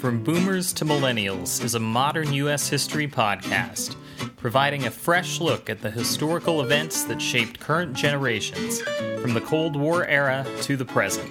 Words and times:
From 0.00 0.24
Boomers 0.24 0.72
to 0.72 0.86
Millennials 0.86 1.62
is 1.62 1.74
a 1.74 1.78
modern 1.78 2.32
U.S. 2.32 2.70
history 2.70 3.06
podcast, 3.06 3.96
providing 4.38 4.86
a 4.86 4.90
fresh 4.90 5.42
look 5.42 5.68
at 5.68 5.82
the 5.82 5.90
historical 5.90 6.62
events 6.62 7.04
that 7.04 7.20
shaped 7.20 7.60
current 7.60 7.92
generations, 7.92 8.80
from 9.20 9.34
the 9.34 9.42
Cold 9.42 9.76
War 9.76 10.06
era 10.06 10.46
to 10.62 10.78
the 10.78 10.86
present. 10.86 11.30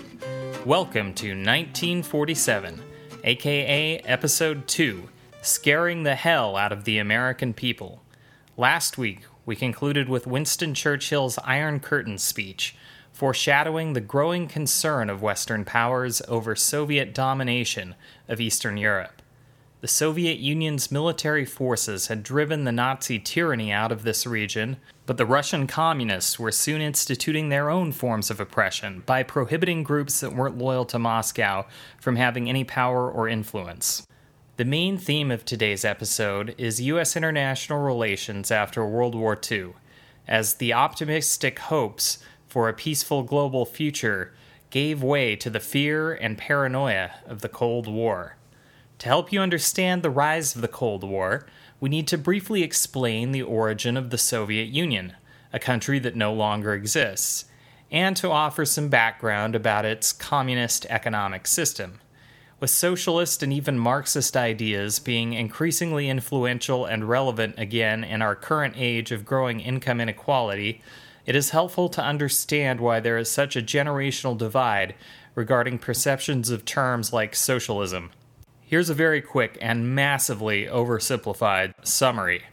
Welcome 0.67 1.15
to 1.15 1.29
1947, 1.29 2.79
aka 3.23 3.97
Episode 4.01 4.67
2 4.67 5.09
Scaring 5.41 6.03
the 6.03 6.13
Hell 6.13 6.55
Out 6.55 6.71
of 6.71 6.83
the 6.83 6.99
American 6.99 7.55
People. 7.55 8.03
Last 8.55 8.99
week, 8.99 9.21
we 9.47 9.55
concluded 9.55 10.07
with 10.07 10.27
Winston 10.27 10.75
Churchill's 10.75 11.39
Iron 11.39 11.79
Curtain 11.79 12.19
speech 12.19 12.75
foreshadowing 13.19 13.91
the 13.91 13.99
growing 13.99 14.47
concern 14.47 15.09
of 15.09 15.21
Western 15.21 15.65
powers 15.65 16.21
over 16.29 16.55
Soviet 16.55 17.13
domination 17.13 17.93
of 18.29 18.39
Eastern 18.39 18.77
Europe. 18.77 19.21
The 19.81 19.89
Soviet 19.89 20.37
Union's 20.37 20.89
military 20.89 21.43
forces 21.43 22.07
had 22.07 22.23
driven 22.23 22.63
the 22.63 22.71
Nazi 22.71 23.19
tyranny 23.19 23.73
out 23.73 23.91
of 23.91 24.03
this 24.03 24.25
region, 24.25 24.77
but 25.05 25.17
the 25.17 25.25
Russian 25.25 25.67
communists 25.67 26.39
were 26.39 26.53
soon 26.53 26.79
instituting 26.79 27.49
their 27.49 27.69
own 27.69 27.91
forms 27.91 28.31
of 28.31 28.39
oppression 28.39 29.03
by 29.05 29.23
prohibiting 29.23 29.83
groups 29.83 30.21
that 30.21 30.33
weren't 30.33 30.57
loyal 30.57 30.85
to 30.85 30.97
Moscow 30.97 31.65
from 31.99 32.15
having 32.15 32.47
any 32.47 32.63
power 32.63 33.11
or 33.11 33.27
influence. 33.27 34.07
The 34.55 34.63
main 34.63 34.97
theme 34.97 35.29
of 35.29 35.43
today's 35.43 35.83
episode 35.83 36.55
is 36.57 36.79
U.S. 36.79 37.17
international 37.17 37.79
relations 37.79 38.49
after 38.49 38.85
World 38.85 39.13
War 39.13 39.37
II, 39.51 39.73
as 40.25 40.53
the 40.53 40.71
optimistic 40.71 41.59
hopes 41.59 42.19
for 42.49 42.67
a 42.67 42.73
peaceful 42.73 43.23
global 43.23 43.65
future 43.65 44.33
gave 44.71 45.01
way 45.01 45.35
to 45.35 45.49
the 45.49 45.59
fear 45.59 46.13
and 46.13 46.37
paranoia 46.37 47.11
of 47.25 47.41
the 47.41 47.49
Cold 47.49 47.87
War. 47.87 48.35
To 48.99 49.07
help 49.07 49.31
you 49.31 49.39
understand 49.39 50.01
the 50.01 50.09
rise 50.09 50.55
of 50.55 50.61
the 50.61 50.67
Cold 50.67 51.03
War, 51.03 51.45
we 51.79 51.89
need 51.89 52.07
to 52.09 52.17
briefly 52.17 52.63
explain 52.63 53.31
the 53.31 53.43
origin 53.43 53.95
of 53.95 54.09
the 54.09 54.17
Soviet 54.17 54.67
Union, 54.67 55.13
a 55.53 55.59
country 55.59 55.99
that 55.99 56.15
no 56.15 56.33
longer 56.33 56.73
exists, 56.73 57.45
and 57.91 58.17
to 58.17 58.29
offer 58.29 58.65
some 58.65 58.89
background 58.89 59.55
about 59.55 59.85
its 59.85 60.11
communist 60.11 60.85
economic 60.89 61.47
system. 61.47 61.99
With 62.59 62.69
socialist 62.69 63.41
and 63.41 63.53
even 63.53 63.79
Marxist 63.79 64.35
ideas 64.35 64.99
being 64.99 65.33
increasingly 65.33 66.09
influential 66.09 66.85
and 66.85 67.07
relevant 67.07 67.55
again 67.57 68.03
in 68.03 68.21
our 68.21 68.35
current 68.35 68.73
age 68.75 69.11
of 69.11 69.25
growing 69.25 69.61
income 69.61 70.01
inequality, 70.01 70.81
it 71.29 71.35
is 71.35 71.51
helpful 71.51 71.89
to 71.89 72.03
understand 72.03 72.81
why 72.81 72.99
there 72.99 73.15
is 73.15 73.29
such 73.29 73.55
a 73.55 73.61
generational 73.61 74.35
divide 74.35 74.95
regarding 75.35 75.77
perceptions 75.77 76.49
of 76.49 76.65
terms 76.65 77.13
like 77.13 77.35
socialism. 77.35 78.09
Here's 78.63 78.89
a 78.89 78.95
very 78.95 79.21
quick 79.21 79.55
and 79.61 79.93
massively 79.93 80.65
oversimplified 80.65 81.75
summary. 81.83 82.45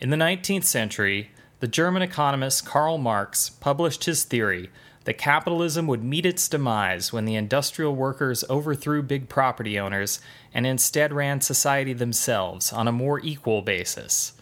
In 0.00 0.10
the 0.10 0.16
19th 0.16 0.64
century, 0.64 1.30
the 1.60 1.68
German 1.68 2.02
economist 2.02 2.66
Karl 2.66 2.98
Marx 2.98 3.50
published 3.50 4.02
his 4.02 4.24
theory 4.24 4.68
that 5.04 5.16
capitalism 5.16 5.86
would 5.86 6.02
meet 6.02 6.26
its 6.26 6.48
demise 6.48 7.12
when 7.12 7.24
the 7.24 7.36
industrial 7.36 7.94
workers 7.94 8.42
overthrew 8.50 9.00
big 9.00 9.28
property 9.28 9.78
owners 9.78 10.18
and 10.52 10.66
instead 10.66 11.12
ran 11.12 11.40
society 11.40 11.92
themselves 11.92 12.72
on 12.72 12.88
a 12.88 12.92
more 12.92 13.20
equal 13.20 13.62
basis. 13.62 14.32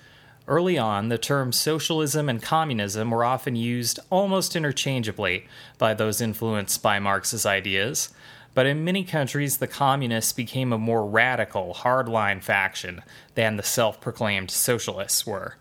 Early 0.46 0.76
on, 0.76 1.08
the 1.08 1.16
terms 1.16 1.58
socialism 1.58 2.28
and 2.28 2.42
communism 2.42 3.10
were 3.10 3.24
often 3.24 3.56
used 3.56 3.98
almost 4.10 4.54
interchangeably 4.54 5.46
by 5.78 5.94
those 5.94 6.20
influenced 6.20 6.82
by 6.82 6.98
Marx's 6.98 7.46
ideas, 7.46 8.10
but 8.52 8.66
in 8.66 8.84
many 8.84 9.04
countries, 9.04 9.56
the 9.56 9.66
communists 9.66 10.34
became 10.34 10.72
a 10.72 10.78
more 10.78 11.06
radical, 11.06 11.74
hardline 11.74 12.42
faction 12.42 13.02
than 13.34 13.56
the 13.56 13.62
self 13.62 14.00
proclaimed 14.02 14.50
socialists 14.50 15.26
were. 15.26 15.56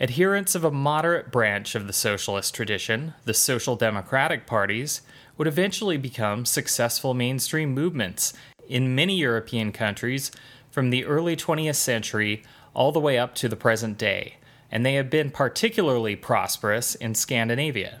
Adherents 0.00 0.54
of 0.54 0.64
a 0.64 0.70
moderate 0.70 1.30
branch 1.30 1.74
of 1.74 1.86
the 1.86 1.92
socialist 1.92 2.54
tradition, 2.54 3.14
the 3.24 3.34
social 3.34 3.76
democratic 3.76 4.46
parties, 4.46 5.02
would 5.36 5.46
eventually 5.46 5.98
become 5.98 6.46
successful 6.46 7.12
mainstream 7.12 7.72
movements 7.72 8.32
in 8.68 8.94
many 8.94 9.16
European 9.16 9.72
countries 9.72 10.30
from 10.70 10.90
the 10.90 11.04
early 11.04 11.36
20th 11.36 11.76
century 11.76 12.42
all 12.76 12.92
the 12.92 13.00
way 13.00 13.18
up 13.18 13.34
to 13.34 13.48
the 13.48 13.56
present 13.56 13.96
day, 13.96 14.36
and 14.70 14.84
they 14.84 14.94
have 14.94 15.08
been 15.08 15.30
particularly 15.30 16.14
prosperous 16.14 16.94
in 16.94 17.14
Scandinavia. 17.14 18.00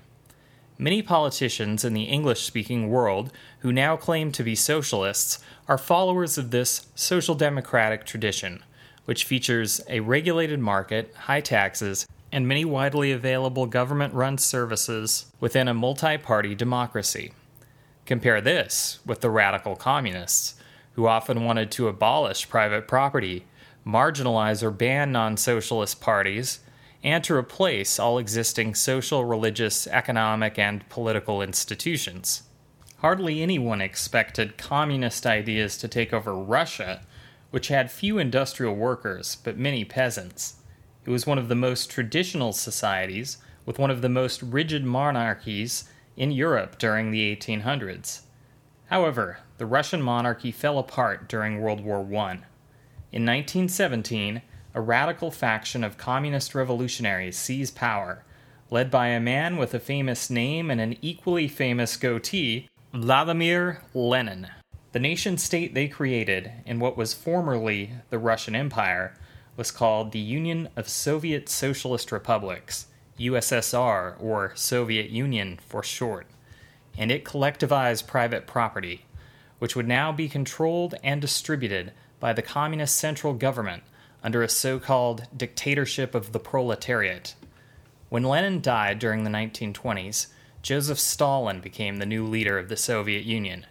Many 0.78 1.00
politicians 1.00 1.82
in 1.82 1.94
the 1.94 2.02
English 2.04 2.42
speaking 2.42 2.90
world 2.90 3.32
who 3.60 3.72
now 3.72 3.96
claim 3.96 4.30
to 4.32 4.44
be 4.44 4.54
socialists 4.54 5.38
are 5.66 5.78
followers 5.78 6.36
of 6.36 6.50
this 6.50 6.88
social 6.94 7.34
democratic 7.34 8.04
tradition, 8.04 8.62
which 9.06 9.24
features 9.24 9.80
a 9.88 10.00
regulated 10.00 10.60
market, 10.60 11.14
high 11.20 11.40
taxes, 11.40 12.06
and 12.30 12.46
many 12.46 12.66
widely 12.66 13.10
available 13.10 13.64
government 13.64 14.12
run 14.12 14.36
services 14.36 15.32
within 15.40 15.68
a 15.68 15.74
multi 15.74 16.18
party 16.18 16.54
democracy. 16.54 17.32
Compare 18.04 18.42
this 18.42 18.98
with 19.06 19.22
the 19.22 19.30
radical 19.30 19.74
communists, 19.74 20.56
who 20.92 21.06
often 21.06 21.44
wanted 21.44 21.70
to 21.70 21.88
abolish 21.88 22.48
private 22.50 22.86
property 22.86 23.46
marginalize 23.86 24.62
or 24.62 24.70
ban 24.70 25.12
non 25.12 25.36
socialist 25.36 26.00
parties, 26.00 26.60
and 27.04 27.22
to 27.22 27.34
replace 27.34 27.98
all 27.98 28.18
existing 28.18 28.74
social, 28.74 29.24
religious, 29.24 29.86
economic, 29.86 30.58
and 30.58 30.88
political 30.88 31.40
institutions. 31.40 32.42
Hardly 32.98 33.42
anyone 33.42 33.80
expected 33.80 34.58
communist 34.58 35.26
ideas 35.26 35.76
to 35.78 35.88
take 35.88 36.12
over 36.12 36.34
Russia, 36.34 37.02
which 37.50 37.68
had 37.68 37.90
few 37.90 38.18
industrial 38.18 38.74
workers 38.74 39.36
but 39.44 39.56
many 39.56 39.84
peasants. 39.84 40.56
It 41.04 41.10
was 41.10 41.26
one 41.26 41.38
of 41.38 41.48
the 41.48 41.54
most 41.54 41.88
traditional 41.90 42.52
societies, 42.52 43.38
with 43.64 43.78
one 43.78 43.90
of 43.90 44.00
the 44.02 44.08
most 44.08 44.42
rigid 44.42 44.84
monarchies 44.84 45.84
in 46.16 46.30
Europe 46.30 46.78
during 46.78 47.10
the 47.10 47.36
1800s. 47.36 48.22
However, 48.86 49.38
the 49.58 49.66
Russian 49.66 50.00
monarchy 50.00 50.50
fell 50.50 50.78
apart 50.78 51.28
during 51.28 51.60
World 51.60 51.80
War 51.80 52.00
I. 52.16 52.38
In 53.16 53.22
1917, 53.22 54.42
a 54.74 54.80
radical 54.82 55.30
faction 55.30 55.82
of 55.82 55.96
communist 55.96 56.54
revolutionaries 56.54 57.38
seized 57.38 57.74
power, 57.74 58.26
led 58.70 58.90
by 58.90 59.06
a 59.06 59.18
man 59.18 59.56
with 59.56 59.72
a 59.72 59.80
famous 59.80 60.28
name 60.28 60.70
and 60.70 60.82
an 60.82 60.98
equally 61.00 61.48
famous 61.48 61.96
goatee, 61.96 62.68
Vladimir 62.92 63.80
Lenin. 63.94 64.48
The 64.92 64.98
nation 64.98 65.38
state 65.38 65.72
they 65.72 65.88
created 65.88 66.52
in 66.66 66.78
what 66.78 66.98
was 66.98 67.14
formerly 67.14 67.92
the 68.10 68.18
Russian 68.18 68.54
Empire 68.54 69.16
was 69.56 69.70
called 69.70 70.12
the 70.12 70.18
Union 70.18 70.68
of 70.76 70.86
Soviet 70.86 71.48
Socialist 71.48 72.12
Republics, 72.12 72.88
USSR, 73.18 74.22
or 74.22 74.52
Soviet 74.56 75.08
Union 75.08 75.58
for 75.66 75.82
short, 75.82 76.26
and 76.98 77.10
it 77.10 77.24
collectivized 77.24 78.06
private 78.06 78.46
property, 78.46 79.06
which 79.58 79.74
would 79.74 79.88
now 79.88 80.12
be 80.12 80.28
controlled 80.28 80.96
and 81.02 81.22
distributed 81.22 81.94
by 82.20 82.32
the 82.32 82.42
communist 82.42 82.96
central 82.96 83.34
government 83.34 83.82
under 84.22 84.42
a 84.42 84.48
so 84.48 84.78
called 84.78 85.28
dictatorship 85.36 86.14
of 86.14 86.32
the 86.32 86.40
proletariat. 86.40 87.34
When 88.08 88.24
Lenin 88.24 88.60
died 88.60 88.98
during 88.98 89.24
the 89.24 89.30
1920s, 89.30 90.28
Joseph 90.62 90.98
Stalin 90.98 91.60
became 91.60 91.96
the 91.96 92.06
new 92.06 92.24
leader 92.26 92.58
of 92.58 92.68
the 92.68 92.76
Soviet 92.76 93.24
Union. 93.24 93.66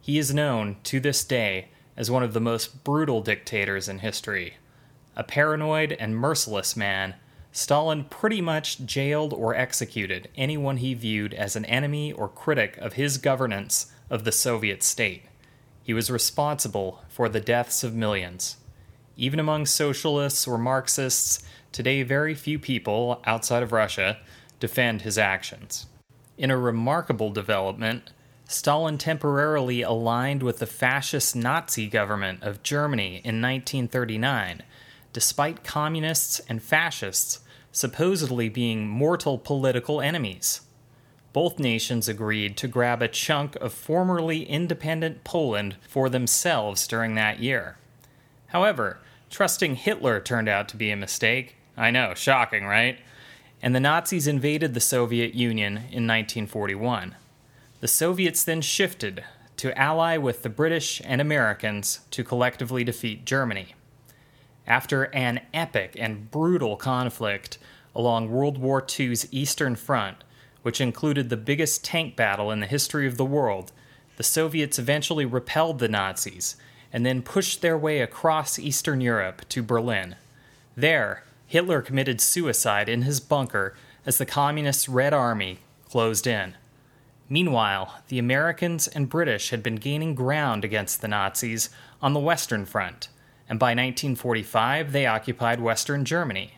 He 0.00 0.18
is 0.18 0.34
known, 0.34 0.76
to 0.84 1.00
this 1.00 1.24
day, 1.24 1.68
as 1.96 2.10
one 2.10 2.22
of 2.22 2.32
the 2.32 2.40
most 2.40 2.84
brutal 2.84 3.20
dictators 3.20 3.88
in 3.88 4.00
history. 4.00 4.56
A 5.16 5.22
paranoid 5.22 5.92
and 5.92 6.16
merciless 6.16 6.76
man, 6.76 7.14
Stalin 7.52 8.04
pretty 8.04 8.40
much 8.40 8.84
jailed 8.84 9.32
or 9.32 9.54
executed 9.54 10.28
anyone 10.36 10.78
he 10.78 10.92
viewed 10.94 11.32
as 11.34 11.54
an 11.54 11.64
enemy 11.66 12.12
or 12.12 12.28
critic 12.28 12.76
of 12.78 12.94
his 12.94 13.16
governance 13.16 13.92
of 14.10 14.24
the 14.24 14.32
Soviet 14.32 14.82
state. 14.82 15.22
He 15.84 15.92
was 15.92 16.10
responsible 16.10 17.02
for 17.10 17.28
the 17.28 17.40
deaths 17.40 17.84
of 17.84 17.94
millions. 17.94 18.56
Even 19.18 19.38
among 19.38 19.66
socialists 19.66 20.48
or 20.48 20.56
Marxists, 20.56 21.44
today 21.72 22.02
very 22.02 22.34
few 22.34 22.58
people 22.58 23.20
outside 23.26 23.62
of 23.62 23.70
Russia 23.70 24.16
defend 24.58 25.02
his 25.02 25.18
actions. 25.18 25.84
In 26.38 26.50
a 26.50 26.56
remarkable 26.56 27.30
development, 27.30 28.12
Stalin 28.48 28.96
temporarily 28.96 29.82
aligned 29.82 30.42
with 30.42 30.58
the 30.58 30.66
fascist 30.66 31.36
Nazi 31.36 31.86
government 31.86 32.42
of 32.42 32.62
Germany 32.62 33.16
in 33.22 33.42
1939, 33.42 34.62
despite 35.12 35.64
communists 35.64 36.40
and 36.48 36.62
fascists 36.62 37.40
supposedly 37.72 38.48
being 38.48 38.88
mortal 38.88 39.36
political 39.36 40.00
enemies 40.00 40.62
both 41.34 41.58
nations 41.58 42.08
agreed 42.08 42.56
to 42.56 42.68
grab 42.68 43.02
a 43.02 43.08
chunk 43.08 43.56
of 43.56 43.74
formerly 43.74 44.44
independent 44.44 45.24
Poland 45.24 45.76
for 45.86 46.08
themselves 46.08 46.86
during 46.86 47.16
that 47.16 47.40
year. 47.40 47.76
However, 48.46 49.00
trusting 49.30 49.74
Hitler 49.74 50.20
turned 50.20 50.48
out 50.48 50.68
to 50.68 50.76
be 50.76 50.92
a 50.92 50.96
mistake. 50.96 51.56
I 51.76 51.90
know, 51.90 52.14
shocking, 52.14 52.64
right? 52.64 53.00
And 53.60 53.74
the 53.74 53.80
Nazis 53.80 54.28
invaded 54.28 54.74
the 54.74 54.80
Soviet 54.80 55.34
Union 55.34 55.72
in 55.72 56.06
1941. 56.06 57.16
The 57.80 57.88
Soviets 57.88 58.44
then 58.44 58.60
shifted 58.60 59.24
to 59.56 59.76
ally 59.76 60.16
with 60.16 60.42
the 60.42 60.48
British 60.48 61.02
and 61.04 61.20
Americans 61.20 62.00
to 62.12 62.22
collectively 62.22 62.84
defeat 62.84 63.24
Germany. 63.24 63.74
After 64.68 65.04
an 65.14 65.40
epic 65.52 65.96
and 65.98 66.30
brutal 66.30 66.76
conflict 66.76 67.58
along 67.92 68.30
World 68.30 68.56
War 68.58 68.84
II's 68.88 69.26
Eastern 69.32 69.74
Front, 69.76 70.23
which 70.64 70.80
included 70.80 71.28
the 71.28 71.36
biggest 71.36 71.84
tank 71.84 72.16
battle 72.16 72.50
in 72.50 72.60
the 72.60 72.66
history 72.66 73.06
of 73.06 73.18
the 73.18 73.24
world, 73.24 73.70
the 74.16 74.22
Soviets 74.22 74.78
eventually 74.78 75.26
repelled 75.26 75.78
the 75.78 75.88
Nazis 75.88 76.56
and 76.90 77.04
then 77.04 77.20
pushed 77.20 77.60
their 77.60 77.76
way 77.76 78.00
across 78.00 78.58
Eastern 78.58 79.02
Europe 79.02 79.46
to 79.50 79.62
Berlin. 79.62 80.16
There, 80.74 81.24
Hitler 81.46 81.82
committed 81.82 82.18
suicide 82.18 82.88
in 82.88 83.02
his 83.02 83.20
bunker 83.20 83.76
as 84.06 84.16
the 84.16 84.24
Communist 84.24 84.88
Red 84.88 85.12
Army 85.12 85.58
closed 85.90 86.26
in. 86.26 86.54
Meanwhile, 87.28 88.02
the 88.08 88.18
Americans 88.18 88.88
and 88.88 89.10
British 89.10 89.50
had 89.50 89.62
been 89.62 89.76
gaining 89.76 90.14
ground 90.14 90.64
against 90.64 91.02
the 91.02 91.08
Nazis 91.08 91.68
on 92.00 92.14
the 92.14 92.20
Western 92.20 92.64
Front, 92.64 93.08
and 93.50 93.58
by 93.58 93.72
1945 93.72 94.92
they 94.92 95.04
occupied 95.04 95.60
Western 95.60 96.06
Germany. 96.06 96.54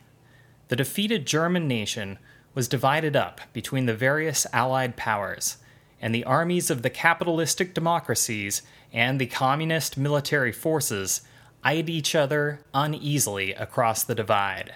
The 0.68 0.76
defeated 0.76 1.26
German 1.26 1.66
nation 1.66 2.18
was 2.56 2.66
divided 2.66 3.14
up 3.14 3.42
between 3.52 3.84
the 3.84 3.94
various 3.94 4.46
Allied 4.50 4.96
powers, 4.96 5.58
and 6.00 6.14
the 6.14 6.24
armies 6.24 6.70
of 6.70 6.80
the 6.80 6.88
capitalistic 6.88 7.74
democracies 7.74 8.62
and 8.94 9.20
the 9.20 9.26
communist 9.26 9.98
military 9.98 10.52
forces 10.52 11.20
eyed 11.62 11.90
each 11.90 12.14
other 12.14 12.60
uneasily 12.72 13.52
across 13.52 14.02
the 14.02 14.14
divide. 14.14 14.74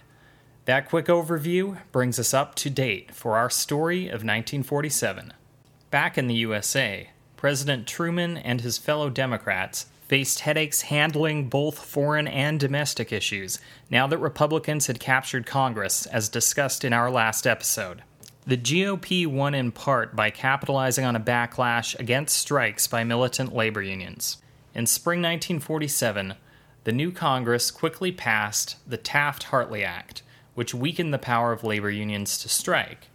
That 0.66 0.90
quick 0.90 1.06
overview 1.06 1.78
brings 1.90 2.18
us 2.18 2.34
up 2.34 2.54
to 2.56 2.68
date 2.68 3.14
for 3.14 3.38
our 3.38 3.48
story 3.48 4.08
of 4.08 4.22
1947. 4.22 5.32
Back 5.90 6.18
in 6.18 6.26
the 6.26 6.34
USA, 6.34 7.08
President 7.38 7.86
Truman 7.86 8.36
and 8.36 8.60
his 8.60 8.76
fellow 8.76 9.08
Democrats 9.08 9.86
faced 10.10 10.40
headaches 10.40 10.82
handling 10.82 11.48
both 11.48 11.78
foreign 11.78 12.26
and 12.26 12.58
domestic 12.58 13.12
issues 13.12 13.60
now 13.90 14.08
that 14.08 14.18
Republicans 14.18 14.88
had 14.88 14.98
captured 14.98 15.46
Congress, 15.46 16.04
as 16.06 16.28
discussed 16.28 16.84
in 16.84 16.92
our 16.92 17.08
last 17.08 17.46
episode. 17.46 18.02
The 18.44 18.56
GOP 18.56 19.24
won 19.24 19.54
in 19.54 19.70
part 19.70 20.16
by 20.16 20.30
capitalizing 20.30 21.04
on 21.04 21.14
a 21.14 21.20
backlash 21.20 21.96
against 21.96 22.36
strikes 22.36 22.88
by 22.88 23.04
militant 23.04 23.54
labor 23.54 23.82
unions. 23.82 24.38
In 24.74 24.84
spring 24.86 25.20
1947, 25.20 26.34
the 26.82 26.90
new 26.90 27.12
Congress 27.12 27.70
quickly 27.70 28.10
passed 28.10 28.78
the 28.84 28.96
Taft 28.96 29.44
Hartley 29.44 29.84
Act, 29.84 30.24
which 30.56 30.74
weakened 30.74 31.14
the 31.14 31.18
power 31.18 31.52
of 31.52 31.62
labor 31.62 31.88
unions 31.88 32.36
to 32.38 32.48
strike. 32.48 33.10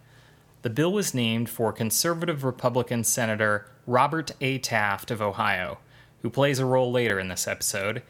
The 0.62 0.70
bill 0.70 0.94
was 0.94 1.12
named 1.12 1.50
for 1.50 1.74
conservative 1.74 2.42
Republican 2.42 3.04
Senator 3.04 3.70
Robert 3.86 4.30
A. 4.40 4.56
Taft 4.56 5.10
of 5.10 5.20
Ohio, 5.20 5.76
who 6.26 6.30
plays 6.30 6.58
a 6.58 6.66
role 6.66 6.90
later 6.90 7.20
in 7.20 7.28
this 7.28 7.46
episode, 7.46 8.02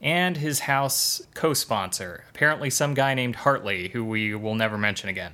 and 0.00 0.36
his 0.36 0.60
House 0.60 1.20
co 1.34 1.52
sponsor, 1.52 2.22
apparently 2.30 2.70
some 2.70 2.94
guy 2.94 3.14
named 3.14 3.34
Hartley, 3.34 3.88
who 3.88 4.04
we 4.04 4.32
will 4.32 4.54
never 4.54 4.78
mention 4.78 5.08
again. 5.08 5.32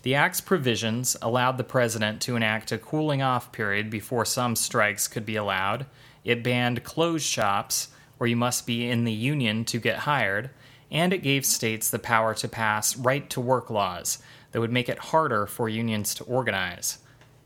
The 0.00 0.14
Act's 0.14 0.40
provisions 0.40 1.18
allowed 1.20 1.58
the 1.58 1.64
president 1.64 2.22
to 2.22 2.34
enact 2.34 2.72
a 2.72 2.78
cooling 2.78 3.20
off 3.20 3.52
period 3.52 3.90
before 3.90 4.24
some 4.24 4.56
strikes 4.56 5.06
could 5.06 5.26
be 5.26 5.36
allowed. 5.36 5.84
It 6.24 6.42
banned 6.42 6.82
closed 6.82 7.26
shops, 7.26 7.88
where 8.16 8.28
you 8.28 8.36
must 8.36 8.66
be 8.66 8.88
in 8.88 9.04
the 9.04 9.12
union 9.12 9.66
to 9.66 9.78
get 9.78 9.98
hired, 9.98 10.48
and 10.90 11.12
it 11.12 11.22
gave 11.22 11.44
states 11.44 11.90
the 11.90 11.98
power 11.98 12.32
to 12.36 12.48
pass 12.48 12.96
right 12.96 13.28
to 13.28 13.38
work 13.38 13.68
laws 13.68 14.16
that 14.52 14.60
would 14.60 14.72
make 14.72 14.88
it 14.88 15.10
harder 15.10 15.46
for 15.46 15.68
unions 15.68 16.14
to 16.14 16.24
organize. 16.24 17.00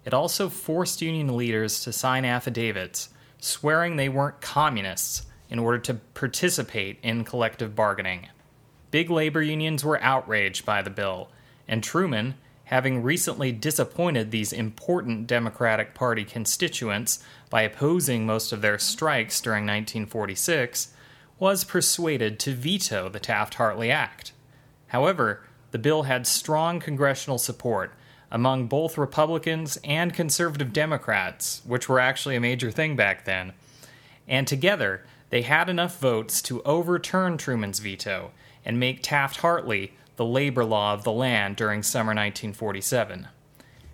It 0.04 0.14
also 0.14 0.48
forced 0.48 1.02
union 1.02 1.36
leaders 1.36 1.80
to 1.80 1.92
sign 1.92 2.24
affidavits 2.24 3.08
swearing 3.44 3.96
they 3.96 4.08
weren't 4.08 4.40
communists 4.40 5.26
in 5.50 5.58
order 5.58 5.78
to 5.78 5.94
participate 6.14 6.98
in 7.02 7.24
collective 7.24 7.76
bargaining. 7.76 8.28
Big 8.90 9.10
labor 9.10 9.42
unions 9.42 9.84
were 9.84 10.02
outraged 10.02 10.64
by 10.64 10.80
the 10.80 10.90
bill, 10.90 11.28
and 11.68 11.82
Truman, 11.82 12.34
having 12.64 13.02
recently 13.02 13.52
disappointed 13.52 14.30
these 14.30 14.52
important 14.52 15.26
Democratic 15.26 15.94
Party 15.94 16.24
constituents 16.24 17.22
by 17.50 17.62
opposing 17.62 18.24
most 18.24 18.52
of 18.52 18.62
their 18.62 18.78
strikes 18.78 19.40
during 19.40 19.64
1946, 19.64 20.94
was 21.38 21.64
persuaded 21.64 22.38
to 22.38 22.54
veto 22.54 23.10
the 23.10 23.20
Taft 23.20 23.54
Hartley 23.54 23.90
Act. 23.90 24.32
However, 24.86 25.42
the 25.70 25.78
bill 25.78 26.04
had 26.04 26.26
strong 26.26 26.80
congressional 26.80 27.36
support 27.36 27.92
among 28.34 28.66
both 28.66 28.98
Republicans 28.98 29.78
and 29.84 30.12
conservative 30.12 30.72
Democrats, 30.72 31.62
which 31.64 31.88
were 31.88 32.00
actually 32.00 32.34
a 32.34 32.40
major 32.40 32.68
thing 32.68 32.96
back 32.96 33.24
then. 33.24 33.52
And 34.26 34.44
together, 34.44 35.06
they 35.30 35.42
had 35.42 35.68
enough 35.68 36.00
votes 36.00 36.42
to 36.42 36.60
overturn 36.62 37.38
Truman's 37.38 37.78
veto 37.78 38.32
and 38.64 38.80
make 38.80 39.04
Taft 39.04 39.36
Hartley 39.36 39.92
the 40.16 40.24
labor 40.24 40.64
law 40.64 40.92
of 40.92 41.04
the 41.04 41.12
land 41.12 41.54
during 41.54 41.84
summer 41.84 42.08
1947. 42.08 43.28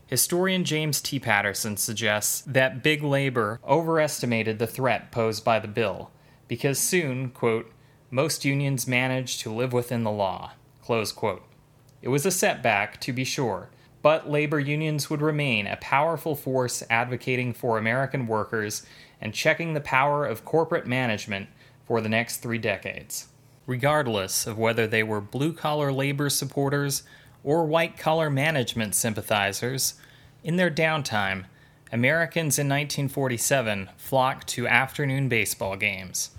Historian 0.06 0.64
James 0.64 1.02
T. 1.02 1.20
Patterson 1.20 1.76
suggests 1.76 2.40
that 2.46 2.82
big 2.82 3.02
labor 3.02 3.60
overestimated 3.68 4.58
the 4.58 4.66
threat 4.66 5.12
posed 5.12 5.44
by 5.44 5.58
the 5.58 5.68
bill, 5.68 6.10
because 6.48 6.78
soon, 6.78 7.28
quote, 7.28 7.70
most 8.10 8.46
unions 8.46 8.86
managed 8.86 9.42
to 9.42 9.52
live 9.52 9.74
within 9.74 10.02
the 10.02 10.10
law. 10.10 10.52
It 10.88 12.08
was 12.08 12.24
a 12.24 12.30
setback, 12.30 13.00
to 13.02 13.12
be 13.12 13.24
sure, 13.24 13.68
but 14.02 14.30
labor 14.30 14.60
unions 14.60 15.10
would 15.10 15.22
remain 15.22 15.66
a 15.66 15.76
powerful 15.76 16.34
force 16.34 16.82
advocating 16.90 17.52
for 17.52 17.78
American 17.78 18.26
workers 18.26 18.86
and 19.20 19.34
checking 19.34 19.74
the 19.74 19.80
power 19.80 20.24
of 20.24 20.44
corporate 20.44 20.86
management 20.86 21.48
for 21.84 22.00
the 22.00 22.08
next 22.08 22.38
three 22.38 22.58
decades 22.58 23.28
regardless 23.70 24.48
of 24.48 24.58
whether 24.58 24.88
they 24.88 25.04
were 25.04 25.20
blue 25.20 25.52
collar 25.52 25.92
labor 25.92 26.28
supporters 26.28 27.04
or 27.44 27.64
white 27.64 27.96
collar 27.96 28.28
management 28.28 28.96
sympathizers, 28.96 29.94
in 30.42 30.56
their 30.56 30.72
downtime, 30.72 31.44
Americans 31.92 32.58
in 32.58 32.66
1947 32.66 33.88
flocked 33.96 34.48
to 34.48 34.66
afternoon 34.66 35.28
baseball 35.28 35.76
games. 35.76 36.30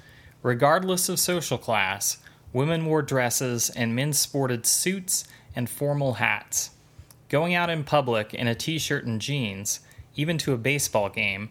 Regardless 0.43 1.07
of 1.07 1.19
social 1.19 1.57
class, 1.57 2.17
women 2.51 2.85
wore 2.85 3.01
dresses 3.01 3.69
and 3.69 3.95
men 3.95 4.11
sported 4.11 4.65
suits 4.65 5.23
and 5.55 5.69
formal 5.69 6.15
hats. 6.15 6.70
Going 7.31 7.55
out 7.55 7.71
in 7.71 7.83
public 7.83 8.33
in 8.35 8.47
a 8.47 8.53
t 8.53 8.77
shirt 8.77 9.05
and 9.05 9.19
jeans, 9.19 9.79
even 10.15 10.37
to 10.37 10.53
a 10.53 10.57
baseball 10.57 11.09
game, 11.09 11.49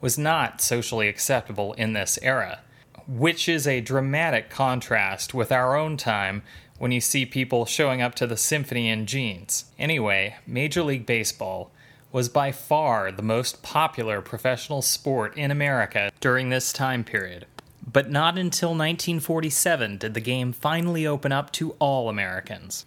was 0.00 0.18
not 0.18 0.60
socially 0.60 1.06
acceptable 1.08 1.72
in 1.74 1.92
this 1.92 2.18
era 2.22 2.62
which 3.08 3.48
is 3.48 3.66
a 3.66 3.80
dramatic 3.80 4.50
contrast 4.50 5.32
with 5.32 5.50
our 5.50 5.74
own 5.74 5.96
time 5.96 6.42
when 6.78 6.92
you 6.92 7.00
see 7.00 7.24
people 7.24 7.64
showing 7.64 8.02
up 8.02 8.14
to 8.14 8.26
the 8.26 8.36
symphony 8.36 8.90
in 8.90 9.06
jeans. 9.06 9.64
Anyway, 9.78 10.36
Major 10.46 10.82
League 10.82 11.06
Baseball 11.06 11.72
was 12.12 12.28
by 12.28 12.52
far 12.52 13.10
the 13.10 13.22
most 13.22 13.62
popular 13.62 14.20
professional 14.20 14.82
sport 14.82 15.36
in 15.36 15.50
America 15.50 16.12
during 16.20 16.50
this 16.50 16.72
time 16.72 17.02
period. 17.02 17.46
But 17.90 18.10
not 18.10 18.38
until 18.38 18.70
1947 18.70 19.96
did 19.96 20.12
the 20.12 20.20
game 20.20 20.52
finally 20.52 21.06
open 21.06 21.32
up 21.32 21.50
to 21.52 21.72
all 21.78 22.10
Americans. 22.10 22.84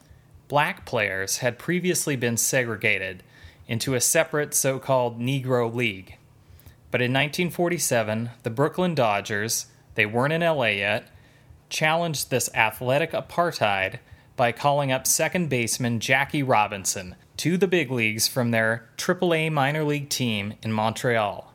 Black 0.51 0.85
players 0.85 1.37
had 1.37 1.57
previously 1.57 2.17
been 2.17 2.35
segregated 2.35 3.23
into 3.69 3.93
a 3.93 4.01
separate 4.01 4.53
so 4.53 4.79
called 4.79 5.17
Negro 5.17 5.73
League. 5.73 6.17
But 6.91 6.99
in 6.99 7.13
1947, 7.13 8.31
the 8.43 8.49
Brooklyn 8.49 8.93
Dodgers, 8.93 9.67
they 9.95 10.05
weren't 10.05 10.33
in 10.33 10.41
LA 10.41 10.65
yet, 10.65 11.07
challenged 11.69 12.29
this 12.29 12.49
athletic 12.53 13.13
apartheid 13.13 13.99
by 14.35 14.51
calling 14.51 14.91
up 14.91 15.07
second 15.07 15.47
baseman 15.47 16.01
Jackie 16.01 16.43
Robinson 16.43 17.15
to 17.37 17.55
the 17.55 17.65
big 17.65 17.89
leagues 17.89 18.27
from 18.27 18.51
their 18.51 18.89
AAA 18.97 19.49
minor 19.53 19.85
league 19.85 20.09
team 20.09 20.55
in 20.61 20.73
Montreal. 20.73 21.53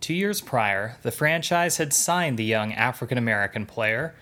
Two 0.00 0.12
years 0.12 0.42
prior, 0.42 0.98
the 1.00 1.10
franchise 1.10 1.78
had 1.78 1.94
signed 1.94 2.38
the 2.38 2.44
young 2.44 2.74
African 2.74 3.16
American 3.16 3.64
player, 3.64 4.14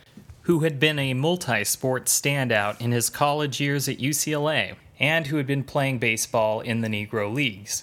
who 0.47 0.61
had 0.61 0.79
been 0.79 0.97
a 0.97 1.13
multi 1.13 1.65
sport 1.65 2.05
standout 2.05 2.81
in 2.81 2.93
his 2.93 3.11
college 3.11 3.61
years 3.61 3.89
at 3.89 3.99
UCLA 3.99 4.77
and 5.01 5.27
who 5.27 5.39
had 5.39 5.47
been 5.47 5.65
playing 5.65 5.99
baseball 5.99 6.61
in 6.61 6.83
the 6.83 6.89
Negro 6.89 7.35
Leagues. 7.35 7.83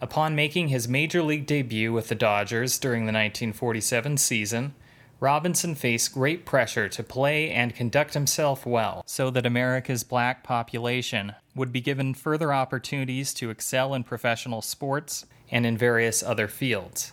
Upon 0.00 0.36
making 0.36 0.68
his 0.68 0.86
major 0.86 1.24
league 1.24 1.44
debut 1.44 1.92
with 1.92 2.06
the 2.06 2.14
Dodgers 2.14 2.78
during 2.78 3.00
the 3.00 3.12
1947 3.12 4.16
season, 4.16 4.74
Robinson 5.18 5.74
faced 5.74 6.14
great 6.14 6.46
pressure 6.46 6.88
to 6.88 7.02
play 7.02 7.50
and 7.50 7.74
conduct 7.74 8.14
himself 8.14 8.64
well 8.64 9.02
so 9.04 9.28
that 9.30 9.44
America's 9.44 10.04
black 10.04 10.44
population 10.44 11.34
would 11.56 11.72
be 11.72 11.80
given 11.80 12.14
further 12.14 12.52
opportunities 12.52 13.34
to 13.34 13.50
excel 13.50 13.92
in 13.92 14.04
professional 14.04 14.62
sports 14.62 15.26
and 15.50 15.66
in 15.66 15.76
various 15.76 16.22
other 16.22 16.46
fields. 16.46 17.12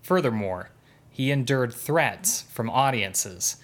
Furthermore, 0.00 0.70
he 1.10 1.30
endured 1.30 1.74
threats 1.74 2.42
from 2.50 2.70
audiences, 2.70 3.56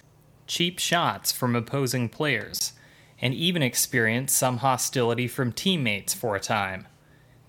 cheap 0.47 0.79
shots 0.79 1.31
from 1.31 1.55
opposing 1.55 2.09
players, 2.09 2.73
and 3.19 3.33
even 3.33 3.61
experienced 3.63 4.37
some 4.37 4.57
hostility 4.57 5.27
from 5.27 5.51
teammates 5.51 6.13
for 6.13 6.35
a 6.35 6.39
time. 6.39 6.87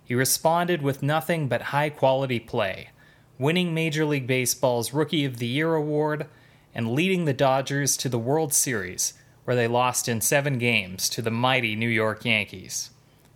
He 0.05 0.15
responded 0.15 0.83
with 0.83 1.03
nothing 1.03 1.49
but 1.49 1.63
high 1.63 1.91
quality 1.91 2.39
play, 2.39 2.91
winning 3.39 3.75
Major 3.75 4.05
League 4.05 4.27
Baseball's 4.27 4.93
Rookie 4.93 5.25
of 5.25 5.39
the 5.39 5.47
Year 5.47 5.75
award 5.75 6.27
and 6.75 6.93
leading 6.93 7.25
the 7.25 7.33
Dodgers 7.33 7.97
to 7.99 8.09
the 8.09 8.19
World 8.19 8.53
Series, 8.53 9.15
where 9.45 9.57
they 9.57 9.69
lost 9.69 10.09
in 10.09 10.21
seven 10.21 10.59
games 10.59 11.09
to 11.11 11.23
the 11.23 11.31
mighty 11.31 11.75
New 11.75 11.89
York 11.89 12.25
Yankees. 12.25 12.91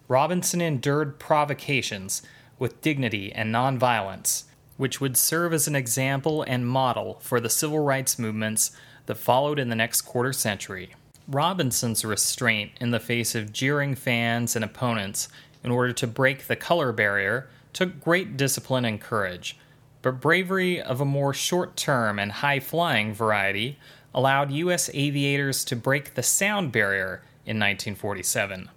Robinson 0.08 0.60
endured 0.60 1.18
provocations 1.18 2.22
with 2.58 2.80
dignity 2.80 3.32
and 3.32 3.54
nonviolence, 3.54 4.44
which 4.76 5.00
would 5.00 5.16
serve 5.16 5.52
as 5.52 5.68
an 5.68 5.76
example 5.76 6.42
and 6.42 6.66
model 6.66 7.18
for 7.20 7.40
the 7.40 7.50
civil 7.50 7.80
rights 7.80 8.18
movements 8.18 8.70
that 9.08 9.16
followed 9.16 9.58
in 9.58 9.70
the 9.70 9.74
next 9.74 10.02
quarter 10.02 10.32
century. 10.32 10.94
Robinson's 11.26 12.04
restraint 12.04 12.72
in 12.80 12.90
the 12.90 13.00
face 13.00 13.34
of 13.34 13.52
jeering 13.52 13.94
fans 13.94 14.54
and 14.54 14.64
opponents 14.64 15.28
in 15.64 15.70
order 15.70 15.92
to 15.94 16.06
break 16.06 16.46
the 16.46 16.56
color 16.56 16.92
barrier 16.92 17.48
took 17.72 18.00
great 18.00 18.36
discipline 18.36 18.84
and 18.84 19.00
courage, 19.00 19.58
but 20.02 20.20
bravery 20.20 20.80
of 20.80 21.00
a 21.00 21.04
more 21.04 21.34
short 21.34 21.76
term 21.76 22.18
and 22.18 22.32
high 22.32 22.60
flying 22.60 23.12
variety 23.12 23.78
allowed 24.14 24.52
U.S. 24.52 24.90
aviators 24.94 25.64
to 25.64 25.76
break 25.76 26.14
the 26.14 26.22
sound 26.22 26.70
barrier 26.70 27.22
in 27.44 27.56
1947. 27.56 28.70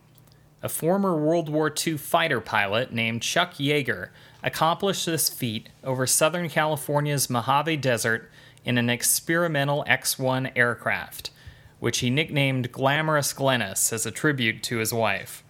A 0.63 0.69
former 0.69 1.17
World 1.17 1.50
War 1.50 1.73
II 1.75 1.97
fighter 1.97 2.39
pilot 2.39 2.93
named 2.93 3.21
Chuck 3.21 3.55
Yeager 3.55 4.09
accomplished 4.43 5.05
this 5.05 5.29
feat 5.29 5.69
over 5.83 6.05
Southern 6.05 6.50
California's 6.50 7.29
Mojave 7.29 7.77
Desert 7.77 8.29
in 8.65 8.77
an 8.77 8.89
experimental 8.89 9.84
X 9.88 10.20
1 10.20 10.51
aircraft, 10.56 11.32
which 11.80 12.00
he 12.00 12.10
nicknamed 12.10 12.72
Glamorous 12.72 13.34
Glennis 13.34 13.91
as 13.91 14.06
a 14.06 14.12
tribute 14.12 14.62
to 14.63 14.77
his 14.77 14.94
wife. 14.94 15.44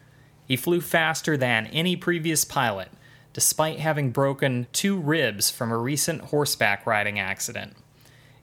He 0.48 0.56
flew 0.56 0.82
faster 0.82 1.38
than 1.38 1.68
any 1.68 1.96
previous 1.96 2.46
pilot, 2.46 2.90
despite 3.34 3.80
having 3.80 4.12
broken 4.12 4.68
two 4.74 4.98
ribs 4.98 5.50
from 5.50 5.72
a 5.72 5.78
recent 5.78 6.22
horseback 6.26 6.86
riding 6.86 7.20
accident. 7.20 7.76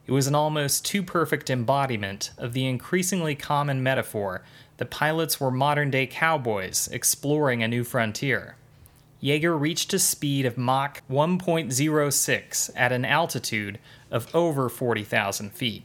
It 0.07 0.11
was 0.11 0.25
an 0.25 0.33
almost 0.33 0.85
too 0.85 1.03
perfect 1.03 1.51
embodiment 1.51 2.31
of 2.37 2.53
the 2.53 2.65
increasingly 2.65 3.35
common 3.35 3.83
metaphor 3.83 4.43
that 4.77 4.89
pilots 4.89 5.39
were 5.39 5.51
modern 5.51 5.91
day 5.91 6.07
cowboys 6.07 6.87
exploring 6.91 7.61
a 7.61 7.67
new 7.67 7.83
frontier. 7.83 8.55
Yeager 9.21 9.59
reached 9.59 9.93
a 9.93 9.99
speed 9.99 10.45
of 10.45 10.57
Mach 10.57 11.03
1.06 11.11 12.69
at 12.75 12.91
an 12.91 13.05
altitude 13.05 13.77
of 14.11 14.33
over 14.35 14.69
40,000 14.69 15.51
feet. 15.51 15.83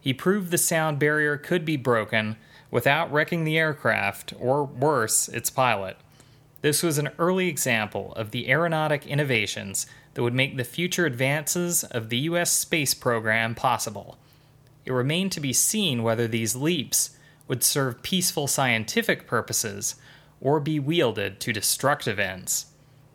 He 0.00 0.14
proved 0.14 0.50
the 0.50 0.58
sound 0.58 0.98
barrier 0.98 1.36
could 1.36 1.64
be 1.64 1.76
broken 1.76 2.36
without 2.70 3.12
wrecking 3.12 3.44
the 3.44 3.58
aircraft, 3.58 4.32
or 4.38 4.64
worse, 4.64 5.28
its 5.28 5.50
pilot. 5.50 5.96
This 6.62 6.82
was 6.82 6.98
an 6.98 7.10
early 7.18 7.48
example 7.48 8.12
of 8.14 8.30
the 8.30 8.50
aeronautic 8.50 9.06
innovations 9.06 9.86
that 10.14 10.22
would 10.22 10.34
make 10.34 10.56
the 10.56 10.64
future 10.64 11.06
advances 11.06 11.84
of 11.84 12.08
the 12.08 12.18
U.S. 12.18 12.52
space 12.52 12.94
program 12.94 13.54
possible. 13.54 14.18
It 14.84 14.92
remained 14.92 15.32
to 15.32 15.40
be 15.40 15.52
seen 15.52 16.02
whether 16.02 16.28
these 16.28 16.56
leaps 16.56 17.10
would 17.48 17.62
serve 17.64 18.02
peaceful 18.02 18.46
scientific 18.46 19.26
purposes 19.26 19.96
or 20.40 20.60
be 20.60 20.78
wielded 20.78 21.40
to 21.40 21.52
destructive 21.52 22.18
ends. 22.18 22.66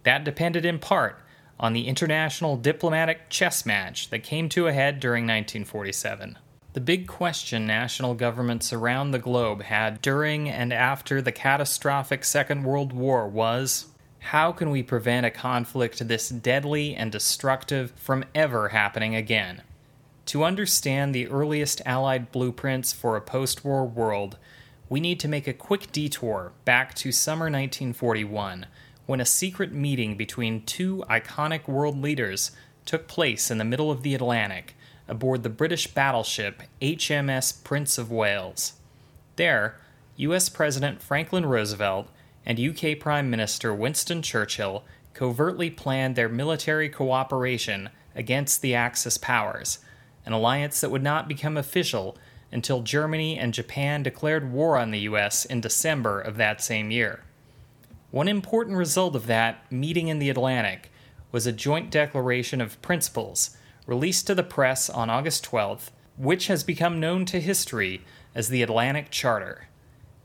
That 0.04 0.24
depended 0.24 0.66
in 0.66 0.80
part 0.80 1.20
on 1.60 1.74
the 1.74 1.88
international 1.88 2.58
diplomatic 2.58 3.30
chess 3.30 3.66
match 3.66 4.10
that 4.10 4.24
came 4.24 4.50
to 4.50 4.68
a 4.68 4.74
head 4.74 5.00
during 5.00 5.24
1947. 5.24 6.38
The 6.74 6.82
big 6.82 7.08
question 7.08 7.66
national 7.66 8.16
governments 8.16 8.74
around 8.74 9.12
the 9.12 9.20
globe 9.20 9.64
had 9.64 10.02
during 10.02 10.50
and 10.50 10.74
after 10.74 11.22
the 11.22 11.32
catastrophic 11.32 12.26
Second 12.26 12.64
World 12.64 12.92
War 12.92 13.28
was 13.28 13.86
how 14.20 14.52
can 14.52 14.72
we 14.72 14.84
prevent 14.84 15.26
a 15.26 15.32
conflict 15.32 16.06
this 16.08 16.30
deadly 16.30 16.96
and 16.96 17.12
destructive 17.12 17.94
from 17.96 18.26
ever 18.34 18.70
happening 18.70 19.16
again? 19.16 19.62
To 20.28 20.44
understand 20.44 21.14
the 21.14 21.28
earliest 21.28 21.82
Allied 21.86 22.32
blueprints 22.32 22.92
for 22.92 23.16
a 23.16 23.22
post 23.22 23.64
war 23.64 23.86
world, 23.86 24.38
we 24.90 25.00
need 25.00 25.20
to 25.20 25.28
make 25.28 25.48
a 25.48 25.54
quick 25.54 25.92
detour 25.92 26.52
back 26.66 26.96
to 26.96 27.12
summer 27.12 27.46
1941 27.46 28.66
when 29.06 29.22
a 29.22 29.26
secret 29.26 29.72
meeting 29.72 30.16
between 30.16 30.64
two 30.64 31.04
iconic 31.10 31.68
world 31.68 32.02
leaders 32.02 32.52
took 32.86 33.08
place 33.08 33.52
in 33.52 33.58
the 33.58 33.66
middle 33.66 33.92
of 33.92 34.04
the 34.04 34.16
Atlantic 34.16 34.76
aboard 35.08 35.44
the 35.44 35.50
British 35.50 35.88
battleship 35.88 36.64
HMS 36.82 37.64
Prince 37.64 37.98
of 37.98 38.12
Wales. 38.12 38.74
There, 39.36 39.78
US 40.18 40.50
President 40.50 41.02
Franklin 41.02 41.46
Roosevelt 41.46 42.10
and 42.46 42.60
UK 42.60 43.00
Prime 43.00 43.30
Minister 43.30 43.74
Winston 43.74 44.22
Churchill 44.22 44.84
covertly 45.14 45.70
planned 45.70 46.16
their 46.16 46.30
military 46.30 46.90
cooperation 46.90 47.90
against 48.16 48.62
the 48.62 48.76
Axis 48.76 49.18
powers, 49.18 49.80
an 50.26 50.34
alliance 50.34 50.82
that 50.82 50.92
would 50.92 51.04
not 51.04 51.28
become 51.28 51.58
official 51.58 52.18
until 52.52 52.82
Germany 52.82 53.38
and 53.38 53.54
Japan 53.54 54.04
declared 54.04 54.52
war 54.52 54.78
on 54.78 54.92
the 54.92 55.00
US 55.00 55.46
in 55.46 55.62
December 55.62 56.22
of 56.22 56.38
that 56.38 56.62
same 56.62 56.92
year. 56.92 57.24
One 58.16 58.30
important 58.30 58.78
result 58.78 59.14
of 59.14 59.28
that 59.28 59.70
meeting 59.70 60.08
in 60.08 60.20
the 60.20 60.30
Atlantic 60.30 60.90
was 61.34 61.46
a 61.46 61.52
joint 61.52 61.92
declaration 61.92 62.62
of 62.62 62.82
principles 62.82 63.58
released 63.86 64.26
to 64.28 64.34
the 64.34 64.42
press 64.42 64.90
on 64.90 65.10
August 65.10 65.46
12th, 65.46 65.90
which 66.16 66.48
has 66.48 66.64
become 66.64 67.02
known 67.02 67.26
to 67.26 67.42
history 67.42 68.06
as 68.34 68.48
the 68.48 68.64
Atlantic 68.64 69.12
Charter. 69.12 69.68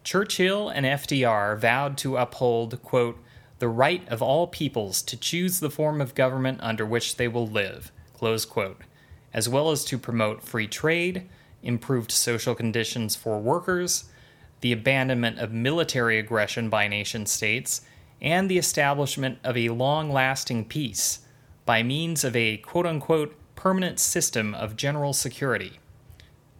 Churchill 0.04 0.68
and 0.68 0.86
FDR 0.86 1.58
vowed 1.58 1.98
to 1.98 2.16
uphold, 2.16 2.80
quote, 2.84 3.18
the 3.58 3.66
right 3.66 4.08
of 4.08 4.22
all 4.22 4.46
peoples 4.46 5.02
to 5.02 5.16
choose 5.16 5.58
the 5.58 5.68
form 5.68 6.00
of 6.00 6.14
government 6.14 6.60
under 6.62 6.86
which 6.86 7.16
they 7.16 7.26
will 7.26 7.48
live, 7.48 7.90
close 8.14 8.44
quote, 8.44 8.82
as 9.34 9.48
well 9.48 9.72
as 9.72 9.84
to 9.86 9.98
promote 9.98 10.44
free 10.44 10.68
trade, 10.68 11.28
improved 11.60 12.12
social 12.12 12.54
conditions 12.54 13.16
for 13.16 13.40
workers, 13.40 14.04
the 14.60 14.72
abandonment 14.72 15.38
of 15.38 15.52
military 15.52 16.18
aggression 16.18 16.68
by 16.68 16.88
nation 16.88 17.26
states, 17.26 17.82
and 18.20 18.50
the 18.50 18.58
establishment 18.58 19.38
of 19.42 19.56
a 19.56 19.70
long 19.70 20.10
lasting 20.10 20.64
peace 20.64 21.20
by 21.64 21.82
means 21.82 22.24
of 22.24 22.36
a 22.36 22.58
quote 22.58 22.86
unquote 22.86 23.34
permanent 23.54 23.98
system 23.98 24.54
of 24.54 24.76
general 24.76 25.12
security. 25.12 25.78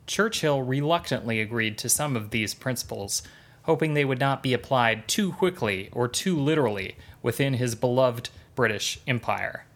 Churchill 0.07 0.63
reluctantly 0.63 1.41
agreed 1.41 1.79
to 1.79 1.89
some 1.89 2.17
of 2.17 2.31
these 2.31 2.55
principles, 2.55 3.23
hoping 3.63 3.95
they 3.95 4.05
would 4.05 4.19
not 4.19 4.43
be 4.43 4.53
applied 4.53 5.07
too 5.07 5.33
quickly 5.33 5.89
or 5.93 6.09
too 6.09 6.39
literally 6.39 6.97
within 7.23 7.55
his 7.55 7.75
beloved 7.75 8.31
British 8.55 8.99
Empire. 9.07 9.67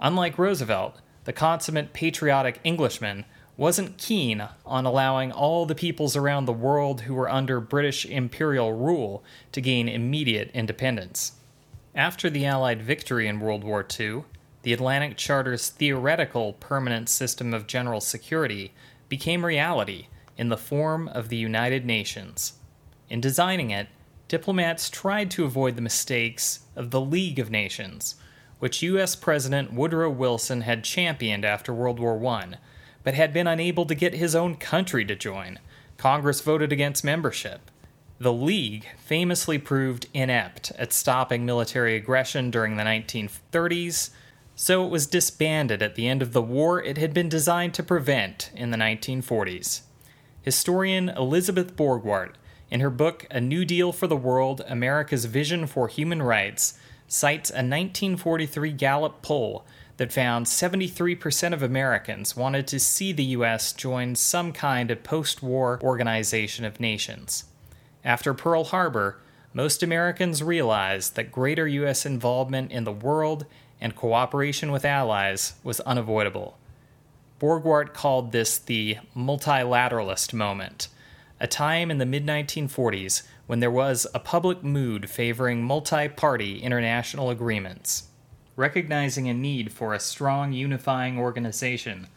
Unlike 0.00 0.38
Roosevelt, 0.38 1.00
the 1.24 1.32
consummate 1.32 1.92
patriotic 1.92 2.60
Englishman 2.64 3.24
wasn't 3.56 3.98
keen 3.98 4.48
on 4.64 4.86
allowing 4.86 5.30
all 5.30 5.66
the 5.66 5.74
peoples 5.74 6.16
around 6.16 6.46
the 6.46 6.52
world 6.52 7.02
who 7.02 7.14
were 7.14 7.30
under 7.30 7.60
British 7.60 8.06
imperial 8.06 8.72
rule 8.72 9.22
to 9.52 9.60
gain 9.60 9.88
immediate 9.88 10.50
independence. 10.54 11.32
After 11.94 12.30
the 12.30 12.46
Allied 12.46 12.82
victory 12.82 13.28
in 13.28 13.40
World 13.40 13.62
War 13.64 13.86
II, 13.98 14.24
the 14.62 14.72
Atlantic 14.72 15.16
Charter's 15.16 15.68
theoretical 15.68 16.54
permanent 16.54 17.08
system 17.08 17.52
of 17.52 17.66
general 17.66 18.00
security 18.00 18.72
became 19.08 19.44
reality 19.44 20.06
in 20.38 20.48
the 20.48 20.56
form 20.56 21.08
of 21.08 21.28
the 21.28 21.36
United 21.36 21.84
Nations. 21.84 22.54
In 23.10 23.20
designing 23.20 23.70
it, 23.70 23.88
diplomats 24.28 24.88
tried 24.88 25.30
to 25.32 25.44
avoid 25.44 25.76
the 25.76 25.82
mistakes 25.82 26.60
of 26.74 26.90
the 26.90 27.00
League 27.00 27.38
of 27.38 27.50
Nations, 27.50 28.14
which 28.58 28.82
U.S. 28.82 29.14
President 29.14 29.72
Woodrow 29.72 30.08
Wilson 30.08 30.62
had 30.62 30.84
championed 30.84 31.44
after 31.44 31.74
World 31.74 31.98
War 32.00 32.24
I, 32.24 32.54
but 33.04 33.14
had 33.14 33.32
been 33.32 33.46
unable 33.46 33.86
to 33.86 33.94
get 33.94 34.14
his 34.14 34.34
own 34.34 34.56
country 34.56 35.04
to 35.04 35.14
join. 35.14 35.58
Congress 35.96 36.40
voted 36.40 36.72
against 36.72 37.04
membership. 37.04 37.70
The 38.18 38.32
League 38.32 38.88
famously 38.98 39.58
proved 39.58 40.06
inept 40.14 40.72
at 40.78 40.92
stopping 40.92 41.44
military 41.44 41.96
aggression 41.96 42.50
during 42.50 42.76
the 42.76 42.84
1930s 42.84 44.10
so 44.54 44.84
it 44.84 44.90
was 44.90 45.06
disbanded 45.06 45.82
at 45.82 45.94
the 45.94 46.06
end 46.06 46.22
of 46.22 46.32
the 46.32 46.42
war 46.42 46.82
it 46.82 46.98
had 46.98 47.14
been 47.14 47.28
designed 47.28 47.74
to 47.74 47.82
prevent 47.82 48.50
in 48.54 48.70
the 48.70 48.76
1940s. 48.76 49.82
Historian 50.42 51.08
Elizabeth 51.08 51.74
Borgwardt, 51.76 52.34
in 52.70 52.80
her 52.80 52.90
book 52.90 53.26
A 53.30 53.40
New 53.40 53.64
Deal 53.64 53.92
for 53.92 54.06
the 54.06 54.16
World 54.16 54.62
America's 54.68 55.24
Vision 55.24 55.66
for 55.66 55.88
Human 55.88 56.22
Rights, 56.22 56.78
cites 57.08 57.50
a 57.50 57.64
1943 57.64 58.72
Gallup 58.72 59.22
poll 59.22 59.64
that 60.02 60.12
found 60.12 60.46
73% 60.46 61.52
of 61.52 61.62
Americans 61.62 62.36
wanted 62.36 62.66
to 62.66 62.80
see 62.80 63.12
the 63.12 63.22
U.S. 63.36 63.72
join 63.72 64.16
some 64.16 64.50
kind 64.52 64.90
of 64.90 65.04
post 65.04 65.44
war 65.44 65.78
organization 65.80 66.64
of 66.64 66.80
nations. 66.80 67.44
After 68.04 68.34
Pearl 68.34 68.64
Harbor, 68.64 69.20
most 69.54 69.80
Americans 69.80 70.42
realized 70.42 71.14
that 71.14 71.30
greater 71.30 71.68
U.S. 71.68 72.04
involvement 72.04 72.72
in 72.72 72.82
the 72.82 72.90
world 72.90 73.46
and 73.80 73.94
cooperation 73.94 74.72
with 74.72 74.84
allies 74.84 75.52
was 75.62 75.78
unavoidable. 75.82 76.58
Borgwardt 77.38 77.94
called 77.94 78.32
this 78.32 78.58
the 78.58 78.96
multilateralist 79.16 80.32
moment, 80.34 80.88
a 81.38 81.46
time 81.46 81.92
in 81.92 81.98
the 81.98 82.06
mid 82.06 82.26
1940s 82.26 83.22
when 83.46 83.60
there 83.60 83.70
was 83.70 84.04
a 84.12 84.18
public 84.18 84.64
mood 84.64 85.08
favoring 85.08 85.62
multi 85.62 86.08
party 86.08 86.60
international 86.60 87.30
agreements. 87.30 88.08
Recognizing 88.54 89.28
a 89.28 89.34
need 89.34 89.72
for 89.72 89.94
a 89.94 90.00
strong 90.00 90.52
unifying 90.52 91.18
organization, 91.18 92.08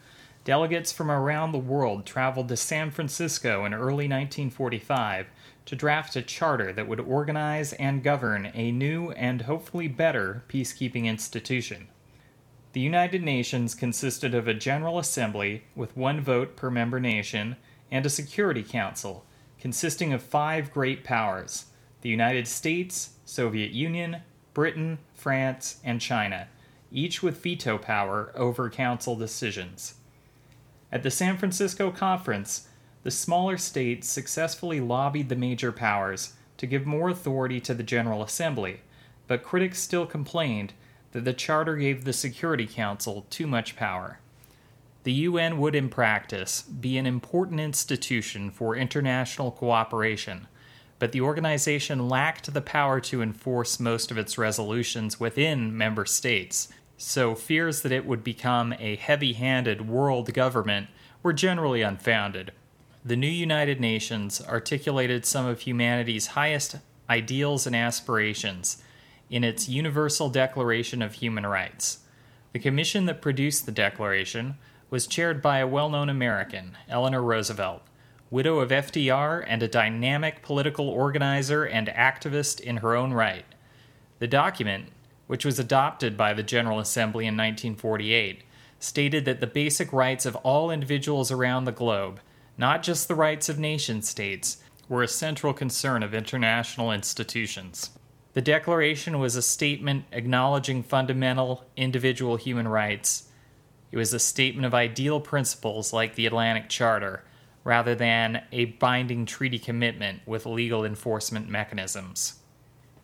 delegates 0.44 0.92
from 0.92 1.10
around 1.10 1.52
the 1.52 1.58
world 1.58 2.04
traveled 2.04 2.48
to 2.48 2.56
San 2.56 2.90
Francisco 2.90 3.64
in 3.64 3.72
early 3.74 4.06
1945 4.06 5.26
to 5.64 5.74
draft 5.74 6.14
a 6.14 6.22
charter 6.22 6.72
that 6.72 6.86
would 6.86 7.00
organize 7.00 7.72
and 7.74 8.02
govern 8.02 8.52
a 8.54 8.70
new 8.70 9.10
and 9.12 9.42
hopefully 9.42 9.88
better 9.88 10.44
peacekeeping 10.48 11.06
institution. 11.06 11.88
The 12.74 12.80
United 12.80 13.22
Nations 13.22 13.74
consisted 13.74 14.34
of 14.34 14.46
a 14.46 14.54
General 14.54 14.98
Assembly 14.98 15.64
with 15.74 15.96
one 15.96 16.20
vote 16.20 16.54
per 16.54 16.70
member 16.70 17.00
nation 17.00 17.56
and 17.90 18.04
a 18.04 18.10
Security 18.10 18.62
Council 18.62 19.24
consisting 19.58 20.12
of 20.12 20.22
five 20.22 20.72
great 20.72 21.02
powers 21.02 21.66
the 22.02 22.10
United 22.10 22.46
States, 22.46 23.14
Soviet 23.24 23.72
Union, 23.72 24.18
Britain, 24.56 24.96
France, 25.12 25.80
and 25.84 26.00
China, 26.00 26.48
each 26.90 27.22
with 27.22 27.42
veto 27.42 27.76
power 27.76 28.32
over 28.34 28.70
Council 28.70 29.14
decisions. 29.14 29.96
At 30.90 31.02
the 31.02 31.10
San 31.10 31.36
Francisco 31.36 31.90
Conference, 31.90 32.66
the 33.02 33.10
smaller 33.10 33.58
states 33.58 34.08
successfully 34.08 34.80
lobbied 34.80 35.28
the 35.28 35.36
major 35.36 35.72
powers 35.72 36.32
to 36.56 36.66
give 36.66 36.86
more 36.86 37.10
authority 37.10 37.60
to 37.60 37.74
the 37.74 37.82
General 37.82 38.22
Assembly, 38.22 38.80
but 39.26 39.42
critics 39.42 39.78
still 39.78 40.06
complained 40.06 40.72
that 41.12 41.26
the 41.26 41.34
Charter 41.34 41.76
gave 41.76 42.06
the 42.06 42.14
Security 42.14 42.66
Council 42.66 43.26
too 43.28 43.46
much 43.46 43.76
power. 43.76 44.20
The 45.02 45.12
UN 45.12 45.58
would, 45.58 45.74
in 45.74 45.90
practice, 45.90 46.62
be 46.62 46.96
an 46.96 47.04
important 47.04 47.60
institution 47.60 48.50
for 48.50 48.74
international 48.74 49.50
cooperation, 49.50 50.48
but 50.98 51.12
the 51.12 51.20
organization 51.20 52.08
lacked 52.08 52.52
the 52.52 52.60
power 52.60 53.00
to 53.00 53.22
enforce 53.22 53.78
most 53.78 54.10
of 54.10 54.18
its 54.18 54.38
resolutions 54.38 55.20
within 55.20 55.76
member 55.76 56.06
states, 56.06 56.68
so 56.96 57.34
fears 57.34 57.82
that 57.82 57.92
it 57.92 58.06
would 58.06 58.24
become 58.24 58.74
a 58.78 58.96
heavy 58.96 59.34
handed 59.34 59.88
world 59.88 60.32
government 60.32 60.88
were 61.22 61.32
generally 61.32 61.82
unfounded. 61.82 62.52
The 63.04 63.16
new 63.16 63.28
United 63.28 63.80
Nations 63.80 64.40
articulated 64.40 65.26
some 65.26 65.46
of 65.46 65.60
humanity's 65.60 66.28
highest 66.28 66.76
ideals 67.10 67.66
and 67.66 67.76
aspirations 67.76 68.82
in 69.30 69.44
its 69.44 69.68
Universal 69.68 70.30
Declaration 70.30 71.02
of 71.02 71.14
Human 71.14 71.46
Rights. 71.46 72.00
The 72.52 72.58
commission 72.58 73.04
that 73.06 73.20
produced 73.20 73.66
the 73.66 73.72
declaration 73.72 74.56
was 74.88 75.06
chaired 75.06 75.42
by 75.42 75.58
a 75.58 75.66
well 75.66 75.90
known 75.90 76.08
American, 76.08 76.76
Eleanor 76.88 77.22
Roosevelt 77.22 77.82
widow 78.30 78.58
of 78.58 78.70
FDR 78.70 79.44
and 79.46 79.62
a 79.62 79.68
dynamic 79.68 80.42
political 80.42 80.88
organizer 80.88 81.64
and 81.64 81.88
activist 81.88 82.60
in 82.60 82.78
her 82.78 82.96
own 82.96 83.12
right. 83.12 83.44
The 84.18 84.26
document, 84.26 84.86
which 85.26 85.44
was 85.44 85.58
adopted 85.58 86.16
by 86.16 86.34
the 86.34 86.42
General 86.42 86.78
Assembly 86.80 87.24
in 87.24 87.34
1948, 87.34 88.42
stated 88.78 89.24
that 89.24 89.40
the 89.40 89.46
basic 89.46 89.92
rights 89.92 90.26
of 90.26 90.36
all 90.36 90.70
individuals 90.70 91.30
around 91.30 91.64
the 91.64 91.72
globe, 91.72 92.20
not 92.58 92.82
just 92.82 93.08
the 93.08 93.14
rights 93.14 93.48
of 93.48 93.58
nation 93.58 94.02
states, 94.02 94.58
were 94.88 95.02
a 95.02 95.08
central 95.08 95.52
concern 95.52 96.02
of 96.02 96.14
international 96.14 96.92
institutions. 96.92 97.90
The 98.34 98.42
Declaration 98.42 99.18
was 99.18 99.34
a 99.34 99.42
statement 99.42 100.04
acknowledging 100.12 100.82
fundamental 100.82 101.64
individual 101.76 102.36
human 102.36 102.68
rights. 102.68 103.28
It 103.90 103.96
was 103.96 104.12
a 104.12 104.18
statement 104.18 104.66
of 104.66 104.74
ideal 104.74 105.20
principles 105.20 105.92
like 105.92 106.14
the 106.14 106.26
Atlantic 106.26 106.68
Charter 106.68 107.24
rather 107.66 107.96
than 107.96 108.40
a 108.52 108.64
binding 108.64 109.26
treaty 109.26 109.58
commitment 109.58 110.20
with 110.24 110.46
legal 110.46 110.84
enforcement 110.84 111.48
mechanisms. 111.48 112.34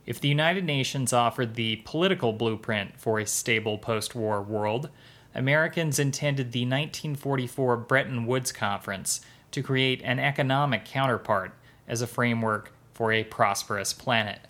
If 0.07 0.21
the 0.21 0.29
United 0.29 0.65
Nations 0.65 1.13
offered 1.13 1.57
the 1.57 1.83
political 1.85 2.33
blueprint 2.33 2.97
for 2.97 3.19
a 3.19 3.27
stable 3.27 3.77
post 3.77 4.15
war 4.15 4.41
world, 4.41 4.89
Americans 5.35 5.99
intended 5.99 6.53
the 6.53 6.61
1944 6.61 7.77
Bretton 7.77 8.25
Woods 8.25 8.53
Conference 8.53 9.21
to 9.51 9.65
create 9.65 10.01
an 10.05 10.21
economic 10.21 10.85
counterpart 10.85 11.55
as 11.89 12.01
a 12.01 12.07
framework 12.07 12.73
for 12.95 13.11
a 13.11 13.25
prosperous 13.25 13.93
planet. 13.93 14.47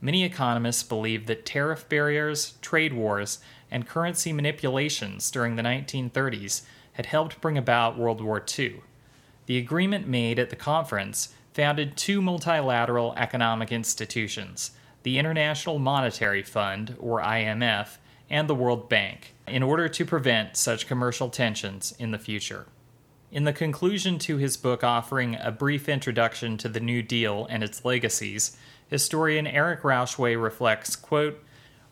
Many 0.00 0.24
economists 0.24 0.82
believe 0.82 1.26
that 1.26 1.46
tariff 1.46 1.88
barriers, 1.88 2.54
trade 2.62 2.94
wars, 2.94 3.38
and 3.70 3.86
currency 3.86 4.32
manipulations 4.32 5.30
during 5.30 5.54
the 5.54 5.62
1930s 5.62 6.62
had 6.94 7.06
helped 7.06 7.40
bring 7.40 7.56
about 7.56 7.96
World 7.96 8.20
War 8.20 8.44
II. 8.58 8.80
The 9.46 9.58
agreement 9.58 10.06
made 10.06 10.38
at 10.38 10.50
the 10.50 10.56
conference 10.56 11.34
founded 11.52 11.96
two 11.96 12.22
multilateral 12.22 13.14
economic 13.16 13.72
institutions 13.72 14.72
the 15.02 15.18
International 15.18 15.80
Monetary 15.80 16.44
Fund, 16.44 16.94
or 17.00 17.20
IMF, 17.20 17.96
and 18.30 18.48
the 18.48 18.54
World 18.54 18.88
Bank, 18.88 19.34
in 19.48 19.60
order 19.62 19.88
to 19.88 20.04
prevent 20.04 20.56
such 20.56 20.86
commercial 20.86 21.28
tensions 21.28 21.92
in 21.98 22.12
the 22.12 22.18
future. 22.18 22.66
In 23.32 23.44
the 23.44 23.52
conclusion 23.52 24.18
to 24.20 24.36
his 24.36 24.56
book 24.56 24.84
offering 24.84 25.36
a 25.40 25.50
brief 25.50 25.88
introduction 25.88 26.56
to 26.58 26.68
the 26.68 26.80
New 26.80 27.02
Deal 27.02 27.46
and 27.50 27.64
its 27.64 27.84
legacies, 27.84 28.56
historian 28.88 29.46
Eric 29.46 29.82
Rauchway 29.82 30.40
reflects, 30.40 30.94
quote, 30.94 31.42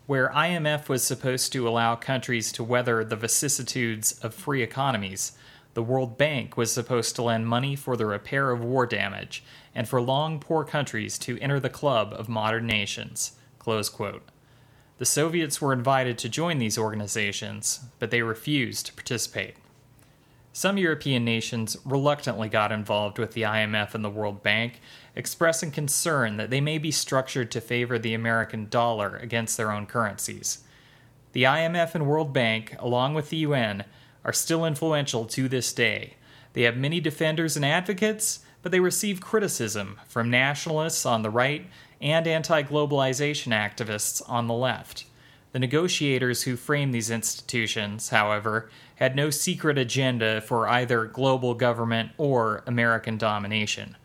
where 0.07 0.29
IMF 0.31 0.89
was 0.89 1.03
supposed 1.03 1.53
to 1.53 1.69
allow 1.69 1.97
countries 1.97 2.53
to 2.53 2.63
weather 2.63 3.05
the 3.05 3.17
vicissitudes 3.17 4.13
of 4.21 4.35
free 4.35 4.63
economies, 4.63 5.33
the 5.75 5.83
World 5.83 6.19
Bank 6.19 6.57
was 6.57 6.73
supposed 6.73 7.15
to 7.17 7.23
lend 7.23 7.47
money 7.47 7.77
for 7.77 7.97
the 7.97 8.07
repair 8.07 8.51
of 8.51 8.63
war 8.65 8.87
damage 8.87 9.45
and 9.75 9.89
for 9.89 10.01
long 10.01 10.41
poor 10.41 10.65
countries 10.65 11.19
to 11.19 11.39
enter 11.39 11.61
the 11.61 11.69
club 11.69 12.13
of 12.17 12.29
modern 12.29 12.67
nations. 12.67 13.33
The 13.65 15.07
Soviets 15.07 15.61
were 15.61 15.73
invited 15.73 16.19
to 16.19 16.29
join 16.29 16.59
these 16.59 16.77
organizations, 16.77 17.81
but 17.99 18.11
they 18.11 18.23
refused 18.23 18.87
to 18.87 18.93
participate. 18.93 19.55
Some 20.53 20.77
European 20.77 21.25
nations 21.25 21.77
reluctantly 21.85 22.49
got 22.49 22.73
involved 22.73 23.19
with 23.19 23.33
the 23.33 23.43
IMF 23.43 23.95
and 23.95 24.05
the 24.05 24.11
World 24.11 24.43
Bank, 24.43 24.81
expressing 25.15 25.71
concern 25.71 26.37
that 26.37 26.51
they 26.51 26.61
may 26.61 26.77
be 26.79 26.91
structured 26.91 27.51
to 27.53 27.61
favor 27.61 27.99
the 27.99 28.15
American 28.15 28.69
dollar 28.69 29.17
against 29.17 29.57
their 29.57 29.71
own 29.71 29.87
currencies. 29.87 30.65
The 31.33 31.45
IMF 31.45 31.95
and 31.95 32.07
World 32.07 32.33
Bank, 32.33 32.75
along 32.81 33.15
with 33.15 33.31
the 33.31 33.39
UN, 33.39 33.85
are 34.25 34.33
still 34.33 34.65
influential 34.65 35.25
to 35.27 35.49
this 35.49 35.73
day. 35.73 36.15
They 36.53 36.63
have 36.63 36.77
many 36.77 37.01
defenders 37.01 37.57
and 37.57 37.65
advocates, 37.65 38.41
but 38.63 38.73
they 38.73 38.81
receive 38.81 39.21
criticism 39.21 39.99
from 40.07 40.31
nationalists 40.31 41.07
on 41.07 41.23
the 41.23 41.31
right 41.31 41.67
and 42.01 42.27
anti 42.27 42.63
globalization 42.63 43.53
activists 43.53 44.23
on 44.29 44.47
the 44.47 44.55
left. 44.55 45.05
The 45.53 45.59
negotiators 45.59 46.43
who 46.43 46.57
framed 46.57 46.95
these 46.95 47.11
institutions, 47.11 48.11
however, 48.11 48.71
had 48.97 49.17
no 49.17 49.31
secret 49.31 49.79
agenda 49.79 50.41
for 50.41 50.69
either 50.69 51.07
global 51.07 51.55
government 51.55 52.13
or 52.19 52.63
American 52.67 53.19
domination. 53.19 53.97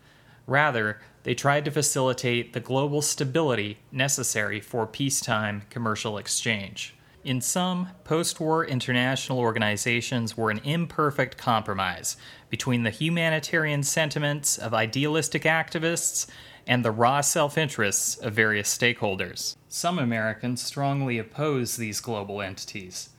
Rather, 0.47 0.99
they 1.23 1.36
tried 1.36 1.65
to 1.65 1.71
facilitate 1.71 2.54
the 2.54 2.60
global 2.60 3.01
stability 3.01 3.78
necessary 3.91 4.60
for 4.60 4.88
peacetime 4.88 5.63
commercial 5.69 6.17
exchange. 6.17 6.94
In 7.25 7.41
sum, 7.41 7.89
post 8.03 8.39
war 8.39 8.63
international 8.63 9.39
organizations 9.39 10.38
were 10.38 10.51
an 10.51 10.61
imperfect 10.63 11.38
compromise 11.38 12.17
between 12.51 12.83
the 12.83 12.91
humanitarian 12.91 13.81
sentiments 13.81 14.59
of 14.59 14.75
idealistic 14.75 15.41
activists 15.41 16.27
and 16.67 16.85
the 16.85 16.91
raw 16.91 17.21
self 17.21 17.57
interests 17.57 18.15
of 18.15 18.33
various 18.33 18.77
stakeholders. 18.77 19.55
Some 19.67 19.97
Americans 19.97 20.61
strongly 20.61 21.17
oppose 21.17 21.77
these 21.77 21.99
global 21.99 22.43
entities. 22.43 23.09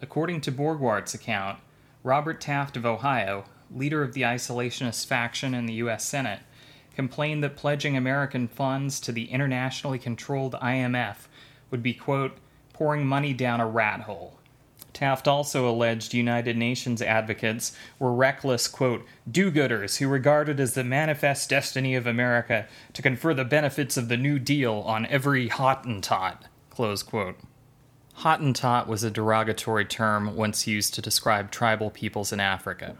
According 0.00 0.40
to 0.40 0.52
Borgwardt's 0.52 1.12
account, 1.12 1.58
Robert 2.02 2.40
Taft 2.40 2.78
of 2.78 2.86
Ohio, 2.86 3.44
leader 3.70 4.02
of 4.02 4.14
the 4.14 4.22
isolationist 4.22 5.04
faction 5.04 5.52
in 5.52 5.66
the 5.66 5.74
U.S. 5.74 6.06
Senate, 6.06 6.40
complained 6.96 7.44
that 7.44 7.56
pledging 7.56 7.94
American 7.94 8.48
funds 8.48 9.00
to 9.00 9.12
the 9.12 9.30
internationally 9.30 9.98
controlled 9.98 10.54
IMF 10.62 11.28
would 11.70 11.82
be, 11.82 11.92
quote, 11.92 12.38
pouring 12.80 13.06
money 13.06 13.34
down 13.34 13.60
a 13.60 13.66
rat 13.66 14.00
hole. 14.00 14.38
Taft 14.94 15.28
also 15.28 15.68
alleged 15.68 16.14
United 16.14 16.56
Nations 16.56 17.02
advocates 17.02 17.76
were 17.98 18.10
reckless, 18.10 18.66
quote, 18.66 19.04
do 19.30 19.52
gooders 19.52 19.98
who 19.98 20.08
regarded 20.08 20.58
as 20.58 20.72
the 20.72 20.82
manifest 20.82 21.50
destiny 21.50 21.94
of 21.94 22.06
America 22.06 22.66
to 22.94 23.02
confer 23.02 23.34
the 23.34 23.44
benefits 23.44 23.98
of 23.98 24.08
the 24.08 24.16
New 24.16 24.38
Deal 24.38 24.82
on 24.86 25.04
every 25.06 25.50
Hottentot, 25.50 26.44
close 26.70 27.02
quote. 27.02 27.36
Hottentot 28.20 28.86
was 28.86 29.04
a 29.04 29.10
derogatory 29.10 29.84
term 29.84 30.34
once 30.34 30.66
used 30.66 30.94
to 30.94 31.02
describe 31.02 31.50
tribal 31.50 31.90
peoples 31.90 32.32
in 32.32 32.40
Africa. 32.40 32.96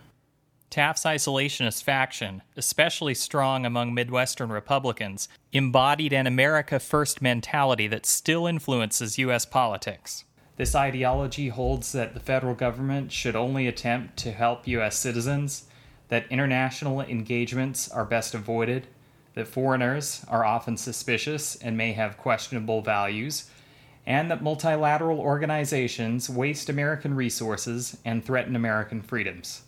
Taft's 0.71 1.03
isolationist 1.03 1.83
faction, 1.83 2.43
especially 2.57 3.13
strong 3.15 3.67
among 3.67 3.93
Midwestern 3.93 4.51
Republicans, 4.51 5.29
embodied 5.53 6.13
an 6.13 6.29
America 6.29 6.79
First 6.79 7.21
mentality 7.21 7.89
that 7.89 8.07
still 8.07 8.47
influences 8.47 9.19
U.S. 9.19 9.45
politics. 9.45 10.25
This 10.57 10.77
ideology 10.77 11.49
holds 11.49 11.91
that 11.91 12.15
the 12.15 12.21
federal 12.21 12.55
government 12.55 13.11
should 13.11 13.35
only 13.35 13.67
attempt 13.67 14.17
to 14.19 14.31
help 14.31 14.69
U.S. 14.69 14.97
citizens, 14.97 15.65
that 16.07 16.31
international 16.31 17.01
engagements 17.01 17.91
are 17.91 18.05
best 18.05 18.33
avoided, 18.33 18.87
that 19.35 19.49
foreigners 19.49 20.25
are 20.29 20.45
often 20.45 20.77
suspicious 20.77 21.57
and 21.57 21.77
may 21.77 21.95
have 21.95 22.17
questionable 22.17 22.81
values, 22.81 23.51
and 24.07 24.31
that 24.31 24.43
multilateral 24.43 25.19
organizations 25.19 26.31
waste 26.31 26.69
American 26.69 27.15
resources 27.15 27.97
and 28.05 28.25
threaten 28.25 28.55
American 28.55 29.03
freedoms. 29.03 29.63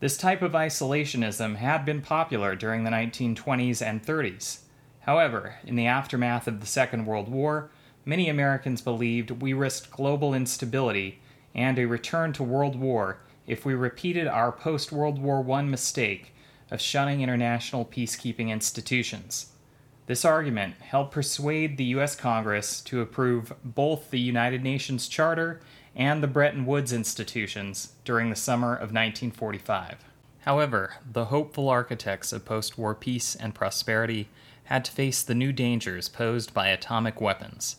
This 0.00 0.16
type 0.16 0.42
of 0.42 0.52
isolationism 0.52 1.56
had 1.56 1.84
been 1.84 2.02
popular 2.02 2.54
during 2.54 2.84
the 2.84 2.90
1920s 2.90 3.84
and 3.84 4.00
30s. 4.04 4.60
However, 5.00 5.56
in 5.64 5.74
the 5.74 5.86
aftermath 5.86 6.46
of 6.46 6.60
the 6.60 6.66
Second 6.66 7.04
World 7.04 7.28
War, 7.28 7.70
many 8.04 8.28
Americans 8.28 8.80
believed 8.80 9.42
we 9.42 9.52
risked 9.52 9.90
global 9.90 10.34
instability 10.34 11.18
and 11.52 11.78
a 11.78 11.86
return 11.86 12.32
to 12.34 12.44
World 12.44 12.78
War 12.78 13.18
if 13.48 13.64
we 13.64 13.74
repeated 13.74 14.28
our 14.28 14.52
post 14.52 14.92
World 14.92 15.20
War 15.20 15.44
I 15.50 15.62
mistake 15.62 16.32
of 16.70 16.80
shunning 16.80 17.20
international 17.20 17.84
peacekeeping 17.84 18.50
institutions. 18.50 19.52
This 20.06 20.24
argument 20.24 20.74
helped 20.80 21.12
persuade 21.12 21.76
the 21.76 21.84
U.S. 21.84 22.14
Congress 22.14 22.80
to 22.82 23.00
approve 23.00 23.52
both 23.64 24.10
the 24.10 24.20
United 24.20 24.62
Nations 24.62 25.08
Charter 25.08 25.60
and 25.94 26.22
the 26.22 26.28
Bretton 26.28 26.66
Woods 26.66 26.92
institutions 26.92 27.92
during 28.04 28.30
the 28.30 28.36
summer 28.36 28.72
of 28.72 28.92
1945. 28.92 30.04
However, 30.40 30.94
the 31.10 31.26
hopeful 31.26 31.68
architects 31.68 32.32
of 32.32 32.44
post 32.44 32.78
war 32.78 32.94
peace 32.94 33.34
and 33.34 33.54
prosperity 33.54 34.28
had 34.64 34.84
to 34.84 34.92
face 34.92 35.22
the 35.22 35.34
new 35.34 35.52
dangers 35.52 36.08
posed 36.08 36.54
by 36.54 36.68
atomic 36.68 37.20
weapons. 37.20 37.76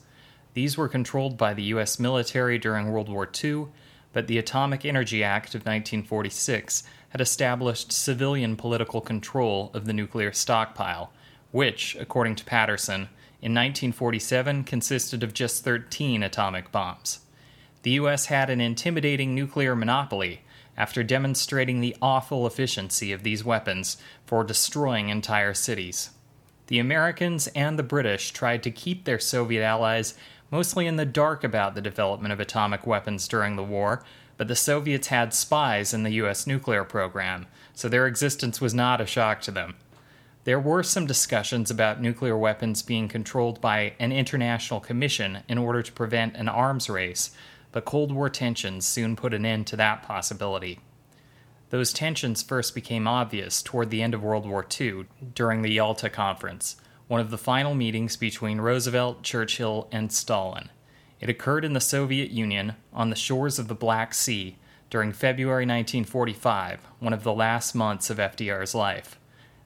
These 0.54 0.78
were 0.78 0.90
controlled 0.90 1.38
by 1.38 1.54
the 1.54 1.64
U.S. 1.64 2.00
military 2.00 2.58
during 2.58 2.92
World 2.92 3.10
War 3.10 3.30
II, 3.44 3.68
but 4.12 4.28
the 4.28 4.38
Atomic 4.38 4.86
Energy 4.86 5.24
Act 5.24 5.50
of 5.56 5.62
1946 5.62 6.84
had 7.10 7.22
established 7.22 7.92
civilian 7.92 8.56
political 8.56 9.02
control 9.02 9.72
of 9.74 9.86
the 9.86 9.94
nuclear 9.94 10.34
stockpile 10.34 11.12
which, 11.52 11.96
according 12.00 12.36
to 12.36 12.46
Patterson, 12.46 13.10
in 13.42 13.54
1947 13.54 14.64
consisted 14.64 15.24
of 15.24 15.34
just 15.34 15.64
13 15.64 16.24
atomic 16.24 16.72
bombs. 16.72 17.20
The 17.84 17.92
U.S. 17.92 18.26
had 18.26 18.50
an 18.50 18.60
intimidating 18.60 19.34
nuclear 19.34 19.76
monopoly 19.76 20.42
after 20.76 21.02
demonstrating 21.02 21.80
the 21.80 21.96
awful 22.02 22.46
efficiency 22.46 23.12
of 23.14 23.24
these 23.24 23.44
weapons 23.44 23.98
for 24.26 24.44
destroying 24.44 25.10
entire 25.10 25.54
cities. 25.54 26.10
The 26.68 26.80
Americans 26.80 27.48
and 27.48 27.80
the 27.80 27.84
British 27.84 28.32
tried 28.32 28.64
to 28.64 28.72
keep 28.72 29.06
their 29.06 29.20
Soviet 29.20 29.64
allies 29.64 30.14
mostly 30.52 30.88
in 30.88 30.98
the 30.98 31.06
dark 31.06 31.44
about 31.44 31.74
the 31.74 31.82
development 31.82 32.34
of 32.34 32.40
atomic 32.40 32.86
weapons 32.86 33.28
during 33.28 33.56
the 33.56 33.64
war, 33.64 34.04
but 34.38 34.48
the 34.48 34.56
Soviets 34.56 35.08
had 35.08 35.34
spies 35.34 35.94
in 35.94 36.04
the 36.04 36.12
U.S. 36.12 36.46
nuclear 36.48 36.84
program, 36.84 37.46
so 37.74 37.88
their 37.88 38.08
existence 38.08 38.60
was 38.60 38.74
not 38.74 39.02
a 39.02 39.06
shock 39.06 39.42
to 39.42 39.52
them. 39.52 39.76
There 40.44 40.60
were 40.60 40.84
some 40.84 41.06
discussions 41.06 41.70
about 41.70 42.02
nuclear 42.02 42.38
weapons 42.38 42.82
being 42.82 43.08
controlled 43.08 43.62
by 43.62 43.94
an 44.00 44.12
international 44.12 44.80
commission 44.80 45.40
in 45.48 45.58
order 45.58 45.82
to 45.82 45.92
prevent 45.92 46.36
an 46.36 46.48
arms 46.48 46.90
race, 46.90 47.32
but 47.72 47.86
Cold 47.86 48.12
War 48.12 48.30
tensions 48.30 48.86
soon 48.86 49.16
put 49.16 49.34
an 49.34 49.46
end 49.46 49.68
to 49.68 49.76
that 49.78 50.04
possibility. 50.04 50.80
Those 51.70 51.94
tensions 51.94 52.42
first 52.42 52.74
became 52.74 53.08
obvious 53.08 53.62
toward 53.62 53.92
the 53.92 54.02
end 54.02 54.14
of 54.14 54.24
World 54.24 54.48
War 54.48 54.66
II 54.80 55.06
during 55.36 55.62
the 55.62 55.72
Yalta 55.72 56.10
Conference, 56.10 56.78
one 57.08 57.22
of 57.22 57.30
the 57.30 57.38
final 57.38 57.76
meetings 57.76 58.16
between 58.16 58.62
Roosevelt, 58.62 59.22
Churchill, 59.22 59.88
and 59.92 60.12
Stalin. 60.12 60.70
It 61.20 61.30
occurred 61.30 61.66
in 61.66 61.74
the 61.74 61.80
Soviet 61.80 62.32
Union 62.32 62.76
on 62.94 63.10
the 63.10 63.16
shores 63.16 63.60
of 63.60 63.68
the 63.68 63.76
Black 63.76 64.14
Sea 64.14 64.58
during 64.90 65.12
February 65.12 65.66
1945, 65.66 66.88
one 67.00 67.14
of 67.14 67.24
the 67.24 67.34
last 67.34 67.76
months 67.76 68.10
of 68.10 68.18
FDR's 68.18 68.74
life. 68.74 69.20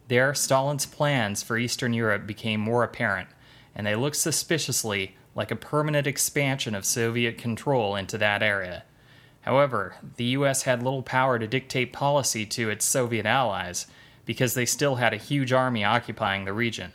There, 0.10 0.34
Stalin's 0.34 0.86
plans 0.86 1.42
for 1.42 1.58
Eastern 1.58 1.94
Europe 1.94 2.28
became 2.28 2.60
more 2.60 2.84
apparent, 2.84 3.30
and 3.74 3.88
they 3.88 3.96
looked 3.96 4.18
suspiciously 4.18 5.16
like 5.36 5.52
a 5.52 5.56
permanent 5.56 6.08
expansion 6.08 6.76
of 6.76 6.86
Soviet 6.86 7.38
control 7.38 7.96
into 7.96 8.18
that 8.18 8.44
area. 8.44 8.84
However, 9.42 9.96
the 10.16 10.26
US 10.26 10.64
had 10.64 10.82
little 10.82 11.04
power 11.04 11.38
to 11.38 11.48
dictate 11.48 11.92
policy 11.92 12.46
to 12.46 12.70
its 12.70 12.86
Soviet 12.86 13.26
allies 13.26 13.88
because 14.26 14.54
they 14.54 14.66
still 14.66 14.96
had 14.96 15.14
a 15.14 15.18
huge 15.18 15.52
army 15.52 15.84
occupying 15.84 16.46
the 16.46 16.54
region. 16.54 16.94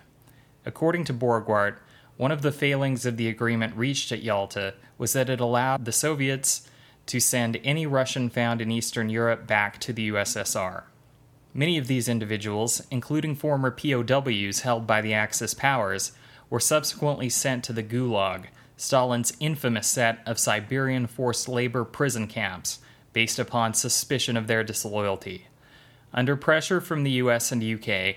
According 0.65 1.05
to 1.05 1.15
Borgwardt, 1.15 1.77
one 2.17 2.33
of 2.33 2.43
the 2.43 2.53
failings 2.53 3.07
of 3.07 3.17
the 3.17 3.29
agreement 3.29 3.77
reached 3.77 4.13
at 4.13 4.23
Yalta 4.23 4.75
was 4.97 5.13
that 5.13 5.31
it 5.31 5.41
allowed 5.41 5.85
the 5.85 5.93
Soviets 5.93 6.69
to 7.07 7.21
send 7.21 7.59
any 7.65 7.87
Russian 7.87 8.29
found 8.29 8.61
in 8.61 8.71
Eastern 8.71 9.09
Europe 9.09 9.47
back 9.47 9.79
to 9.81 9.93
the 9.93 10.11
USSR. 10.11 10.85
Many 11.55 11.79
of 11.79 11.87
these 11.87 12.09
individuals, 12.09 12.83
including 12.91 13.35
former 13.35 13.71
POWs 13.71 14.61
held 14.61 14.87
by 14.87 15.01
the 15.01 15.15
Axis 15.15 15.55
powers, 15.55 16.13
were 16.51 16.61
subsequently 16.61 17.29
sent 17.29 17.65
to 17.65 17.73
the 17.73 17.83
Gulag, 17.83 18.47
Stalin's 18.77 19.33
infamous 19.41 19.87
set 19.87 20.21
of 20.25 20.39
Siberian 20.39 21.07
forced 21.07 21.49
labor 21.49 21.85
prison 21.85 22.27
camps, 22.27 22.79
based 23.13 23.39
upon 23.39 23.75
suspicion 23.75 24.37
of 24.37 24.47
their 24.47 24.63
disloyalty. 24.63 25.47
Under 26.13 26.37
pressure 26.37 26.81
from 26.81 27.03
the 27.03 27.11
US 27.13 27.53
and 27.53 27.63
UK, 27.63 28.17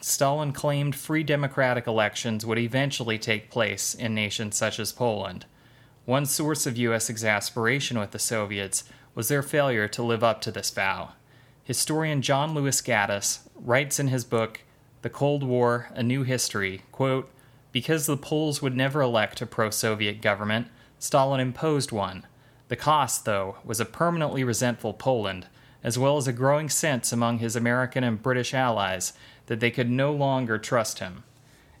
Stalin 0.00 0.52
claimed 0.52 0.94
free 0.94 1.22
democratic 1.22 1.86
elections 1.86 2.46
would 2.46 2.58
eventually 2.58 3.18
take 3.18 3.50
place 3.50 3.94
in 3.94 4.14
nations 4.14 4.56
such 4.56 4.78
as 4.78 4.92
Poland. 4.92 5.46
One 6.04 6.26
source 6.26 6.66
of 6.66 6.78
US 6.78 7.10
exasperation 7.10 7.98
with 7.98 8.12
the 8.12 8.18
Soviets 8.18 8.84
was 9.14 9.28
their 9.28 9.42
failure 9.42 9.88
to 9.88 10.02
live 10.02 10.22
up 10.22 10.40
to 10.42 10.52
this 10.52 10.70
vow. 10.70 11.12
Historian 11.64 12.22
John 12.22 12.54
Lewis 12.54 12.80
Gaddis 12.80 13.40
writes 13.56 13.98
in 13.98 14.08
his 14.08 14.24
book, 14.24 14.60
The 15.02 15.10
Cold 15.10 15.42
War 15.42 15.88
A 15.94 16.02
New 16.02 16.22
History, 16.22 16.82
quote, 16.92 17.28
because 17.76 18.06
the 18.06 18.16
Poles 18.16 18.62
would 18.62 18.74
never 18.74 19.02
elect 19.02 19.42
a 19.42 19.44
pro 19.44 19.68
Soviet 19.68 20.22
government, 20.22 20.68
Stalin 20.98 21.40
imposed 21.40 21.92
one. 21.92 22.24
The 22.68 22.74
cost, 22.74 23.26
though, 23.26 23.56
was 23.66 23.80
a 23.80 23.84
permanently 23.84 24.42
resentful 24.44 24.94
Poland, 24.94 25.46
as 25.84 25.98
well 25.98 26.16
as 26.16 26.26
a 26.26 26.32
growing 26.32 26.70
sense 26.70 27.12
among 27.12 27.36
his 27.36 27.54
American 27.54 28.02
and 28.02 28.22
British 28.22 28.54
allies 28.54 29.12
that 29.44 29.60
they 29.60 29.70
could 29.70 29.90
no 29.90 30.10
longer 30.10 30.56
trust 30.56 31.00
him. 31.00 31.24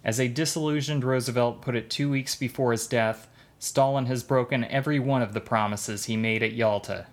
As 0.04 0.20
a 0.20 0.28
disillusioned 0.28 1.02
Roosevelt 1.02 1.62
put 1.62 1.74
it 1.74 1.88
two 1.88 2.10
weeks 2.10 2.36
before 2.36 2.72
his 2.72 2.86
death, 2.86 3.26
Stalin 3.58 4.04
has 4.04 4.22
broken 4.22 4.64
every 4.64 4.98
one 4.98 5.22
of 5.22 5.32
the 5.32 5.40
promises 5.40 6.04
he 6.04 6.16
made 6.18 6.42
at 6.42 6.52
Yalta. 6.52 7.06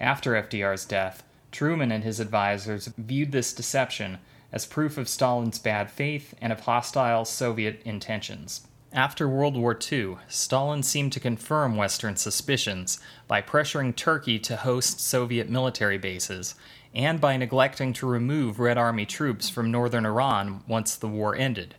After 0.00 0.32
FDR's 0.32 0.86
death, 0.86 1.22
Truman 1.52 1.92
and 1.92 2.04
his 2.04 2.22
advisers 2.22 2.88
viewed 2.96 3.32
this 3.32 3.52
deception 3.52 4.18
as 4.52 4.66
proof 4.66 4.98
of 4.98 5.08
Stalin's 5.08 5.58
bad 5.58 5.90
faith 5.90 6.34
and 6.40 6.52
of 6.52 6.60
hostile 6.60 7.24
Soviet 7.24 7.80
intentions. 7.84 8.66
After 8.92 9.28
World 9.28 9.56
War 9.56 9.76
II, 9.90 10.18
Stalin 10.28 10.84
seemed 10.84 11.12
to 11.14 11.20
confirm 11.20 11.76
Western 11.76 12.14
suspicions 12.14 13.00
by 13.26 13.42
pressuring 13.42 13.96
Turkey 13.96 14.38
to 14.38 14.56
host 14.56 15.00
Soviet 15.00 15.48
military 15.48 15.98
bases 15.98 16.54
and 16.94 17.20
by 17.20 17.36
neglecting 17.36 17.92
to 17.94 18.06
remove 18.06 18.60
Red 18.60 18.78
Army 18.78 19.04
troops 19.04 19.48
from 19.48 19.72
northern 19.72 20.06
Iran 20.06 20.62
once 20.68 20.94
the 20.94 21.08
war 21.08 21.34
ended. 21.34 21.74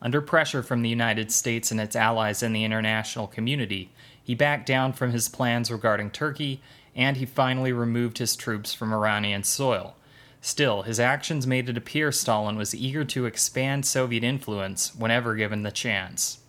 Under 0.00 0.20
pressure 0.20 0.62
from 0.62 0.82
the 0.82 0.88
United 0.88 1.32
States 1.32 1.72
and 1.72 1.80
its 1.80 1.96
allies 1.96 2.44
in 2.44 2.52
the 2.52 2.64
international 2.64 3.26
community, 3.26 3.90
he 4.22 4.36
backed 4.36 4.66
down 4.66 4.92
from 4.92 5.10
his 5.10 5.28
plans 5.28 5.70
regarding 5.70 6.10
Turkey 6.10 6.60
and 6.94 7.16
he 7.16 7.26
finally 7.26 7.72
removed 7.72 8.18
his 8.18 8.36
troops 8.36 8.72
from 8.72 8.92
Iranian 8.92 9.42
soil. 9.42 9.96
Still, 10.44 10.82
his 10.82 10.98
actions 10.98 11.46
made 11.46 11.68
it 11.68 11.76
appear 11.76 12.10
Stalin 12.10 12.56
was 12.56 12.74
eager 12.74 13.04
to 13.04 13.26
expand 13.26 13.86
Soviet 13.86 14.24
influence 14.24 14.92
whenever 14.92 15.36
given 15.36 15.62
the 15.62 15.70
chance. 15.70 16.40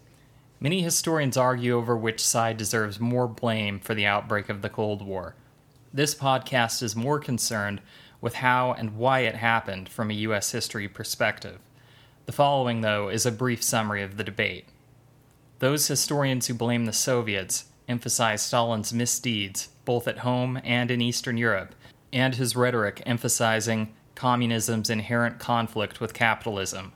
Many 0.60 0.82
historians 0.82 1.38
argue 1.38 1.76
over 1.76 1.96
which 1.96 2.20
side 2.20 2.58
deserves 2.58 3.00
more 3.00 3.28
blame 3.28 3.80
for 3.80 3.94
the 3.94 4.08
outbreak 4.08 4.50
of 4.50 4.64
the 4.64 4.70
Cold 4.70 5.04
War. 5.04 5.36
This 5.94 6.16
podcast 6.16 6.82
is 6.82 6.96
more 6.96 7.20
concerned 7.20 7.82
with 8.20 8.36
how 8.36 8.74
and 8.74 8.98
why 8.98 9.20
it 9.20 9.36
happened 9.36 9.88
from 9.88 10.10
a 10.10 10.16
U.S. 10.16 10.52
history 10.52 10.88
perspective. 10.88 11.60
The 12.26 12.32
following, 12.32 12.82
though, 12.82 13.10
is 13.10 13.28
a 13.28 13.32
brief 13.32 13.62
summary 13.62 14.02
of 14.02 14.18
the 14.18 14.24
debate. 14.24 14.66
Those 15.60 15.86
historians 15.86 16.48
who 16.48 16.56
blame 16.56 16.86
the 16.86 16.94
Soviets 16.94 17.66
emphasize 17.88 18.42
Stalin's 18.42 18.92
misdeeds 18.92 19.70
both 19.86 20.08
at 20.08 20.20
home 20.20 20.60
and 20.64 20.90
in 20.90 21.00
Eastern 21.00 21.38
Europe, 21.38 21.76
and 22.14 22.36
his 22.36 22.56
rhetoric 22.56 23.02
emphasizing 23.06 23.94
communism's 24.16 24.90
inherent 24.90 25.40
conflict 25.40 26.00
with 26.00 26.14
capitalism. 26.14 26.94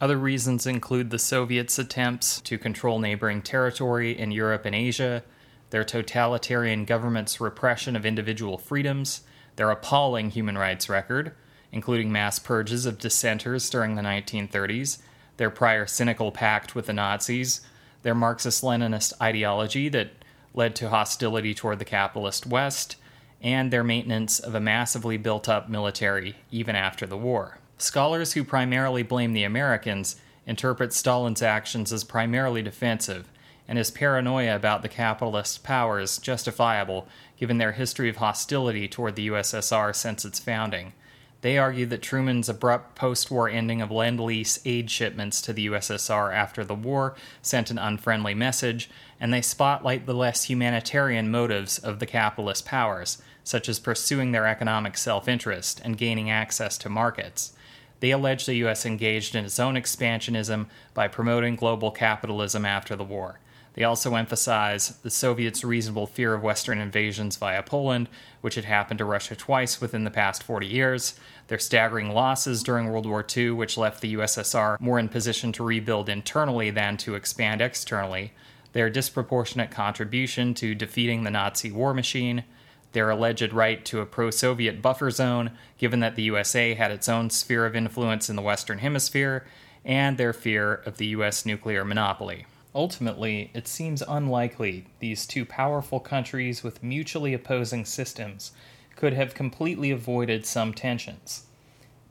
Other 0.00 0.16
reasons 0.16 0.66
include 0.66 1.10
the 1.10 1.18
Soviets' 1.18 1.78
attempts 1.78 2.40
to 2.42 2.58
control 2.58 2.98
neighboring 2.98 3.42
territory 3.42 4.18
in 4.18 4.30
Europe 4.30 4.64
and 4.64 4.74
Asia, 4.74 5.22
their 5.70 5.84
totalitarian 5.84 6.84
government's 6.84 7.40
repression 7.40 7.96
of 7.96 8.06
individual 8.06 8.58
freedoms, 8.58 9.22
their 9.56 9.70
appalling 9.70 10.30
human 10.30 10.56
rights 10.56 10.88
record, 10.88 11.32
including 11.72 12.12
mass 12.12 12.38
purges 12.38 12.86
of 12.86 12.98
dissenters 12.98 13.68
during 13.68 13.96
the 13.96 14.02
1930s, 14.02 14.98
their 15.36 15.50
prior 15.50 15.86
cynical 15.86 16.30
pact 16.30 16.74
with 16.74 16.86
the 16.86 16.92
Nazis, 16.92 17.62
their 18.02 18.14
Marxist 18.14 18.62
Leninist 18.62 19.12
ideology 19.20 19.88
that 19.88 20.10
led 20.54 20.76
to 20.76 20.90
hostility 20.90 21.54
toward 21.54 21.78
the 21.78 21.84
capitalist 21.84 22.46
West 22.46 22.96
and 23.42 23.70
their 23.70 23.84
maintenance 23.84 24.38
of 24.38 24.54
a 24.54 24.60
massively 24.60 25.16
built 25.16 25.48
up 25.48 25.68
military 25.68 26.36
even 26.50 26.76
after 26.76 27.06
the 27.06 27.16
war. 27.16 27.58
Scholars 27.76 28.32
who 28.32 28.44
primarily 28.44 29.02
blame 29.02 29.32
the 29.32 29.44
Americans 29.44 30.16
interpret 30.46 30.92
Stalin's 30.92 31.42
actions 31.42 31.92
as 31.92 32.04
primarily 32.04 32.62
defensive 32.62 33.28
and 33.68 33.78
his 33.78 33.90
paranoia 33.90 34.54
about 34.54 34.82
the 34.82 34.88
capitalist 34.88 35.62
powers 35.62 36.18
justifiable 36.18 37.08
given 37.38 37.58
their 37.58 37.72
history 37.72 38.08
of 38.08 38.16
hostility 38.16 38.86
toward 38.86 39.16
the 39.16 39.28
USSR 39.28 39.94
since 39.94 40.24
its 40.24 40.38
founding. 40.38 40.92
They 41.40 41.58
argue 41.58 41.86
that 41.86 42.02
Truman's 42.02 42.48
abrupt 42.48 42.94
post 42.94 43.30
war 43.30 43.48
ending 43.48 43.82
of 43.82 43.90
Lend 43.90 44.20
Lease 44.20 44.60
aid 44.64 44.90
shipments 44.90 45.42
to 45.42 45.52
the 45.52 45.66
USSR 45.66 46.32
after 46.32 46.64
the 46.64 46.74
war 46.74 47.16
sent 47.40 47.70
an 47.70 47.78
unfriendly 47.78 48.34
message, 48.34 48.88
and 49.18 49.32
they 49.32 49.42
spotlight 49.42 50.06
the 50.06 50.14
less 50.14 50.44
humanitarian 50.44 51.30
motives 51.30 51.78
of 51.78 51.98
the 51.98 52.06
capitalist 52.06 52.64
powers, 52.64 53.20
such 53.44 53.68
as 53.68 53.78
pursuing 53.78 54.32
their 54.32 54.46
economic 54.46 54.96
self 54.96 55.28
interest 55.28 55.80
and 55.84 55.98
gaining 55.98 56.30
access 56.30 56.78
to 56.78 56.88
markets. 56.88 57.52
They 58.00 58.10
allege 58.10 58.46
the 58.46 58.56
U.S. 58.56 58.84
engaged 58.84 59.36
in 59.36 59.44
its 59.44 59.60
own 59.60 59.74
expansionism 59.74 60.66
by 60.92 61.06
promoting 61.06 61.54
global 61.54 61.90
capitalism 61.90 62.66
after 62.66 62.96
the 62.96 63.04
war. 63.04 63.38
They 63.74 63.84
also 63.84 64.16
emphasize 64.16 64.98
the 65.02 65.10
Soviets' 65.10 65.64
reasonable 65.64 66.06
fear 66.06 66.34
of 66.34 66.42
Western 66.42 66.78
invasions 66.78 67.36
via 67.36 67.62
Poland, 67.62 68.08
which 68.42 68.56
had 68.56 68.64
happened 68.64 68.98
to 68.98 69.04
Russia 69.04 69.34
twice 69.34 69.80
within 69.80 70.04
the 70.04 70.10
past 70.10 70.42
40 70.42 70.66
years, 70.66 71.14
their 71.48 71.58
staggering 71.58 72.10
losses 72.10 72.62
during 72.62 72.88
World 72.88 73.06
War 73.06 73.24
II, 73.34 73.52
which 73.52 73.78
left 73.78 74.00
the 74.00 74.14
USSR 74.14 74.78
more 74.78 74.98
in 74.98 75.08
position 75.08 75.52
to 75.52 75.64
rebuild 75.64 76.08
internally 76.08 76.70
than 76.70 76.96
to 76.98 77.14
expand 77.14 77.60
externally, 77.62 78.32
their 78.72 78.90
disproportionate 78.90 79.70
contribution 79.70 80.54
to 80.54 80.74
defeating 80.74 81.24
the 81.24 81.30
Nazi 81.30 81.70
war 81.70 81.94
machine, 81.94 82.44
their 82.92 83.10
alleged 83.10 83.52
right 83.52 83.84
to 83.86 84.00
a 84.00 84.06
pro 84.06 84.30
Soviet 84.30 84.82
buffer 84.82 85.10
zone, 85.10 85.52
given 85.78 86.00
that 86.00 86.16
the 86.16 86.22
USA 86.22 86.74
had 86.74 86.90
its 86.90 87.08
own 87.08 87.30
sphere 87.30 87.66
of 87.66 87.76
influence 87.76 88.30
in 88.30 88.36
the 88.36 88.42
Western 88.42 88.78
Hemisphere, 88.78 89.44
and 89.84 90.16
their 90.16 90.32
fear 90.32 90.74
of 90.74 90.96
the 90.96 91.06
US 91.06 91.44
nuclear 91.44 91.84
monopoly. 91.84 92.46
Ultimately, 92.74 93.50
it 93.52 93.68
seems 93.68 94.02
unlikely 94.02 94.86
these 95.00 95.26
two 95.26 95.44
powerful 95.44 96.00
countries 96.00 96.62
with 96.62 96.82
mutually 96.82 97.34
opposing 97.34 97.84
systems 97.84 98.52
could 98.96 99.12
have 99.12 99.34
completely 99.34 99.90
avoided 99.90 100.46
some 100.46 100.72
tensions. 100.72 101.46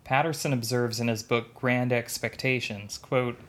Patterson 0.04 0.54
observes 0.54 1.00
in 1.00 1.08
his 1.08 1.24
book 1.24 1.54
Grand 1.56 1.94
Expectations, 1.94 2.98
quote, 2.98 3.39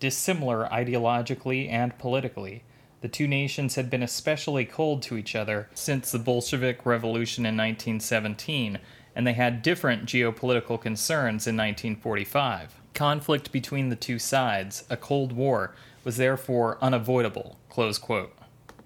dissimilar 0.00 0.68
ideologically 0.72 1.70
and 1.70 1.96
politically, 1.98 2.62
the 3.06 3.12
two 3.12 3.28
nations 3.28 3.76
had 3.76 3.88
been 3.88 4.02
especially 4.02 4.64
cold 4.64 5.00
to 5.00 5.16
each 5.16 5.36
other 5.36 5.68
since 5.74 6.10
the 6.10 6.18
Bolshevik 6.18 6.84
Revolution 6.84 7.46
in 7.46 7.56
1917, 7.56 8.80
and 9.14 9.24
they 9.24 9.34
had 9.34 9.62
different 9.62 10.06
geopolitical 10.06 10.80
concerns 10.80 11.46
in 11.46 11.56
1945. 11.56 12.80
Conflict 12.94 13.52
between 13.52 13.90
the 13.90 13.94
two 13.94 14.18
sides, 14.18 14.82
a 14.90 14.96
Cold 14.96 15.30
War, 15.30 15.72
was 16.02 16.16
therefore 16.16 16.78
unavoidable. 16.82 17.56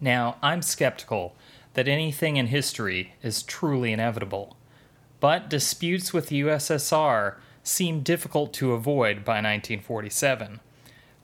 Now, 0.02 0.36
I'm 0.42 0.60
skeptical 0.60 1.34
that 1.72 1.88
anything 1.88 2.36
in 2.36 2.48
history 2.48 3.14
is 3.22 3.42
truly 3.42 3.90
inevitable, 3.90 4.54
but 5.18 5.48
disputes 5.48 6.12
with 6.12 6.26
the 6.26 6.42
USSR 6.42 7.36
seemed 7.62 8.04
difficult 8.04 8.52
to 8.52 8.74
avoid 8.74 9.24
by 9.24 9.36
1947. 9.36 10.60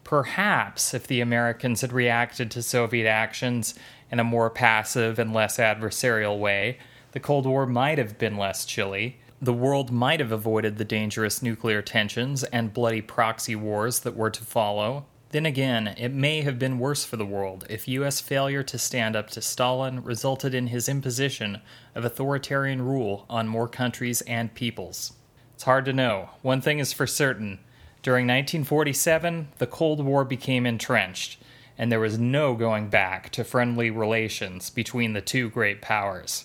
Perhaps 0.06 0.94
if 0.94 1.08
the 1.08 1.20
Americans 1.20 1.80
had 1.80 1.92
reacted 1.92 2.48
to 2.52 2.62
Soviet 2.62 3.08
actions 3.08 3.74
in 4.08 4.20
a 4.20 4.24
more 4.24 4.48
passive 4.48 5.18
and 5.18 5.34
less 5.34 5.56
adversarial 5.56 6.38
way, 6.38 6.78
the 7.10 7.18
Cold 7.18 7.44
War 7.44 7.66
might 7.66 7.98
have 7.98 8.16
been 8.16 8.36
less 8.36 8.64
chilly. 8.64 9.18
The 9.42 9.52
world 9.52 9.90
might 9.90 10.20
have 10.20 10.30
avoided 10.30 10.78
the 10.78 10.84
dangerous 10.84 11.42
nuclear 11.42 11.82
tensions 11.82 12.44
and 12.44 12.72
bloody 12.72 13.00
proxy 13.02 13.56
wars 13.56 13.98
that 14.00 14.14
were 14.14 14.30
to 14.30 14.44
follow. 14.44 15.06
Then 15.30 15.44
again, 15.44 15.88
it 15.98 16.12
may 16.12 16.42
have 16.42 16.56
been 16.56 16.78
worse 16.78 17.04
for 17.04 17.16
the 17.16 17.26
world 17.26 17.66
if 17.68 17.88
U.S. 17.88 18.20
failure 18.20 18.62
to 18.62 18.78
stand 18.78 19.16
up 19.16 19.28
to 19.30 19.42
Stalin 19.42 20.04
resulted 20.04 20.54
in 20.54 20.68
his 20.68 20.88
imposition 20.88 21.60
of 21.96 22.04
authoritarian 22.04 22.80
rule 22.80 23.26
on 23.28 23.48
more 23.48 23.66
countries 23.66 24.20
and 24.20 24.54
peoples. 24.54 25.14
It's 25.54 25.64
hard 25.64 25.84
to 25.86 25.92
know. 25.92 26.30
One 26.42 26.60
thing 26.60 26.78
is 26.78 26.92
for 26.92 27.08
certain 27.08 27.58
during 28.06 28.24
1947, 28.26 29.48
the 29.58 29.66
Cold 29.66 29.98
War 29.98 30.24
became 30.24 30.64
entrenched, 30.64 31.38
and 31.76 31.90
there 31.90 31.98
was 31.98 32.20
no 32.20 32.54
going 32.54 32.86
back 32.88 33.30
to 33.30 33.42
friendly 33.42 33.90
relations 33.90 34.70
between 34.70 35.12
the 35.12 35.20
two 35.20 35.50
great 35.50 35.82
powers. 35.82 36.44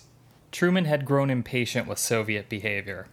Truman 0.50 0.86
had 0.86 1.04
grown 1.04 1.30
impatient 1.30 1.86
with 1.86 2.00
Soviet 2.00 2.48
behavior. 2.48 3.06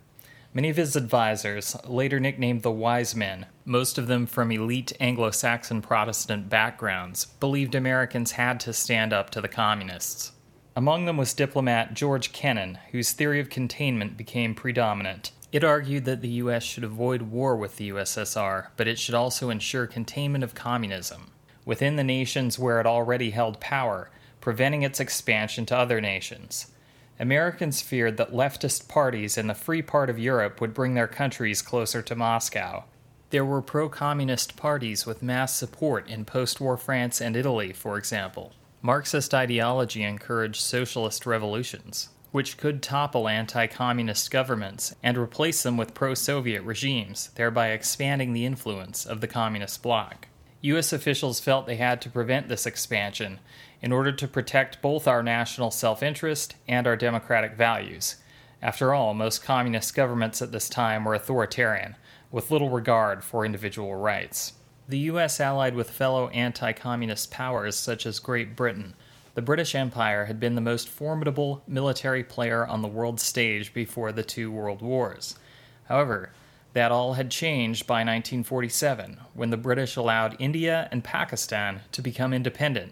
Many 0.51 0.69
of 0.69 0.77
his 0.77 0.97
advisers, 0.97 1.77
later 1.85 2.19
nicknamed 2.19 2.63
the 2.63 2.71
Wise 2.71 3.15
Men, 3.15 3.45
most 3.65 3.99
of 3.99 4.07
them 4.07 4.25
from 4.25 4.51
elite 4.51 4.93
Anglo 4.99 5.29
Saxon 5.29 5.83
Protestant 5.83 6.49
backgrounds, 6.49 7.25
believed 7.25 7.75
Americans 7.75 8.31
had 8.31 8.59
to 8.62 8.73
stand 8.73 9.13
up 9.13 9.29
to 9.29 9.41
the 9.41 9.47
communists. 9.47 10.31
Among 10.75 11.05
them 11.05 11.17
was 11.17 11.35
diplomat 11.35 11.93
George 11.93 12.33
Kennan, 12.33 12.79
whose 12.91 13.12
theory 13.12 13.39
of 13.39 13.51
containment 13.51 14.17
became 14.17 14.55
predominant. 14.55 15.33
It 15.51 15.63
argued 15.63 16.05
that 16.05 16.21
the 16.21 16.29
U.S. 16.43 16.63
should 16.63 16.83
avoid 16.83 17.23
war 17.23 17.55
with 17.55 17.77
the 17.77 17.89
USSR, 17.89 18.67
but 18.77 18.88
it 18.88 18.99
should 18.99 19.15
also 19.15 19.49
ensure 19.49 19.88
containment 19.88 20.43
of 20.43 20.53
communism 20.53 21.31
within 21.65 21.95
the 21.95 22.03
nations 22.03 22.57
where 22.57 22.79
it 22.79 22.85
already 22.85 23.31
held 23.31 23.59
power, 23.59 24.09
preventing 24.41 24.83
its 24.83 24.99
expansion 24.99 25.65
to 25.67 25.77
other 25.77 25.99
nations. 25.99 26.71
Americans 27.19 27.81
feared 27.81 28.17
that 28.17 28.31
leftist 28.31 28.88
parties 28.88 29.38
in 29.38 29.47
the 29.47 29.53
free 29.53 29.81
part 29.81 30.09
of 30.09 30.17
Europe 30.17 30.62
would 30.62 30.73
bring 30.73 30.93
their 30.93 31.07
countries 31.07 31.62
closer 31.62 32.01
to 32.01 32.15
Moscow. 32.15 32.85
There 33.29 33.45
were 33.45 33.62
pro 33.62 33.89
communist 33.89 34.55
parties 34.55 35.05
with 35.05 35.21
mass 35.21 35.53
support 35.53 36.07
in 36.07 36.25
post 36.25 36.62
war 36.62 36.77
France 36.77 37.21
and 37.21 37.35
Italy, 37.35 37.73
for 37.73 37.97
example. 37.97 38.53
Marxist 38.81 39.33
ideology 39.33 40.03
encouraged 40.03 40.62
socialist 40.62 41.25
revolutions, 41.25 42.09
which 42.32 42.58
could 42.58 42.82
topple 42.82 43.28
anti 43.28 43.68
communist 43.68 44.30
governments 44.30 44.96
and 45.02 45.18
replace 45.18 45.63
them 45.63 45.78
with 45.78 45.94
pro 45.94 46.13
Soviet 46.13 46.62
regimes, 46.63 47.30
thereby 47.36 47.70
expanding 47.70 48.34
the 48.34 48.46
influence 48.46 49.06
of 49.06 49.22
the 49.22 49.28
communist 49.28 49.82
bloc. 49.82 50.28
U.S. 50.62 50.92
officials 50.92 51.39
felt 51.39 51.68
they 51.68 51.78
had 51.78 52.02
to 52.02 52.10
prevent 52.10 52.50
this 52.50 52.65
expansion 52.65 53.39
in 53.82 53.92
order 53.92 54.12
to 54.12 54.28
protect 54.28 54.82
both 54.82 55.08
our 55.08 55.24
national 55.24 55.72
self 55.72 56.04
interest 56.04 56.56
and 56.68 56.86
our 56.86 56.96
democratic 56.96 57.54
values. 57.54 58.18
After 58.62 58.94
all, 58.94 59.13
most 59.13 59.44
communist 59.44 59.96
governments 59.96 60.42
at 60.42 60.52
this 60.52 60.68
time 60.68 61.06
were 61.06 61.13
authoritarian, 61.13 61.96
with 62.30 62.52
little 62.52 62.70
regard 62.70 63.24
for 63.24 63.46
individual 63.46 63.96
rights. 63.96 64.54
The 64.89 65.00
U.S. 65.00 65.39
allied 65.39 65.76
with 65.76 65.89
fellow 65.89 66.28
anti 66.30 66.74
communist 66.74 67.32
powers 67.32 67.76
such 67.76 68.06
as 68.06 68.20
Great 68.20 68.56
Britain. 68.56 68.96
The 69.39 69.45
British 69.45 69.73
Empire 69.73 70.25
had 70.25 70.38
been 70.38 70.56
the 70.56 70.60
most 70.60 70.89
formidable 70.89 71.63
military 71.65 72.25
player 72.25 72.67
on 72.67 72.82
the 72.82 72.89
world 72.89 73.21
stage 73.21 73.73
before 73.73 74.12
the 74.12 74.21
two 74.21 74.52
world 74.52 74.82
wars. 74.82 75.39
However, 75.86 76.34
that 76.73 76.91
all 76.91 77.13
had 77.13 77.32
changed 77.32 77.88
by 77.88 78.02
1947, 78.02 79.17
when 79.34 79.49
the 79.49 79.56
British 79.56 79.95
allowed 79.95 80.36
India 80.39 80.89
and 80.91 81.06
Pakistan 81.06 81.84
to 81.93 82.02
become 82.02 82.34
independent 82.34 82.91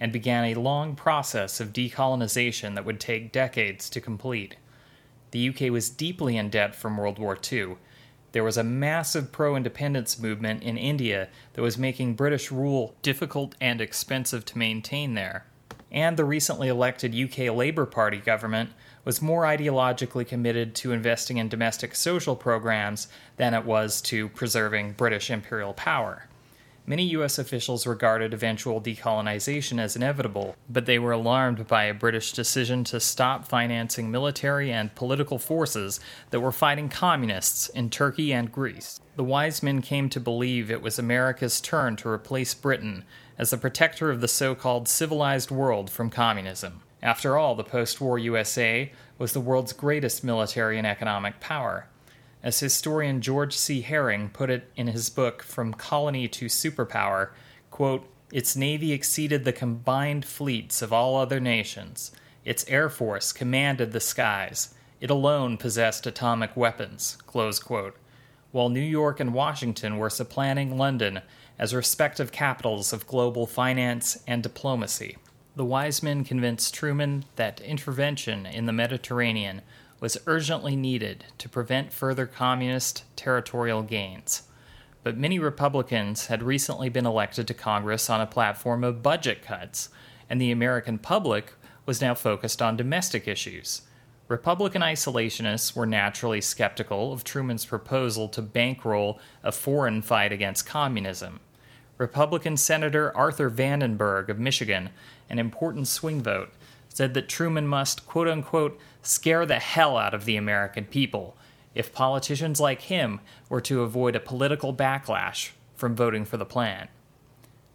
and 0.00 0.14
began 0.14 0.44
a 0.46 0.54
long 0.54 0.96
process 0.96 1.60
of 1.60 1.74
decolonization 1.74 2.74
that 2.74 2.86
would 2.86 2.98
take 2.98 3.30
decades 3.30 3.90
to 3.90 4.00
complete. 4.00 4.56
The 5.32 5.50
UK 5.50 5.70
was 5.70 5.90
deeply 5.90 6.38
in 6.38 6.48
debt 6.48 6.74
from 6.74 6.96
World 6.96 7.18
War 7.18 7.36
II. 7.52 7.76
There 8.32 8.44
was 8.44 8.56
a 8.56 8.64
massive 8.64 9.30
pro 9.30 9.56
independence 9.56 10.18
movement 10.18 10.62
in 10.62 10.78
India 10.78 11.28
that 11.52 11.60
was 11.60 11.76
making 11.76 12.14
British 12.14 12.50
rule 12.50 12.94
difficult 13.02 13.54
and 13.60 13.82
expensive 13.82 14.46
to 14.46 14.56
maintain 14.56 15.12
there. 15.12 15.44
And 15.92 16.16
the 16.16 16.24
recently 16.24 16.68
elected 16.68 17.14
UK 17.14 17.54
Labour 17.54 17.84
Party 17.84 18.16
government 18.16 18.70
was 19.04 19.20
more 19.20 19.42
ideologically 19.42 20.26
committed 20.26 20.74
to 20.76 20.92
investing 20.92 21.36
in 21.36 21.48
domestic 21.48 21.94
social 21.94 22.34
programs 22.34 23.08
than 23.36 23.52
it 23.52 23.66
was 23.66 24.00
to 24.02 24.30
preserving 24.30 24.92
British 24.92 25.30
imperial 25.30 25.74
power. 25.74 26.28
Many 26.84 27.04
U.S. 27.10 27.38
officials 27.38 27.86
regarded 27.86 28.34
eventual 28.34 28.80
decolonization 28.80 29.80
as 29.80 29.94
inevitable, 29.94 30.56
but 30.68 30.84
they 30.84 30.98
were 30.98 31.12
alarmed 31.12 31.68
by 31.68 31.84
a 31.84 31.94
British 31.94 32.32
decision 32.32 32.82
to 32.84 32.98
stop 32.98 33.46
financing 33.46 34.10
military 34.10 34.72
and 34.72 34.92
political 34.96 35.38
forces 35.38 36.00
that 36.30 36.40
were 36.40 36.50
fighting 36.50 36.88
communists 36.88 37.68
in 37.68 37.88
Turkey 37.88 38.32
and 38.32 38.50
Greece. 38.50 39.00
The 39.14 39.22
wise 39.22 39.62
men 39.62 39.80
came 39.80 40.08
to 40.08 40.18
believe 40.18 40.72
it 40.72 40.82
was 40.82 40.98
America's 40.98 41.60
turn 41.60 41.94
to 41.96 42.08
replace 42.08 42.52
Britain 42.52 43.04
as 43.38 43.50
the 43.50 43.58
protector 43.58 44.10
of 44.10 44.20
the 44.20 44.26
so 44.26 44.56
called 44.56 44.88
civilized 44.88 45.52
world 45.52 45.88
from 45.88 46.10
communism. 46.10 46.82
After 47.00 47.36
all, 47.36 47.54
the 47.54 47.62
post 47.62 48.00
war 48.00 48.18
USA 48.18 48.90
was 49.18 49.32
the 49.32 49.40
world's 49.40 49.72
greatest 49.72 50.24
military 50.24 50.78
and 50.78 50.86
economic 50.86 51.38
power. 51.38 51.86
As 52.42 52.58
historian 52.58 53.20
George 53.20 53.56
C. 53.56 53.82
Herring 53.82 54.28
put 54.30 54.50
it 54.50 54.70
in 54.74 54.88
his 54.88 55.10
book 55.10 55.42
From 55.42 55.72
Colony 55.72 56.26
to 56.28 56.46
Superpower, 56.46 57.30
quote, 57.70 58.08
its 58.32 58.56
navy 58.56 58.92
exceeded 58.92 59.44
the 59.44 59.52
combined 59.52 60.24
fleets 60.24 60.82
of 60.82 60.92
all 60.92 61.16
other 61.16 61.38
nations. 61.38 62.10
Its 62.44 62.64
air 62.66 62.88
force 62.88 63.30
commanded 63.30 63.92
the 63.92 64.00
skies. 64.00 64.74
It 65.00 65.10
alone 65.10 65.56
possessed 65.56 66.06
atomic 66.06 66.56
weapons. 66.56 67.18
While 68.50 68.68
New 68.70 68.80
York 68.80 69.20
and 69.20 69.34
Washington 69.34 69.98
were 69.98 70.10
supplanting 70.10 70.76
London 70.76 71.20
as 71.58 71.74
respective 71.74 72.32
capitals 72.32 72.92
of 72.92 73.06
global 73.06 73.46
finance 73.46 74.22
and 74.26 74.42
diplomacy. 74.42 75.16
The 75.54 75.64
wise 75.64 76.02
men 76.02 76.24
convinced 76.24 76.74
Truman 76.74 77.26
that 77.36 77.60
intervention 77.60 78.46
in 78.46 78.66
the 78.66 78.72
Mediterranean 78.72 79.60
was 80.02 80.18
urgently 80.26 80.74
needed 80.74 81.24
to 81.38 81.48
prevent 81.48 81.92
further 81.92 82.26
communist 82.26 83.04
territorial 83.14 83.84
gains. 83.84 84.42
But 85.04 85.16
many 85.16 85.38
Republicans 85.38 86.26
had 86.26 86.42
recently 86.42 86.88
been 86.88 87.06
elected 87.06 87.46
to 87.46 87.54
Congress 87.54 88.10
on 88.10 88.20
a 88.20 88.26
platform 88.26 88.82
of 88.82 89.00
budget 89.00 89.42
cuts, 89.42 89.90
and 90.28 90.40
the 90.40 90.50
American 90.50 90.98
public 90.98 91.52
was 91.86 92.00
now 92.00 92.14
focused 92.14 92.60
on 92.60 92.76
domestic 92.76 93.28
issues. 93.28 93.82
Republican 94.26 94.82
isolationists 94.82 95.76
were 95.76 95.86
naturally 95.86 96.40
skeptical 96.40 97.12
of 97.12 97.22
Truman's 97.22 97.64
proposal 97.64 98.28
to 98.30 98.42
bankroll 98.42 99.20
a 99.44 99.52
foreign 99.52 100.02
fight 100.02 100.32
against 100.32 100.66
communism. 100.66 101.38
Republican 101.96 102.56
Senator 102.56 103.16
Arthur 103.16 103.48
Vandenberg 103.48 104.30
of 104.30 104.40
Michigan, 104.40 104.90
an 105.30 105.38
important 105.38 105.86
swing 105.86 106.20
vote, 106.20 106.50
said 106.88 107.14
that 107.14 107.28
Truman 107.28 107.68
must, 107.68 108.04
quote 108.06 108.26
unquote, 108.26 108.80
scare 109.02 109.44
the 109.44 109.58
hell 109.58 109.96
out 109.96 110.14
of 110.14 110.24
the 110.24 110.36
American 110.36 110.84
people 110.84 111.36
if 111.74 111.92
politicians 111.92 112.60
like 112.60 112.82
him 112.82 113.20
were 113.48 113.60
to 113.60 113.82
avoid 113.82 114.14
a 114.14 114.20
political 114.20 114.74
backlash 114.74 115.50
from 115.74 115.96
voting 115.96 116.24
for 116.24 116.36
the 116.36 116.44
plan. 116.44 116.88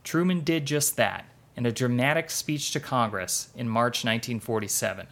Truman 0.04 0.42
did 0.42 0.66
just 0.66 0.96
that 0.96 1.26
in 1.56 1.66
a 1.66 1.72
dramatic 1.72 2.30
speech 2.30 2.72
to 2.72 2.80
Congress 2.80 3.50
in 3.56 3.68
March 3.68 4.06
1947. 4.06 5.08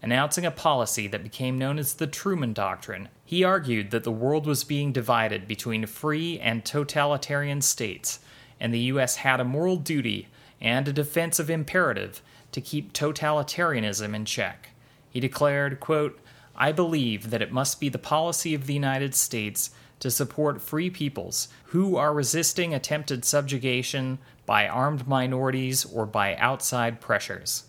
Announcing 0.00 0.44
a 0.44 0.50
policy 0.50 1.06
that 1.06 1.22
became 1.22 1.58
known 1.58 1.78
as 1.78 1.94
the 1.94 2.06
Truman 2.06 2.52
Doctrine, 2.52 3.08
he 3.24 3.44
argued 3.44 3.90
that 3.90 4.02
the 4.02 4.10
world 4.10 4.46
was 4.46 4.64
being 4.64 4.92
divided 4.92 5.46
between 5.46 5.86
free 5.86 6.40
and 6.40 6.64
totalitarian 6.64 7.60
states, 7.60 8.18
and 8.58 8.72
the 8.72 8.80
U.S. 8.80 9.16
had 9.16 9.38
a 9.38 9.44
moral 9.44 9.76
duty 9.76 10.28
and 10.60 10.88
a 10.88 10.92
defensive 10.92 11.50
imperative 11.50 12.22
to 12.52 12.60
keep 12.60 12.92
totalitarianism 12.92 14.14
in 14.14 14.24
check. 14.24 14.70
He 15.12 15.20
declared, 15.20 15.78
quote, 15.78 16.18
I 16.56 16.72
believe 16.72 17.28
that 17.28 17.42
it 17.42 17.52
must 17.52 17.80
be 17.80 17.90
the 17.90 17.98
policy 17.98 18.54
of 18.54 18.66
the 18.66 18.72
United 18.72 19.14
States 19.14 19.70
to 20.00 20.10
support 20.10 20.62
free 20.62 20.88
peoples 20.88 21.48
who 21.66 21.96
are 21.96 22.14
resisting 22.14 22.72
attempted 22.72 23.24
subjugation 23.26 24.18
by 24.46 24.66
armed 24.66 25.06
minorities 25.06 25.84
or 25.84 26.06
by 26.06 26.34
outside 26.36 27.00
pressures. 27.00 27.64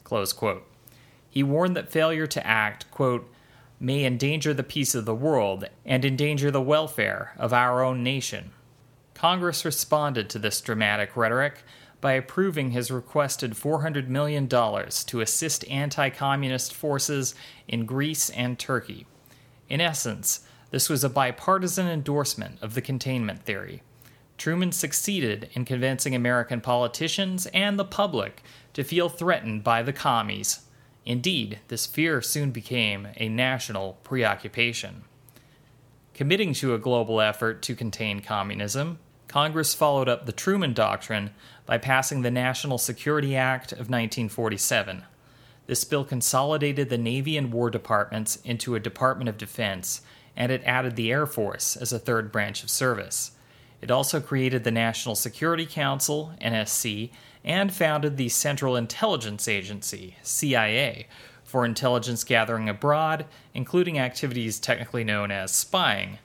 He 1.30 1.44
warned 1.44 1.76
that 1.76 1.92
failure 1.92 2.28
to 2.28 2.48
act, 2.48 2.90
quote, 2.92 3.30
may 3.78 4.06
endanger 4.06 4.54
the 4.54 4.64
peace 4.64 4.96
of 4.96 5.04
the 5.04 5.14
world 5.14 5.66
and 5.86 6.06
endanger 6.06 6.50
the 6.50 6.62
welfare 6.62 7.34
of 7.38 7.52
our 7.52 7.84
own 7.84 8.04
nation. 8.04 8.52
Congress 9.14 9.66
responded 9.66 10.30
to 10.30 10.40
this 10.40 10.62
dramatic 10.62 11.18
rhetoric 11.18 11.64
by 12.04 12.12
approving 12.12 12.72
his 12.72 12.92
requested 12.92 13.54
$400 13.54 14.10
million 14.10 14.50
to 14.50 15.22
assist 15.22 15.66
anti 15.70 16.10
communist 16.10 16.74
forces 16.74 17.34
in 17.66 17.86
Greece 17.86 18.30
and 18.32 18.60
Turkey. 18.60 19.08
In 19.70 19.80
essence, 19.80 20.42
this 20.70 20.90
was 20.90 21.06
a 21.06 21.10
bipartisan 21.10 21.88
endorsement 21.88 22.62
of 22.62 22.74
the 22.74 22.82
containment 22.82 23.44
theory. 23.46 23.84
Truman 24.38 24.74
succeeded 24.74 25.50
in 25.54 25.64
convincing 25.64 26.14
American 26.14 26.60
politicians 26.60 27.46
and 27.54 27.80
the 27.80 27.86
public 27.86 28.44
to 28.74 28.84
feel 28.84 29.08
threatened 29.08 29.64
by 29.64 29.82
the 29.82 29.94
commies. 29.94 30.66
Indeed, 31.06 31.60
this 31.70 31.86
fear 31.86 32.22
soon 32.22 32.52
became 32.52 33.08
a 33.16 33.30
national 33.30 33.98
preoccupation. 34.04 35.06
Committing 36.14 36.54
to 36.56 36.74
a 36.74 36.80
global 36.80 37.22
effort 37.22 37.62
to 37.62 37.76
contain 37.76 38.20
communism, 38.20 39.00
Congress 39.34 39.74
followed 39.74 40.08
up 40.08 40.28
the 40.28 40.32
Truman 40.32 40.74
Doctrine 40.74 41.32
by 41.66 41.78
passing 41.78 42.22
the 42.22 42.32
National 42.32 42.78
Security 42.78 43.36
Act 43.36 43.72
of 43.72 43.90
1947. 43.90 45.04
This 45.66 45.84
bill 45.84 46.04
consolidated 46.04 46.90
the 46.90 46.98
Navy 46.98 47.38
and 47.38 47.54
War 47.54 47.70
Departments 47.70 48.38
into 48.44 48.76
a 48.76 48.80
Department 48.80 49.30
of 49.30 49.38
Defense 49.38 50.02
and 50.36 50.52
it 50.52 50.64
added 50.66 50.96
the 50.96 51.12
Air 51.12 51.26
Force 51.26 51.76
as 51.76 51.94
a 51.94 52.00
third 52.00 52.32
branch 52.32 52.64
of 52.64 52.70
service. 52.70 53.32
It 53.82 53.92
also 53.92 54.20
created 54.20 54.64
the 54.64 54.72
National 54.72 55.16
Security 55.16 55.66
Council, 55.66 56.34
NSC, 56.42 57.12
and 57.44 57.74
founded 57.74 58.18
the 58.18 58.30
Central 58.30 58.76
Intelligence 58.76 59.48
Agency, 59.48 60.16
CIA, 60.24 61.08
for 61.44 61.66
intelligence 61.66 62.24
gathering 62.24 62.70
abroad, 62.70 63.26
including 63.54 64.00
activities 64.00 64.60
technically 64.60 65.04
known 65.04 65.30
as 65.30 65.52
spying. 65.52 66.20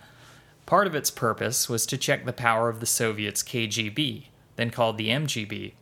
Part 0.64 0.86
of 0.86 0.94
its 0.94 1.10
purpose 1.10 1.68
was 1.68 1.84
to 1.86 1.98
check 1.98 2.24
the 2.24 2.32
power 2.32 2.68
of 2.68 2.80
the 2.80 2.86
Soviets' 2.86 3.42
KGB, 3.42 4.26
then 4.58 4.68
called 4.68 4.98
the 4.98 5.08
MGB, 5.08 5.72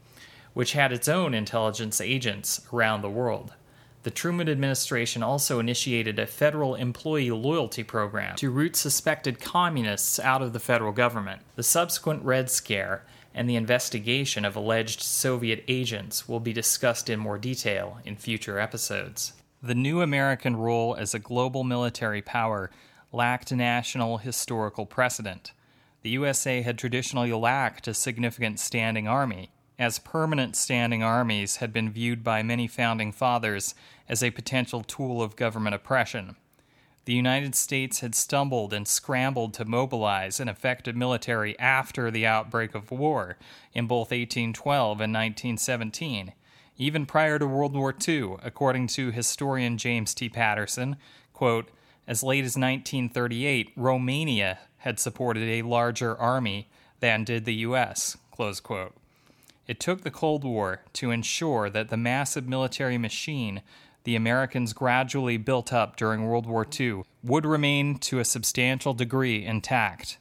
which 0.54 0.74
had 0.74 0.92
its 0.92 1.08
own 1.08 1.34
intelligence 1.34 2.00
agents 2.00 2.64
around 2.72 3.02
the 3.02 3.10
world 3.10 3.52
the 4.06 4.12
Truman 4.12 4.48
administration 4.48 5.24
also 5.24 5.58
initiated 5.58 6.16
a 6.20 6.28
federal 6.28 6.76
employee 6.76 7.32
loyalty 7.32 7.82
program 7.82 8.36
to 8.36 8.52
root 8.52 8.76
suspected 8.76 9.40
communists 9.40 10.20
out 10.20 10.42
of 10.42 10.52
the 10.52 10.60
federal 10.60 10.92
government. 10.92 11.42
The 11.56 11.64
subsequent 11.64 12.22
Red 12.22 12.48
Scare 12.48 13.02
and 13.34 13.50
the 13.50 13.56
investigation 13.56 14.44
of 14.44 14.54
alleged 14.54 15.02
Soviet 15.02 15.64
agents 15.66 16.28
will 16.28 16.38
be 16.38 16.52
discussed 16.52 17.10
in 17.10 17.18
more 17.18 17.36
detail 17.36 17.98
in 18.04 18.14
future 18.14 18.60
episodes. 18.60 19.32
The 19.60 19.74
new 19.74 20.00
American 20.00 20.54
role 20.54 20.94
as 20.94 21.12
a 21.12 21.18
global 21.18 21.64
military 21.64 22.22
power 22.22 22.70
lacked 23.10 23.50
national 23.50 24.18
historical 24.18 24.86
precedent. 24.86 25.50
The 26.06 26.12
USA 26.12 26.62
had 26.62 26.78
traditionally 26.78 27.32
lacked 27.32 27.88
a 27.88 27.92
significant 27.92 28.60
standing 28.60 29.08
army, 29.08 29.50
as 29.76 29.98
permanent 29.98 30.54
standing 30.54 31.02
armies 31.02 31.56
had 31.56 31.72
been 31.72 31.90
viewed 31.90 32.22
by 32.22 32.44
many 32.44 32.68
founding 32.68 33.10
fathers 33.10 33.74
as 34.08 34.22
a 34.22 34.30
potential 34.30 34.84
tool 34.84 35.20
of 35.20 35.34
government 35.34 35.74
oppression. 35.74 36.36
The 37.06 37.14
United 37.14 37.56
States 37.56 38.02
had 38.02 38.14
stumbled 38.14 38.72
and 38.72 38.86
scrambled 38.86 39.52
to 39.54 39.64
mobilize 39.64 40.38
an 40.38 40.48
effective 40.48 40.94
military 40.94 41.58
after 41.58 42.08
the 42.08 42.24
outbreak 42.24 42.76
of 42.76 42.92
war 42.92 43.36
in 43.74 43.88
both 43.88 44.12
1812 44.12 45.00
and 45.00 45.12
1917, 45.12 46.34
even 46.76 47.04
prior 47.04 47.40
to 47.40 47.48
World 47.48 47.74
War 47.74 47.92
II, 48.06 48.36
according 48.44 48.86
to 48.86 49.10
historian 49.10 49.76
James 49.76 50.14
T. 50.14 50.28
Patterson. 50.28 50.98
Quote, 51.32 51.68
as 52.06 52.22
late 52.22 52.44
as 52.44 52.56
1938, 52.56 53.72
Romania 53.74 54.60
had 54.86 55.00
supported 55.00 55.42
a 55.42 55.62
larger 55.62 56.16
army 56.16 56.68
than 57.00 57.24
did 57.24 57.44
the 57.44 57.54
U.S. 57.54 58.16
It 59.66 59.80
took 59.80 60.02
the 60.02 60.12
Cold 60.12 60.44
War 60.44 60.82
to 60.92 61.10
ensure 61.10 61.68
that 61.68 61.88
the 61.88 61.96
massive 61.96 62.46
military 62.46 62.96
machine 62.96 63.62
the 64.04 64.14
Americans 64.14 64.72
gradually 64.72 65.38
built 65.38 65.72
up 65.72 65.96
during 65.96 66.24
World 66.24 66.46
War 66.46 66.64
II 66.78 67.02
would 67.24 67.44
remain 67.44 67.98
to 67.98 68.20
a 68.20 68.24
substantial 68.24 68.94
degree 68.94 69.44
intact. 69.44 70.18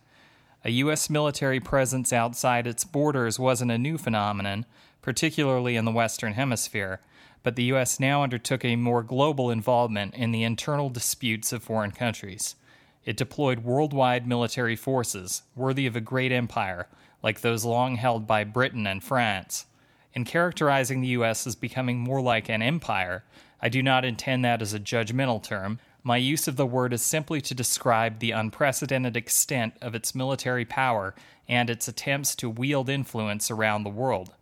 A 0.63 0.71
U.S. 0.71 1.11
military 1.11 1.59
presence 1.59 2.11
outside 2.11 2.65
its 2.65 2.83
borders 2.83 3.37
wasn't 3.37 3.69
a 3.69 3.77
new 3.77 3.99
phenomenon, 3.99 4.65
particularly 5.03 5.75
in 5.75 5.85
the 5.85 5.91
Western 5.91 6.33
Hemisphere, 6.33 7.01
but 7.43 7.55
the 7.55 7.65
U.S. 7.65 7.99
now 7.99 8.23
undertook 8.23 8.65
a 8.65 8.75
more 8.75 9.03
global 9.03 9.51
involvement 9.51 10.15
in 10.15 10.31
the 10.31 10.41
internal 10.41 10.89
disputes 10.89 11.53
of 11.53 11.61
foreign 11.61 11.91
countries. 11.91 12.55
It 13.05 13.17
deployed 13.17 13.59
worldwide 13.59 14.27
military 14.27 14.75
forces, 14.75 15.43
worthy 15.55 15.85
of 15.85 15.95
a 15.95 16.01
great 16.01 16.31
empire, 16.31 16.87
like 17.21 17.41
those 17.41 17.63
long 17.63 17.95
held 17.95 18.25
by 18.25 18.43
Britain 18.43 18.87
and 18.87 19.03
France. 19.03 19.67
In 20.13 20.25
characterizing 20.25 21.01
the 21.01 21.09
U.S. 21.09 21.45
as 21.45 21.55
becoming 21.55 21.99
more 21.99 22.21
like 22.21 22.49
an 22.49 22.61
empire, 22.61 23.23
I 23.61 23.69
do 23.69 23.83
not 23.83 24.05
intend 24.05 24.43
that 24.45 24.61
as 24.61 24.73
a 24.73 24.79
judgmental 24.79 25.43
term. 25.43 25.79
My 26.03 26.17
use 26.17 26.47
of 26.47 26.55
the 26.55 26.65
word 26.65 26.93
is 26.93 27.01
simply 27.01 27.41
to 27.41 27.53
describe 27.53 28.19
the 28.19 28.31
unprecedented 28.31 29.17
extent 29.17 29.73
of 29.81 29.93
its 29.93 30.15
military 30.15 30.65
power 30.65 31.15
and 31.47 31.69
its 31.69 31.87
attempts 31.87 32.35
to 32.37 32.49
wield 32.49 32.89
influence 32.89 33.51
around 33.51 33.83
the 33.83 33.89
world. 33.89 34.33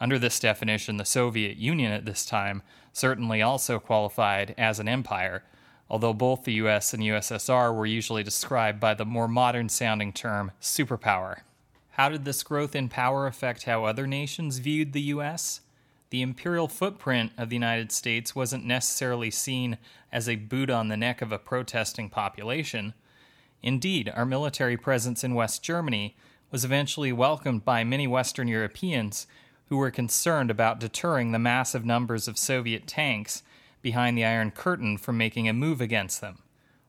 Under 0.00 0.18
this 0.18 0.38
definition, 0.38 0.96
the 0.96 1.04
Soviet 1.04 1.56
Union 1.56 1.92
at 1.92 2.04
this 2.04 2.24
time 2.24 2.62
certainly 2.92 3.42
also 3.42 3.78
qualified 3.78 4.54
as 4.56 4.78
an 4.78 4.88
empire, 4.88 5.42
although 5.90 6.12
both 6.12 6.44
the 6.44 6.54
US 6.54 6.92
and 6.92 7.02
USSR 7.02 7.74
were 7.74 7.86
usually 7.86 8.22
described 8.22 8.80
by 8.80 8.94
the 8.94 9.04
more 9.04 9.28
modern 9.28 9.68
sounding 9.68 10.12
term 10.12 10.52
superpower. 10.60 11.40
How 11.90 12.08
did 12.08 12.24
this 12.24 12.42
growth 12.42 12.74
in 12.76 12.88
power 12.88 13.26
affect 13.26 13.64
how 13.64 13.84
other 13.84 14.06
nations 14.06 14.58
viewed 14.58 14.92
the 14.92 15.02
US? 15.02 15.60
the 16.10 16.22
imperial 16.22 16.68
footprint 16.68 17.32
of 17.36 17.50
the 17.50 17.56
United 17.56 17.92
States 17.92 18.34
wasn't 18.34 18.64
necessarily 18.64 19.30
seen 19.30 19.76
as 20.10 20.28
a 20.28 20.36
boot 20.36 20.70
on 20.70 20.88
the 20.88 20.96
neck 20.96 21.20
of 21.20 21.32
a 21.32 21.38
protesting 21.38 22.08
population. 22.08 22.94
Indeed, 23.62 24.10
our 24.14 24.24
military 24.24 24.76
presence 24.76 25.22
in 25.22 25.34
West 25.34 25.62
Germany 25.62 26.16
was 26.50 26.64
eventually 26.64 27.12
welcomed 27.12 27.64
by 27.64 27.84
many 27.84 28.06
Western 28.06 28.48
Europeans 28.48 29.26
who 29.68 29.76
were 29.76 29.90
concerned 29.90 30.50
about 30.50 30.80
deterring 30.80 31.32
the 31.32 31.38
massive 31.38 31.84
numbers 31.84 32.26
of 32.26 32.38
Soviet 32.38 32.86
tanks 32.86 33.42
behind 33.82 34.16
the 34.16 34.24
Iron 34.24 34.50
Curtain 34.50 34.98
from 34.98 35.16
making 35.16 35.48
a 35.48 35.52
move 35.52 35.80
against 35.80 36.20
them. 36.20 36.38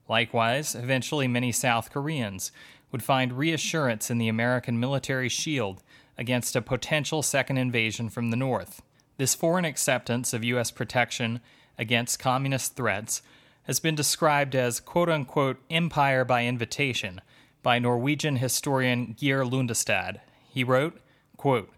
Likewise, 0.08 0.76
eventually 0.76 1.28
many 1.28 1.52
South 1.52 1.92
Koreans 1.92 2.52
would 2.92 3.04
find 3.04 3.38
reassurance 3.38 4.10
in 4.10 4.18
the 4.18 4.28
American 4.28 4.80
military 4.80 5.30
shield 5.30 5.84
against 6.18 6.56
a 6.56 6.62
potential 6.62 7.22
second 7.22 7.58
invasion 7.58 8.10
from 8.10 8.32
the 8.32 8.38
north. 8.38 8.82
This 9.18 9.36
foreign 9.36 9.66
acceptance 9.66 10.34
of 10.34 10.44
U.S. 10.44 10.72
protection 10.72 11.40
against 11.78 12.20
communist 12.20 12.76
threats 12.76 13.22
has 13.64 13.80
been 13.80 13.96
described 13.96 14.56
as 14.56 14.80
quote 14.80 15.10
unquote 15.10 15.58
empire 15.70 16.26
by 16.26 16.46
invitation 16.46 17.22
by 17.62 17.78
Norwegian 17.78 18.38
historian 18.38 19.16
Geir 19.20 19.44
Lundestad. 19.44 20.22
He 20.50 20.64
wrote, 20.64 21.00
quote, 21.38 21.70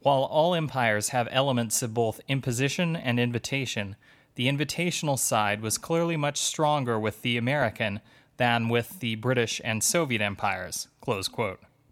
While 0.00 0.24
all 0.24 0.54
empires 0.54 1.10
have 1.10 1.28
elements 1.30 1.82
of 1.82 1.94
both 1.94 2.20
imposition 2.28 2.96
and 2.96 3.20
invitation, 3.20 3.96
the 4.34 4.48
invitational 4.48 5.18
side 5.18 5.60
was 5.60 5.78
clearly 5.78 6.16
much 6.16 6.38
stronger 6.38 6.98
with 6.98 7.22
the 7.22 7.36
American 7.36 8.00
than 8.36 8.68
with 8.68 9.00
the 9.00 9.16
British 9.16 9.60
and 9.64 9.84
Soviet 9.84 10.22
empires. 10.22 10.88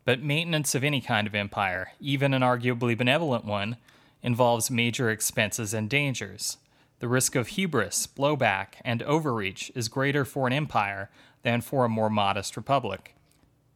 But 0.05 0.23
maintenance 0.23 0.75
of 0.75 0.83
any 0.83 1.01
kind 1.01 1.27
of 1.27 1.35
empire, 1.35 1.93
even 2.01 2.33
an 2.33 2.43
arguably 2.43 2.97
benevolent 2.97 3.45
one, 3.45 3.77
involves 4.23 4.71
major 4.71 5.11
expenses 5.11 5.75
and 5.75 5.91
dangers. 5.91 6.57
The 7.01 7.09
risk 7.09 7.37
of 7.37 7.49
hubris, 7.49 8.07
blowback, 8.07 8.77
and 8.85 9.03
overreach 9.03 9.71
is 9.75 9.89
greater 9.89 10.25
for 10.25 10.47
an 10.47 10.53
empire 10.53 11.11
than 11.43 11.61
for 11.61 11.85
a 11.85 11.89
more 11.89 12.11
modest 12.11 12.57
republic. 12.57 13.15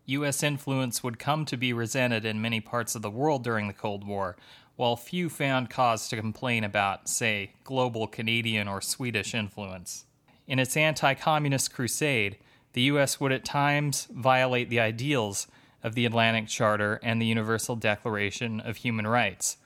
U.S. 0.06 0.42
influence 0.42 1.04
would 1.04 1.18
come 1.18 1.44
to 1.44 1.56
be 1.56 1.72
resented 1.72 2.24
in 2.24 2.42
many 2.42 2.60
parts 2.60 2.94
of 2.94 3.02
the 3.02 3.10
world 3.10 3.44
during 3.44 3.68
the 3.68 3.72
Cold 3.72 4.04
War, 4.04 4.36
while 4.76 4.96
few 4.96 5.28
found 5.28 5.70
cause 5.70 6.08
to 6.08 6.16
complain 6.16 6.64
about, 6.64 7.08
say, 7.08 7.52
global 7.64 8.06
Canadian 8.06 8.68
or 8.68 8.80
Swedish 8.80 9.34
influence. 9.34 10.06
In 10.46 10.58
its 10.58 10.76
anti 10.76 11.14
communist 11.14 11.72
crusade, 11.72 12.38
the 12.72 12.82
U.S. 12.82 13.20
would 13.20 13.32
at 13.32 13.44
times 13.44 14.08
violate 14.10 14.70
the 14.70 14.80
ideals 14.80 15.46
of 15.82 15.94
the 15.94 16.06
Atlantic 16.06 16.48
Charter 16.48 17.00
and 17.02 17.20
the 17.20 17.26
Universal 17.26 17.76
Declaration 17.76 18.60
of 18.60 18.78
Human 18.78 19.06
Rights. 19.06 19.58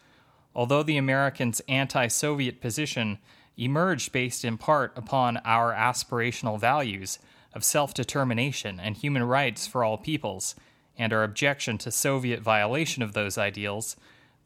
Although 0.55 0.83
the 0.83 0.97
Americans' 0.97 1.61
anti 1.69 2.09
Soviet 2.09 2.61
position 2.61 3.19
emerged 3.57 4.13
based 4.13 4.45
in 4.45 4.59
part 4.59 4.93
upon 4.97 5.39
our 5.39 5.73
aspirational 5.73 6.59
values 6.59 7.19
of 7.55 7.65
self 7.65 7.95
determination 7.95 8.79
and 8.81 8.97
human 8.97 9.25
rights 9.25 9.67
for 9.67 9.85
all 9.85 9.97
peoples, 9.97 10.55
and 10.99 11.13
our 11.13 11.23
objection 11.23 11.79
to 11.79 11.91
Soviet 11.91 12.41
violation 12.41 13.03
of 13.03 13.13
those 13.13 13.37
ideals, 13.37 13.97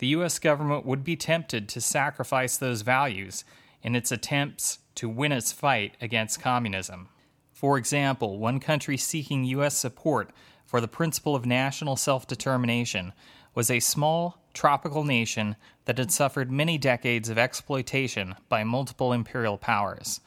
the 0.00 0.06
U.S. 0.08 0.38
government 0.38 0.86
would 0.86 1.04
be 1.04 1.14
tempted 1.14 1.68
to 1.68 1.80
sacrifice 1.80 2.56
those 2.56 2.80
values 2.80 3.44
in 3.82 3.94
its 3.94 4.10
attempts 4.10 4.78
to 4.94 5.10
win 5.10 5.30
its 5.30 5.52
fight 5.52 5.94
against 6.00 6.40
communism. 6.40 7.10
For 7.52 7.76
example, 7.76 8.38
one 8.38 8.60
country 8.60 8.96
seeking 8.96 9.44
U.S. 9.44 9.76
support 9.76 10.30
for 10.64 10.80
the 10.80 10.88
principle 10.88 11.36
of 11.36 11.44
national 11.44 11.96
self 11.96 12.26
determination 12.26 13.12
was 13.54 13.70
a 13.70 13.78
small, 13.78 14.38
tropical 14.54 15.04
nation 15.04 15.56
that 15.84 15.98
had 15.98 16.10
suffered 16.10 16.50
many 16.50 16.78
decades 16.78 17.28
of 17.28 17.36
exploitation 17.36 18.36
by 18.48 18.64
multiple 18.64 19.12
imperial 19.12 19.58
powers. 19.58 20.22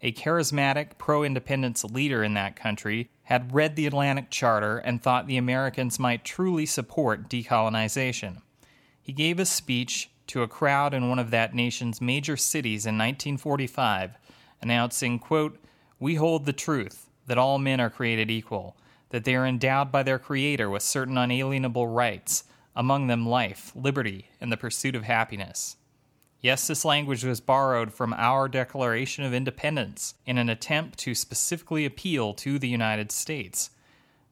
A 0.00 0.10
charismatic 0.10 0.98
pro 0.98 1.22
independence 1.22 1.84
leader 1.84 2.24
in 2.24 2.34
that 2.34 2.56
country 2.56 3.08
had 3.22 3.54
read 3.54 3.76
the 3.76 3.86
Atlantic 3.86 4.30
Charter 4.30 4.78
and 4.78 5.00
thought 5.00 5.28
the 5.28 5.36
Americans 5.36 6.00
might 6.00 6.24
truly 6.24 6.66
support 6.66 7.30
decolonization. 7.30 8.42
He 9.02 9.12
gave 9.12 9.40
a 9.40 9.44
speech 9.44 10.10
to 10.28 10.42
a 10.42 10.48
crowd 10.48 10.94
in 10.94 11.08
one 11.08 11.18
of 11.18 11.30
that 11.32 11.54
nation's 11.54 12.00
major 12.00 12.36
cities 12.36 12.86
in 12.86 12.94
1945, 12.96 14.16
announcing, 14.60 15.18
quote, 15.18 15.58
We 15.98 16.14
hold 16.14 16.46
the 16.46 16.52
truth 16.52 17.10
that 17.26 17.36
all 17.36 17.58
men 17.58 17.80
are 17.80 17.90
created 17.90 18.30
equal, 18.30 18.76
that 19.10 19.24
they 19.24 19.34
are 19.34 19.46
endowed 19.46 19.90
by 19.90 20.04
their 20.04 20.20
Creator 20.20 20.70
with 20.70 20.84
certain 20.84 21.18
unalienable 21.18 21.88
rights, 21.88 22.44
among 22.76 23.08
them 23.08 23.28
life, 23.28 23.72
liberty, 23.74 24.28
and 24.40 24.52
the 24.52 24.56
pursuit 24.56 24.94
of 24.94 25.02
happiness. 25.02 25.76
Yes, 26.40 26.66
this 26.66 26.84
language 26.84 27.24
was 27.24 27.40
borrowed 27.40 27.92
from 27.92 28.14
our 28.14 28.48
Declaration 28.48 29.24
of 29.24 29.34
Independence 29.34 30.14
in 30.26 30.38
an 30.38 30.48
attempt 30.48 30.98
to 31.00 31.14
specifically 31.14 31.84
appeal 31.84 32.34
to 32.34 32.58
the 32.58 32.68
United 32.68 33.12
States. 33.12 33.70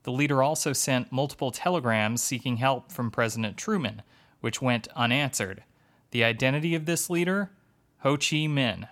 The 0.05 0.13
leader 0.13 0.43
also 0.43 0.73
sent 0.73 1.13
multiple 1.13 1.51
telegrams 1.51 2.23
seeking 2.23 2.57
help 2.57 2.91
from 2.91 3.11
President 3.11 3.57
Truman 3.57 4.03
which 4.41 4.63
went 4.63 4.89
unanswered. 4.97 5.65
The 6.11 6.25
identity 6.25 6.75
of 6.75 6.87
this 6.87 7.09
leader? 7.09 7.51
Ho 7.99 8.17
Chi 8.17 8.47
Minh, 8.49 8.89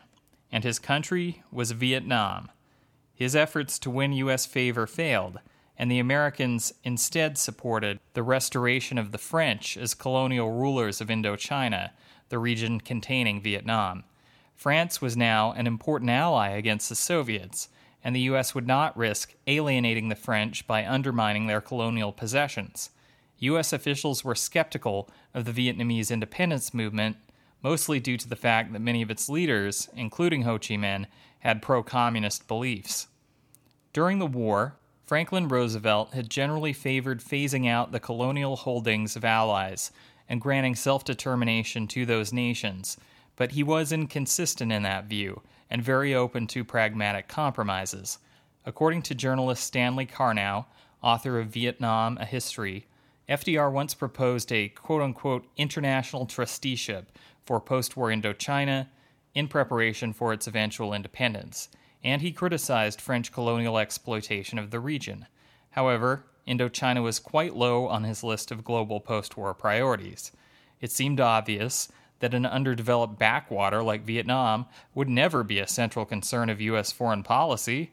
and 0.53 0.65
his 0.65 0.79
country 0.79 1.43
was 1.51 1.71
Vietnam. 1.73 2.51
His 3.15 3.35
efforts 3.35 3.79
to 3.81 3.91
win 3.91 4.13
U.S. 4.13 4.47
favor 4.47 4.87
failed, 4.87 5.41
and 5.77 5.91
the 5.91 5.99
Americans 5.99 6.73
instead 6.85 7.39
supported 7.39 7.99
the 8.15 8.23
restoration 8.23 8.99
of 8.99 9.13
the 9.13 9.19
French 9.19 9.77
as 9.77 9.95
colonial 9.95 10.53
rulers 10.53 11.01
of 11.01 11.09
Indochina, 11.09 11.91
the 12.29 12.39
region 12.39 12.81
containing 12.81 13.41
Vietnam. 13.41 14.05
France 14.55 15.01
was 15.01 15.17
now 15.17 15.53
an 15.53 15.67
important 15.67 16.11
ally 16.11 16.51
against 16.51 16.89
the 16.89 16.95
Soviets, 16.95 17.69
and 18.05 18.15
the 18.15 18.21
U.S. 18.23 18.55
would 18.55 18.67
not 18.67 18.97
risk 18.97 19.35
alienating 19.47 20.09
the 20.09 20.17
French 20.17 20.67
by 20.67 20.87
undermining 20.87 21.47
their 21.47 21.61
colonial 21.61 22.13
possessions. 22.13 22.91
U.S. 23.41 23.73
officials 23.73 24.25
were 24.25 24.35
skeptical 24.35 25.09
of 25.33 25.45
the 25.45 25.53
Vietnamese 25.53 26.11
independence 26.11 26.75
movement, 26.75 27.17
mostly 27.63 28.01
due 28.01 28.17
to 28.17 28.29
the 28.29 28.37
fact 28.37 28.73
that 28.73 28.81
many 28.81 29.03
of 29.03 29.11
its 29.11 29.29
leaders, 29.29 29.89
including 29.95 30.43
Ho 30.43 30.59
Chi 30.59 30.75
Minh, 30.75 31.07
had 31.41 31.63
pro 31.63 31.83
communist 31.83 32.49
beliefs. 32.49 33.09
During 33.93 34.19
the 34.19 34.27
war, 34.27 34.77
Franklin 35.05 35.49
Roosevelt 35.49 36.13
had 36.13 36.29
generally 36.29 36.73
favored 36.73 37.21
phasing 37.21 37.69
out 37.69 37.93
the 37.93 38.01
colonial 38.01 38.57
holdings 38.57 39.17
of 39.17 39.25
allies 39.25 39.91
and 40.29 40.41
granting 40.41 40.75
self 40.75 41.05
determination 41.05 41.87
to 41.89 42.05
those 42.05 42.33
nations, 42.33 42.99
but 43.37 43.53
he 43.53 43.63
was 43.63 43.93
inconsistent 43.93 44.71
in 44.71 44.83
that 44.83 45.07
view 45.07 45.41
and 45.71 45.83
very 45.83 46.15
open 46.15 46.47
to 46.49 46.65
pragmatic 46.65 47.29
compromises. 47.29 48.19
According 48.67 49.03
to 49.03 49.15
journalist 49.15 49.65
Stanley 49.65 50.07
Karnow, 50.07 50.67
author 51.03 51.39
of 51.39 51.49
Vietnam 51.49 52.19
A 52.19 52.25
History, 52.27 52.87
FDR 53.29 53.71
once 53.71 53.93
proposed 53.93 54.51
a 54.51 54.71
quote 54.71 55.03
unquote 55.03 55.47
international 55.57 56.25
trusteeship 56.25 57.13
for 57.45 57.61
post 57.61 57.97
war 57.97 58.09
Indochina 58.09 58.89
in 59.35 59.49
preparation 59.49 60.13
for 60.13 60.33
its 60.33 60.47
eventual 60.47 60.95
independence, 60.95 61.69
and 62.03 62.23
he 62.23 62.33
criticized 62.33 63.01
French 63.01 63.31
colonial 63.31 63.79
exploitation 63.79 64.59
of 64.59 64.71
the 64.71 64.81
region. 64.81 65.27
However, 65.71 66.25
Indochina 66.47 67.03
was 67.03 67.19
quite 67.19 67.55
low 67.55 67.87
on 67.87 68.05
his 68.05 68.25
list 68.25 68.51
of 68.51 68.65
global 68.65 69.01
post 69.01 69.37
war 69.37 69.53
priorities. 69.53 70.33
It 70.81 70.91
seemed 70.91 71.21
obvious 71.21 71.89
that 72.21 72.35
an 72.35 72.47
underdeveloped 72.47 73.19
backwater 73.19 73.83
like 73.83 74.07
Vietnam 74.07 74.67
would 74.95 75.09
never 75.09 75.45
be 75.45 75.59
a 75.59 75.69
central 75.69 76.05
concern 76.05 76.49
of 76.49 76.61
U.S. 76.61 76.91
foreign 76.93 77.23
policy. 77.23 77.93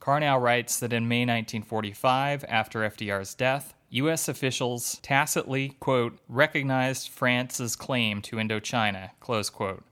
Karnow 0.00 0.40
writes 0.40 0.80
that 0.80 0.92
in 0.92 1.06
May 1.06 1.20
1945, 1.20 2.44
after 2.48 2.80
FDR's 2.80 3.34
death, 3.34 3.74
U.S. 3.94 4.26
officials 4.26 4.98
tacitly, 5.02 5.76
quote, 5.78 6.18
recognized 6.26 7.10
France's 7.10 7.76
claim 7.76 8.22
to 8.22 8.36
Indochina, 8.36 9.10
close 9.20 9.50
quote. 9.50 9.84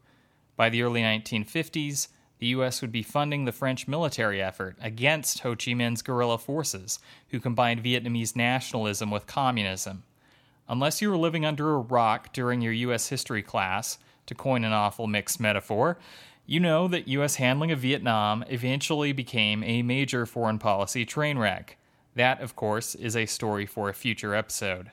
By 0.56 0.70
the 0.70 0.82
early 0.82 1.02
1950s, 1.02 2.08
the 2.38 2.46
U.S. 2.46 2.80
would 2.80 2.92
be 2.92 3.02
funding 3.02 3.44
the 3.44 3.52
French 3.52 3.86
military 3.86 4.40
effort 4.40 4.78
against 4.80 5.40
Ho 5.40 5.50
Chi 5.50 5.72
Minh's 5.72 6.00
guerrilla 6.00 6.38
forces, 6.38 6.98
who 7.28 7.40
combined 7.40 7.84
Vietnamese 7.84 8.34
nationalism 8.34 9.10
with 9.10 9.26
communism. 9.26 10.04
Unless 10.66 11.02
you 11.02 11.10
were 11.10 11.18
living 11.18 11.44
under 11.44 11.74
a 11.74 11.80
rock 11.80 12.32
during 12.32 12.62
your 12.62 12.72
U.S. 12.72 13.08
history 13.08 13.42
class, 13.42 13.98
to 14.24 14.34
coin 14.34 14.64
an 14.64 14.72
awful 14.72 15.08
mixed 15.08 15.40
metaphor, 15.40 15.98
you 16.46 16.58
know 16.58 16.88
that 16.88 17.06
U.S. 17.08 17.34
handling 17.34 17.70
of 17.70 17.80
Vietnam 17.80 18.44
eventually 18.48 19.12
became 19.12 19.62
a 19.62 19.82
major 19.82 20.24
foreign 20.24 20.58
policy 20.58 21.04
train 21.04 21.36
wreck. 21.36 21.76
That, 22.14 22.40
of 22.40 22.56
course, 22.56 22.94
is 22.94 23.16
a 23.16 23.26
story 23.26 23.66
for 23.66 23.88
a 23.88 23.94
future 23.94 24.34
episode. 24.34 24.90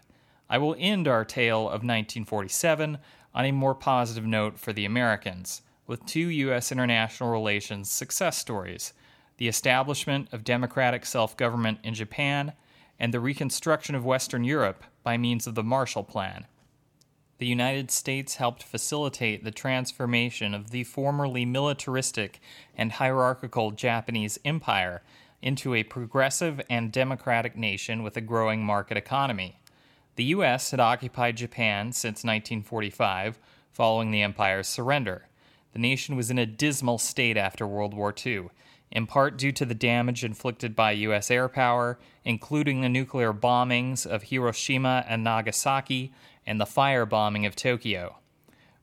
I 0.50 0.58
will 0.58 0.76
end 0.78 1.08
our 1.08 1.26
tale 1.26 1.62
of 1.62 1.84
1947 1.84 2.98
on 3.34 3.46
a 3.46 3.52
more 3.52 3.76
positive 3.76 4.26
note 4.26 4.58
for 4.58 4.74
the 4.74 4.86
Americans, 4.86 5.62
with 5.86 6.06
two 6.06 6.28
U.S. 6.30 6.72
international 6.72 7.32
relations 7.32 7.90
success 7.90 8.38
stories 8.38 8.94
the 9.38 9.48
establishment 9.48 10.28
of 10.32 10.44
democratic 10.44 11.06
self 11.06 11.38
government 11.38 11.80
in 11.84 11.94
Japan 11.94 12.54
and 13.00 13.14
the 13.14 13.20
reconstruction 13.20 13.94
of 13.94 14.06
Western 14.06 14.44
Europe 14.44 14.84
by 15.04 15.18
means 15.18 15.46
of 15.46 15.56
the 15.56 15.64
Marshall 15.64 16.04
Plan. 16.04 16.46
The 17.38 17.46
United 17.46 17.92
States 17.92 18.36
helped 18.36 18.64
facilitate 18.64 19.44
the 19.44 19.52
transformation 19.52 20.56
of 20.56 20.72
the 20.72 20.84
formerly 20.84 21.46
militaristic 21.46 22.42
and 22.76 22.94
hierarchical 22.94 23.70
Japanese 23.72 24.40
Empire 24.44 25.04
into 25.42 25.74
a 25.74 25.84
progressive 25.84 26.62
and 26.70 26.92
democratic 26.92 27.56
nation 27.56 28.04
with 28.04 28.18
a 28.18 28.22
growing 28.22 28.64
market 28.64 28.98
economy. 28.98 29.60
The 30.16 30.26
U.S. 30.26 30.72
had 30.72 30.80
occupied 30.80 31.38
Japan 31.38 31.92
since 31.92 32.24
1945, 32.24 33.38
following 33.72 34.12
the 34.12 34.24
empire's 34.24 34.68
surrender. 34.68 35.28
The 35.74 35.80
nation 35.80 36.16
was 36.16 36.32
in 36.32 36.40
a 36.40 36.46
dismal 36.48 36.98
state 36.98 37.38
after 37.38 37.68
World 37.68 37.94
War 37.94 38.14
II, 38.26 38.50
in 38.92 39.06
part 39.06 39.38
due 39.38 39.52
to 39.52 39.66
the 39.66 39.76
damage 39.76 40.24
inflicted 40.24 40.76
by 40.76 40.92
U.S. 40.92 41.30
air 41.30 41.48
power, 41.48 42.00
including 42.26 42.82
the 42.82 42.90
nuclear 42.90 43.32
bombings 43.34 44.06
of 44.06 44.24
Hiroshima 44.24 45.06
and 45.08 45.24
Nagasaki 45.24 46.14
and 46.48 46.60
the 46.60 46.66
firebombing 46.66 47.46
of 47.46 47.56
Tokyo. 47.56 48.18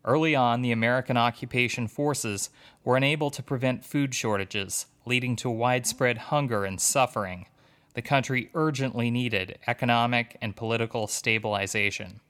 Early 0.04 0.34
on, 0.34 0.60
the 0.60 0.72
American 0.72 1.16
occupation 1.16 1.88
forces 1.88 2.50
were 2.84 2.96
unable 2.96 3.30
to 3.30 3.42
prevent 3.42 3.84
food 3.84 4.14
shortages, 4.14 4.86
leading 5.06 5.34
to 5.36 5.48
widespread 5.48 6.18
hunger 6.18 6.64
and 6.64 6.78
suffering. 6.78 7.46
The 7.94 8.02
country 8.02 8.50
urgently 8.54 9.10
needed 9.10 9.58
economic 9.66 10.36
and 10.42 10.54
political 10.54 11.06
stabilization. 11.06 12.20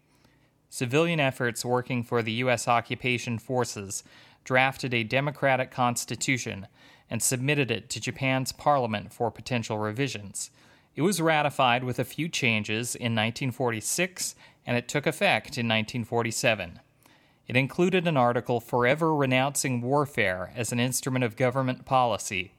Civilian 0.68 1.20
efforts 1.20 1.64
working 1.64 2.04
for 2.04 2.22
the 2.22 2.32
U.S. 2.32 2.68
occupation 2.68 3.38
forces 3.38 4.04
drafted 4.44 4.94
a 4.94 5.02
democratic 5.02 5.70
constitution 5.70 6.68
and 7.10 7.22
submitted 7.22 7.70
it 7.70 7.88
to 7.90 8.00
Japan's 8.00 8.52
parliament 8.52 9.12
for 9.12 9.30
potential 9.30 9.78
revisions. 9.78 10.50
It 10.94 11.02
was 11.02 11.20
ratified 11.20 11.82
with 11.82 11.98
a 11.98 12.04
few 12.04 12.28
changes 12.28 12.94
in 12.94 13.14
1946 13.14 14.34
and 14.66 14.76
it 14.76 14.88
took 14.88 15.06
effect 15.06 15.58
in 15.58 15.66
1947. 15.66 16.80
It 17.46 17.56
included 17.56 18.06
an 18.06 18.16
article 18.16 18.60
forever 18.60 19.14
renouncing 19.14 19.82
warfare 19.82 20.52
as 20.56 20.72
an 20.72 20.80
instrument 20.80 21.24
of 21.24 21.36
government 21.36 21.84
policy. 21.84 22.52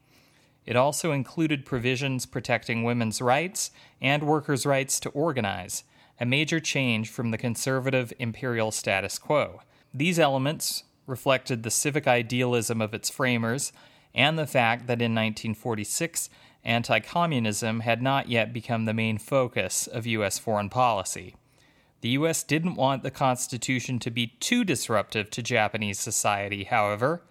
It 0.64 0.76
also 0.76 1.12
included 1.12 1.64
provisions 1.64 2.26
protecting 2.26 2.84
women's 2.84 3.22
rights 3.22 3.70
and 4.00 4.24
workers' 4.24 4.66
rights 4.66 4.98
to 5.00 5.10
organize, 5.10 5.84
a 6.20 6.26
major 6.26 6.60
change 6.60 7.08
from 7.10 7.30
the 7.30 7.38
conservative 7.38 8.12
imperial 8.18 8.70
status 8.70 9.18
quo. 9.18 9.60
These 9.94 10.18
elements 10.18 10.84
reflected 11.06 11.62
the 11.62 11.70
civic 11.70 12.06
idealism 12.06 12.80
of 12.80 12.94
its 12.94 13.10
framers 13.10 13.72
and 14.14 14.38
the 14.38 14.46
fact 14.46 14.86
that 14.86 15.02
in 15.02 15.14
1946 15.14 16.30
anti 16.64 16.98
communism 17.00 17.80
had 17.80 18.02
not 18.02 18.28
yet 18.28 18.52
become 18.52 18.84
the 18.84 18.94
main 18.94 19.18
focus 19.18 19.86
of 19.86 20.06
U.S. 20.06 20.38
foreign 20.38 20.68
policy. 20.68 21.36
The 22.06 22.12
U.S. 22.12 22.44
didn't 22.44 22.76
want 22.76 23.02
the 23.02 23.10
Constitution 23.10 23.98
to 23.98 24.12
be 24.12 24.28
too 24.38 24.62
disruptive 24.62 25.28
to 25.30 25.42
Japanese 25.42 25.98
society, 25.98 26.62
however. 26.62 27.22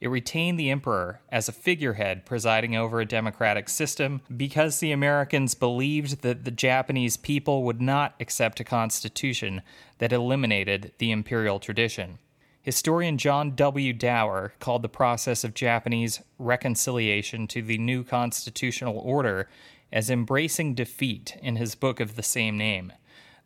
It 0.00 0.08
retained 0.08 0.58
the 0.58 0.70
emperor 0.70 1.20
as 1.28 1.50
a 1.50 1.52
figurehead 1.52 2.24
presiding 2.24 2.74
over 2.74 2.98
a 2.98 3.04
democratic 3.04 3.68
system 3.68 4.22
because 4.34 4.80
the 4.80 4.90
Americans 4.90 5.54
believed 5.54 6.22
that 6.22 6.46
the 6.46 6.50
Japanese 6.50 7.18
people 7.18 7.62
would 7.64 7.82
not 7.82 8.14
accept 8.20 8.58
a 8.58 8.64
constitution 8.64 9.60
that 9.98 10.14
eliminated 10.14 10.92
the 10.96 11.10
imperial 11.10 11.58
tradition. 11.58 12.16
Historian 12.62 13.18
John 13.18 13.54
W. 13.54 13.92
Dower 13.92 14.54
called 14.60 14.80
the 14.80 14.88
process 14.88 15.44
of 15.44 15.52
Japanese 15.52 16.22
reconciliation 16.38 17.46
to 17.48 17.60
the 17.60 17.76
new 17.76 18.02
constitutional 18.02 18.96
order 18.96 19.50
as 19.92 20.08
embracing 20.08 20.74
defeat 20.74 21.36
in 21.42 21.56
his 21.56 21.74
book 21.74 22.00
of 22.00 22.16
the 22.16 22.22
same 22.22 22.56
name. 22.56 22.94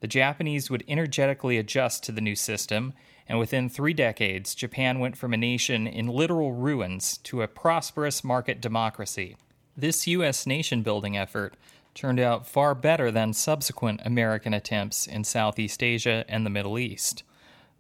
The 0.01 0.07
Japanese 0.07 0.71
would 0.71 0.85
energetically 0.87 1.59
adjust 1.59 2.05
to 2.05 2.13
the 2.13 2.21
new 2.21 2.37
system, 2.37 2.93
and 3.29 3.39
within 3.39 3.69
three 3.69 3.95
decades, 3.95 4.55
Japan 4.55 4.99
went 4.99 5.17
from 5.17 5.33
a 5.33 5.39
nation 5.39 5.87
in 5.87 6.07
literal 6.07 6.53
ruins 6.53 7.19
to 7.19 7.43
a 7.43 7.49
prosperous 7.49 8.23
market 8.23 8.61
democracy. 8.61 9.37
This 9.77 10.07
U.S. 10.07 10.47
nation 10.47 10.83
building 10.83 11.17
effort 11.17 11.55
turned 11.95 12.21
out 12.21 12.47
far 12.47 12.75
better 12.75 13.11
than 13.11 13.33
subsequent 13.33 14.01
American 14.05 14.53
attempts 14.53 15.07
in 15.07 15.25
Southeast 15.25 15.83
Asia 15.83 16.25
and 16.29 16.45
the 16.45 16.51
Middle 16.51 16.79
East. 16.79 17.23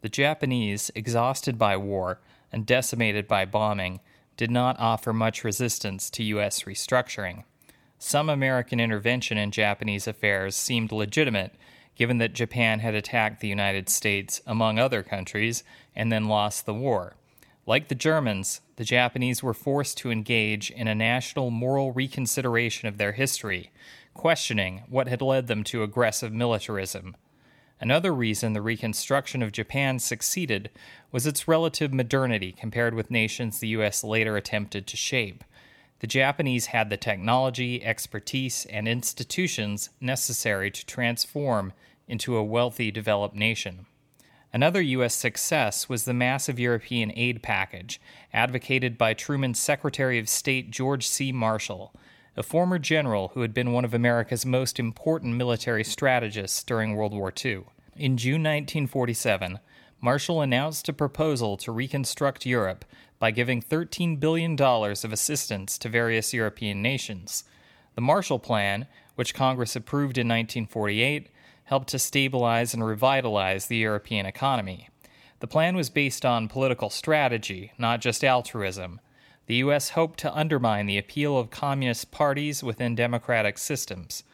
The 0.01 0.09
Japanese, 0.09 0.91
exhausted 0.95 1.59
by 1.59 1.77
war 1.77 2.21
and 2.51 2.65
decimated 2.65 3.29
by 3.29 3.45
bombing, 3.45 4.01
did 4.37 4.51
not 4.51 4.79
offer 4.79 5.13
much 5.13 5.45
resistance 5.45 6.11
to 6.11 6.23
U.S. 6.25 6.63
restructuring. 6.63 7.45
Some 7.99 8.29
American 8.29 8.81
intervention 8.81 9.39
in 9.39 9.51
Japanese 9.51 10.07
affairs 10.07 10.55
seemed 10.55 10.93
legitimate, 10.93 11.55
given 11.97 12.19
that 12.19 12.35
Japan 12.35 12.81
had 12.81 12.95
attacked 12.95 13.41
the 13.41 13.49
United 13.49 13.89
States, 13.89 14.41
among 14.47 14.79
other 14.79 15.03
countries, 15.03 15.65
and 15.95 16.13
then 16.13 16.27
lost 16.27 16.67
the 16.67 16.75
war. 16.75 17.17
Like 17.67 17.89
the 17.89 17.97
Germans, 17.97 18.61
the 18.77 18.85
Japanese 18.85 19.43
were 19.43 19.55
forced 19.55 19.99
to 19.99 20.13
engage 20.13 20.71
in 20.71 20.87
a 20.87 20.95
national 20.95 21.51
moral 21.51 21.93
reconsideration 21.93 22.87
of 22.87 22.99
their 22.99 23.13
history, 23.13 23.73
questioning 24.15 24.85
what 24.89 25.09
had 25.09 25.21
led 25.21 25.49
them 25.49 25.65
to 25.65 25.83
aggressive 25.83 26.33
militarism. 26.33 27.17
Another 27.81 28.15
reason 28.15 28.53
the 28.53 28.63
reconstruction 28.63 29.43
of 29.43 29.53
Japan 29.53 29.99
succeeded 29.99 30.71
was 31.13 31.27
its 31.27 31.49
relative 31.49 31.93
modernity 31.93 32.53
compared 32.53 32.95
with 32.95 33.11
nations 33.11 33.59
the 33.59 33.69
U.S. 33.69 34.05
later 34.05 34.37
attempted 34.37 34.87
to 34.87 34.97
shape. 34.97 35.45
The 36.01 36.07
Japanese 36.07 36.67
had 36.67 36.91
the 36.91 36.97
technology, 36.97 37.83
expertise, 37.83 38.67
and 38.67 38.87
institutions 38.87 39.91
necessary 40.01 40.71
to 40.71 40.87
transform 40.87 41.73
into 42.07 42.37
a 42.37 42.45
wealthy, 42.45 42.91
developed 42.91 43.35
nation. 43.35 43.87
Another 44.53 44.81
U.S. 44.81 45.15
success 45.15 45.89
was 45.89 46.05
the 46.05 46.15
massive 46.15 46.59
European 46.59 47.13
aid 47.17 47.43
package, 47.43 48.01
advocated 48.33 48.97
by 48.97 49.13
Truman's 49.13 49.59
Secretary 49.59 50.19
of 50.19 50.29
State 50.29 50.71
George 50.71 51.07
C. 51.07 51.33
Marshall, 51.33 51.95
a 52.37 52.43
former 52.43 52.79
general 52.79 53.29
who 53.29 53.41
had 53.41 53.55
been 53.55 53.73
one 53.73 53.85
of 53.85 53.95
America's 53.95 54.47
most 54.47 54.79
important 54.79 55.35
military 55.35 55.85
strategists 55.85 56.63
during 56.63 56.95
World 56.95 57.13
War 57.13 57.33
II. 57.45 57.65
In 57.97 58.17
June 58.17 58.43
1947, 58.43 59.59
Marshall 60.01 60.43
announced 60.43 60.89
a 60.89 60.93
proposal 60.93 61.57
to 61.57 61.73
reconstruct 61.73 62.47
Europe 62.47 62.85
by 63.19 63.31
giving 63.31 63.63
$13 63.63 64.21
billion 64.21 64.61
of 64.61 65.13
assistance 65.13 65.79
to 65.79 65.89
various 65.89 66.35
European 66.35 66.83
nations. 66.83 67.45
The 67.95 68.01
Marshall 68.01 68.39
Plan, 68.39 68.87
which 69.15 69.35
Congress 69.35 69.75
approved 69.75 70.19
in 70.19 70.29
1948, 70.29 71.29
helped 71.65 71.89
to 71.89 71.99
stabilize 71.99 72.75
and 72.75 72.85
revitalize 72.85 73.67
the 73.67 73.77
European 73.77 74.27
economy. 74.27 74.89
The 75.41 75.47
plan 75.47 75.77
was 75.77 75.91
based 75.91 76.25
on 76.25 76.49
political 76.49 76.91
strategy, 76.91 77.73
not 77.79 78.01
just 78.01 78.25
altruism, 78.25 79.01
the 79.47 79.57
U.S. 79.57 79.91
hoped 79.91 80.19
to 80.21 80.35
undermine 80.35 80.87
the 80.87 80.99
appeal 80.99 81.39
of 81.39 81.51
communist 81.51 82.11
parties 82.11 82.63
within 82.63 82.95
democratic 82.95 83.59
systems. 83.59 84.25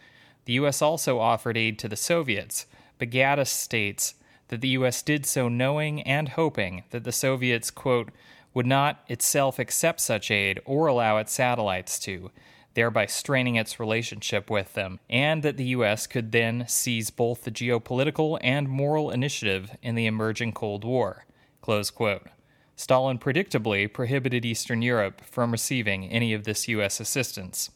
The 0.47 0.55
U.S. 0.55 0.81
also 0.81 1.19
offered 1.19 1.57
aid 1.57 1.79
to 1.81 1.89
the 1.89 1.97
Soviets, 1.97 2.67
but 2.99 3.11
Gaddis 3.11 3.49
states 3.49 4.15
that 4.49 4.61
the 4.61 4.69
U.S. 4.69 5.03
did 5.03 5.27
so 5.27 5.49
knowing 5.49 6.03
and 6.03 6.31
hoping 6.31 6.85
that 6.91 7.05
the 7.05 7.13
Soviets, 7.13 7.71
quote, 7.71 8.11
would 8.55 8.67
not 8.67 9.05
itself 9.09 9.59
accept 9.59 10.01
such 10.01 10.31
aid 10.31 10.61
or 10.65 10.87
allow 10.87 11.17
its 11.17 11.33
satellites 11.33 11.99
to, 12.01 12.31
thereby 12.75 13.07
straining 13.07 13.57
its 13.57 13.81
relationship 13.81 14.51
with 14.51 14.75
them, 14.75 15.01
and 15.09 15.43
that 15.43 15.57
the 15.57 15.67
U.S. 15.67 16.07
could 16.07 16.33
then 16.33 16.65
seize 16.69 17.11
both 17.11 17.45
the 17.45 17.51
geopolitical 17.51 18.39
and 18.41 18.69
moral 18.69 19.11
initiative 19.11 19.77
in 19.83 19.95
the 19.95 20.07
emerging 20.07 20.53
Cold 20.53 20.85
War. 20.85 21.25
Stalin 22.75 23.19
predictably 23.19 23.93
prohibited 23.93 24.45
Eastern 24.45 24.83
Europe 24.83 25.23
from 25.25 25.53
receiving 25.53 26.09
any 26.09 26.33
of 26.33 26.45
this 26.45 26.67
U.S. 26.69 27.01
assistance. 27.01 27.71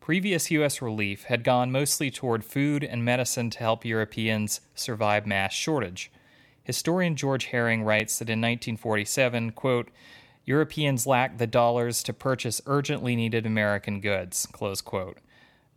Previous 0.00 0.50
U.S. 0.50 0.80
relief 0.80 1.24
had 1.24 1.44
gone 1.44 1.70
mostly 1.70 2.10
toward 2.10 2.44
food 2.44 2.82
and 2.82 3.04
medicine 3.04 3.50
to 3.50 3.58
help 3.58 3.84
Europeans 3.84 4.62
survive 4.74 5.26
mass 5.26 5.52
shortage. 5.52 6.10
Historian 6.68 7.16
George 7.16 7.46
Herring 7.46 7.82
writes 7.82 8.18
that 8.18 8.28
in 8.28 8.40
1947, 8.40 9.52
quote, 9.52 9.88
Europeans 10.44 11.06
lacked 11.06 11.38
the 11.38 11.46
dollars 11.46 12.02
to 12.02 12.12
purchase 12.12 12.60
urgently 12.66 13.16
needed 13.16 13.46
American 13.46 14.02
goods, 14.02 14.46
close 14.52 14.82
quote. 14.82 15.16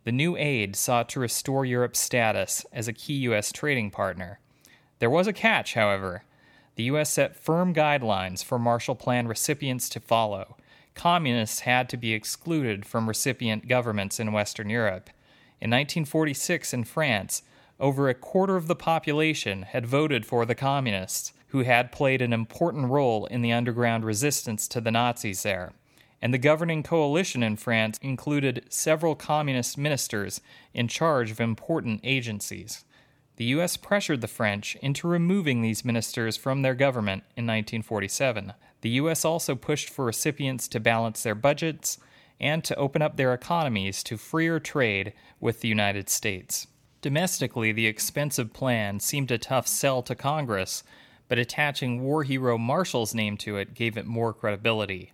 The 0.04 0.12
new 0.12 0.36
aid 0.36 0.76
sought 0.76 1.08
to 1.10 1.20
restore 1.20 1.64
Europe's 1.64 1.98
status 1.98 2.66
as 2.74 2.88
a 2.88 2.92
key 2.92 3.14
U.S. 3.14 3.52
trading 3.52 3.90
partner. 3.90 4.38
There 4.98 5.08
was 5.08 5.26
a 5.26 5.32
catch, 5.32 5.72
however 5.72 6.24
the 6.76 6.84
U.S. 6.84 7.08
set 7.08 7.36
firm 7.36 7.74
guidelines 7.74 8.44
for 8.44 8.58
Marshall 8.58 8.94
Plan 8.94 9.26
recipients 9.26 9.88
to 9.90 10.00
follow. 10.00 10.58
Communists 10.94 11.60
had 11.60 11.88
to 11.88 11.96
be 11.96 12.12
excluded 12.12 12.84
from 12.84 13.08
recipient 13.08 13.66
governments 13.66 14.20
in 14.20 14.32
Western 14.32 14.68
Europe. 14.68 15.08
In 15.58 15.70
1946, 15.70 16.74
in 16.74 16.84
France, 16.84 17.42
over 17.82 18.08
a 18.08 18.14
quarter 18.14 18.56
of 18.56 18.66
the 18.66 18.74
population 18.74 19.62
had 19.62 19.84
voted 19.84 20.24
for 20.24 20.46
the 20.46 20.54
Communists, 20.54 21.34
who 21.48 21.64
had 21.64 21.92
played 21.92 22.22
an 22.22 22.32
important 22.32 22.88
role 22.88 23.26
in 23.26 23.42
the 23.42 23.52
underground 23.52 24.06
resistance 24.06 24.66
to 24.68 24.80
the 24.80 24.90
Nazis 24.90 25.42
there. 25.42 25.74
And 26.22 26.32
the 26.32 26.38
governing 26.38 26.82
coalition 26.82 27.42
in 27.42 27.56
France 27.56 27.98
included 28.00 28.64
several 28.70 29.14
communist 29.14 29.76
ministers 29.76 30.40
in 30.72 30.88
charge 30.88 31.30
of 31.30 31.40
important 31.40 32.00
agencies 32.02 32.84
the 33.36 33.44
U.S. 33.46 33.76
pressured 33.76 34.20
the 34.20 34.28
French 34.28 34.76
into 34.76 35.08
removing 35.08 35.62
these 35.62 35.84
ministers 35.84 36.36
from 36.36 36.62
their 36.62 36.74
government 36.74 37.24
in 37.36 37.44
1947. 37.44 38.52
The 38.82 38.90
U.S. 38.90 39.24
also 39.24 39.54
pushed 39.54 39.88
for 39.88 40.04
recipients 40.04 40.68
to 40.68 40.80
balance 40.80 41.22
their 41.22 41.34
budgets 41.34 41.98
and 42.38 42.62
to 42.64 42.76
open 42.76 43.00
up 43.00 43.16
their 43.16 43.32
economies 43.32 44.02
to 44.04 44.16
freer 44.16 44.60
trade 44.60 45.12
with 45.40 45.60
the 45.60 45.68
United 45.68 46.10
States. 46.10 46.66
Domestically, 47.02 47.72
the 47.72 47.88
expensive 47.88 48.52
plan 48.52 49.00
seemed 49.00 49.32
a 49.32 49.36
tough 49.36 49.66
sell 49.66 50.02
to 50.02 50.14
Congress, 50.14 50.84
but 51.26 51.36
attaching 51.36 52.00
war 52.00 52.22
hero 52.22 52.56
Marshall's 52.56 53.12
name 53.12 53.36
to 53.38 53.56
it 53.56 53.74
gave 53.74 53.96
it 53.98 54.06
more 54.06 54.32
credibility. 54.32 55.12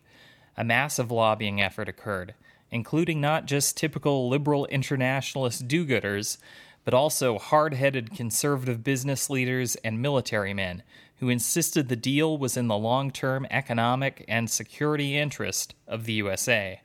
A 0.55 0.65
massive 0.65 1.11
lobbying 1.11 1.63
effort 1.63 1.89
occurred, 1.89 2.35
including 2.71 3.23
not 3.23 3.47
just 3.47 3.79
typical 3.79 4.29
liberal 4.29 4.67
internationalist 4.67 5.67
do 5.67 5.87
gooders, 5.87 6.37
but 6.85 6.93
also 6.93 7.39
hard 7.39 7.73
headed 7.73 8.15
conservative 8.15 8.85
business 8.85 9.31
leaders 9.31 9.75
and 9.77 10.03
military 10.03 10.53
men 10.53 10.83
who 11.21 11.31
insisted 11.31 11.89
the 11.89 11.97
deal 11.97 12.37
was 12.37 12.59
in 12.59 12.69
the 12.69 12.77
long 12.77 13.11
term 13.11 13.47
economic 13.51 14.27
and 14.29 14.51
security 14.51 15.17
interest 15.17 15.75
of 15.87 16.05
the 16.05 16.13
USA. 16.13 16.83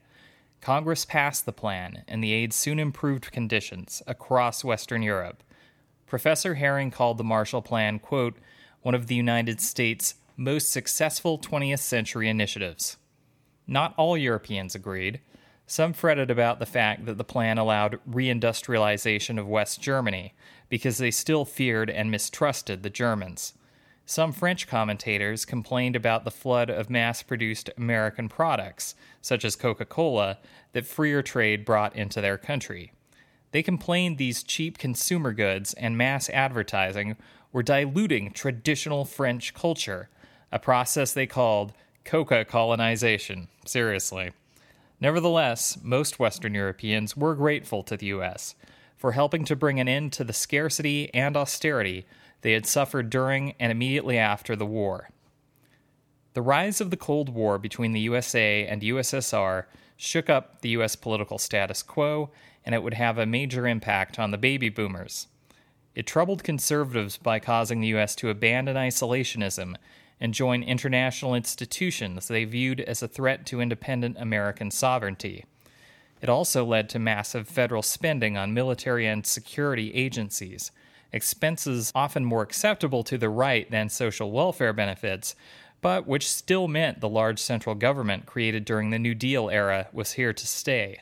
Congress 0.64 1.04
passed 1.04 1.46
the 1.46 1.52
plan, 1.52 2.06
and 2.08 2.24
the 2.24 2.32
aid 2.32 2.54
soon 2.54 2.80
improved 2.80 3.34
conditions 3.34 4.02
across 4.08 4.64
Western 4.64 5.02
Europe. 5.04 5.44
Professor 6.08 6.54
Herring 6.54 6.90
called 6.90 7.18
the 7.18 7.24
Marshall 7.26 7.62
Plan, 7.62 8.00
quote, 8.00 8.38
one 8.82 8.96
of 8.96 9.08
the 9.08 9.16
United 9.16 9.60
States' 9.60 10.16
most 10.38 10.72
successful 10.72 11.38
20th 11.38 11.80
century 11.80 12.30
initiatives. 12.30 12.96
Not 13.68 13.94
all 13.98 14.18
Europeans 14.18 14.74
agreed. 14.74 15.20
Some 15.68 15.92
fretted 15.92 16.32
about 16.32 16.60
the 16.60 16.66
fact 16.66 17.08
that 17.08 17.18
the 17.18 17.26
plan 17.26 17.58
allowed 17.58 18.00
reindustrialization 18.10 19.38
of 19.38 19.46
West 19.46 19.82
Germany 19.82 20.34
because 20.70 20.98
they 20.98 21.12
still 21.12 21.44
feared 21.44 21.90
and 21.90 22.10
mistrusted 22.10 22.84
the 22.84 22.90
Germans. 22.90 23.52
Some 24.06 24.34
French 24.34 24.68
commentators 24.68 25.46
complained 25.46 25.96
about 25.96 26.26
the 26.26 26.32
flood 26.32 26.70
of 26.70 26.90
mass 26.90 27.24
produced 27.24 27.70
American 27.78 28.28
products, 28.28 28.96
such 29.22 29.46
as 29.46 29.56
Coca 29.56 29.86
Cola, 29.86 30.40
that 30.74 30.86
freer 30.86 31.22
trade 31.22 31.64
brought 31.64 31.96
into 31.96 32.20
their 32.20 32.38
country. 32.38 32.92
They 33.52 33.64
complained 33.64 34.18
these 34.18 34.44
cheap 34.44 34.78
consumer 34.78 35.32
goods 35.32 35.74
and 35.76 35.98
mass 35.98 36.30
advertising 36.30 37.16
were 37.54 37.64
diluting 37.64 38.32
traditional 38.32 39.06
French 39.06 39.54
culture, 39.54 40.10
a 40.52 40.60
process 40.60 41.14
they 41.14 41.28
called 41.28 41.72
coca 42.04 42.44
colonization. 42.44 43.48
Seriously. 43.66 44.32
Nevertheless, 45.00 45.78
most 45.82 46.20
Western 46.20 46.54
Europeans 46.54 47.16
were 47.16 47.36
grateful 47.36 47.84
to 47.84 47.96
the 47.96 48.08
U.S. 48.08 48.56
for 48.98 49.14
helping 49.14 49.46
to 49.46 49.56
bring 49.56 49.80
an 49.80 49.88
end 49.88 50.12
to 50.14 50.24
the 50.24 50.34
scarcity 50.34 51.14
and 51.14 51.38
austerity 51.38 52.06
they 52.44 52.52
had 52.52 52.68
suffered 52.68 53.10
during 53.10 53.56
and 53.60 53.72
immediately 53.72 54.18
after 54.18 54.56
the 54.56 54.66
war. 54.66 55.10
The 56.34 56.42
rise 56.42 56.80
of 56.82 56.92
the 56.92 56.98
Cold 56.98 57.30
War 57.30 57.58
between 57.58 57.94
the 57.94 58.00
USA 58.02 58.68
and 58.68 58.82
USSR 58.82 59.66
shook 59.96 60.30
up 60.30 60.62
the 60.62 60.70
US 60.70 60.96
political 60.96 61.38
status 61.38 61.82
quo, 61.82 62.32
and 62.66 62.76
it 62.76 62.84
would 62.84 62.96
have 62.96 63.18
a 63.18 63.26
major 63.26 63.68
impact 63.68 64.20
on 64.20 64.32
the 64.32 64.38
baby 64.38 64.70
boomers. 64.70 65.28
It 65.96 66.08
troubled 66.08 66.44
conservatives 66.44 67.18
by 67.18 67.40
causing 67.40 67.82
the 67.82 67.96
US 67.96 68.16
to 68.16 68.30
abandon 68.30 68.76
isolationism 68.76 69.76
and 70.20 70.34
join 70.34 70.64
international 70.64 71.36
institutions 71.36 72.28
they 72.28 72.46
viewed 72.46 72.82
as 72.82 73.04
a 73.04 73.08
threat 73.08 73.46
to 73.48 73.62
independent 73.62 74.18
American 74.20 74.72
sovereignty. 74.72 75.46
It 76.22 76.30
also 76.30 76.66
led 76.66 76.90
to 76.90 77.00
massive 77.00 77.48
federal 77.48 77.82
spending 77.82 78.38
on 78.38 78.54
military 78.54 79.06
and 79.06 79.26
security 79.26 79.94
agencies, 79.94 80.72
expenses 81.14 81.92
often 81.94 82.26
more 82.26 82.42
acceptable 82.42 83.04
to 83.04 83.18
the 83.18 83.30
right 83.30 83.70
than 83.72 83.88
social 83.88 84.32
welfare 84.32 84.74
benefits, 84.74 85.36
but 85.80 86.08
which 86.08 86.30
still 86.30 86.68
meant 86.68 87.00
the 87.00 87.10
large 87.10 87.40
central 87.40 87.76
government 87.76 88.26
created 88.26 88.66
during 88.66 88.90
the 88.90 89.00
New 89.00 89.14
Deal 89.14 89.50
era 89.50 89.88
was 89.94 90.14
here 90.14 90.34
to 90.34 90.48
stay. 90.48 91.00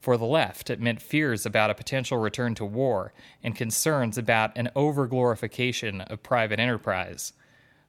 For 0.00 0.18
the 0.18 0.26
left, 0.26 0.68
it 0.68 0.80
meant 0.80 1.00
fears 1.00 1.46
about 1.46 1.70
a 1.70 1.74
potential 1.74 2.18
return 2.18 2.54
to 2.56 2.64
war 2.66 3.14
and 3.42 3.56
concerns 3.56 4.18
about 4.18 4.56
an 4.56 4.68
overglorification 4.76 6.06
of 6.10 6.22
private 6.22 6.60
enterprise. 6.60 7.32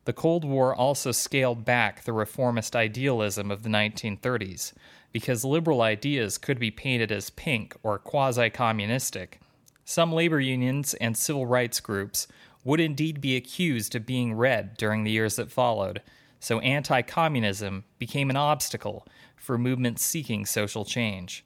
The 0.06 0.14
Cold 0.14 0.46
War 0.46 0.74
also 0.74 1.12
scaled 1.12 1.66
back 1.66 2.04
the 2.04 2.14
reformist 2.14 2.76
idealism 2.76 3.52
of 3.52 3.64
the 3.64 3.70
1930s, 3.70 4.72
because 5.12 5.44
liberal 5.44 5.82
ideas 5.82 6.38
could 6.38 6.60
be 6.60 6.70
painted 6.70 7.12
as 7.12 7.32
pink 7.32 7.76
or 7.82 7.98
quasi 7.98 8.50
communistic, 8.50 9.40
some 9.86 10.12
labor 10.12 10.40
unions 10.40 10.96
and 10.96 11.16
civil 11.16 11.46
rights 11.46 11.80
groups 11.80 12.28
would 12.64 12.80
indeed 12.80 13.22
be 13.22 13.38
accused 13.38 13.96
of 13.96 14.06
being 14.06 14.34
red 14.34 14.76
during 14.76 15.04
the 15.04 15.12
years 15.12 15.36
that 15.36 15.52
followed, 15.52 16.02
so 16.40 16.60
anti 16.60 17.04
communism 17.04 17.86
became 18.00 18.30
an 18.30 18.36
obstacle 18.36 19.08
for 19.36 19.58
movements 19.58 20.04
seeking 20.04 20.46
social 20.46 20.84
change. 20.84 21.46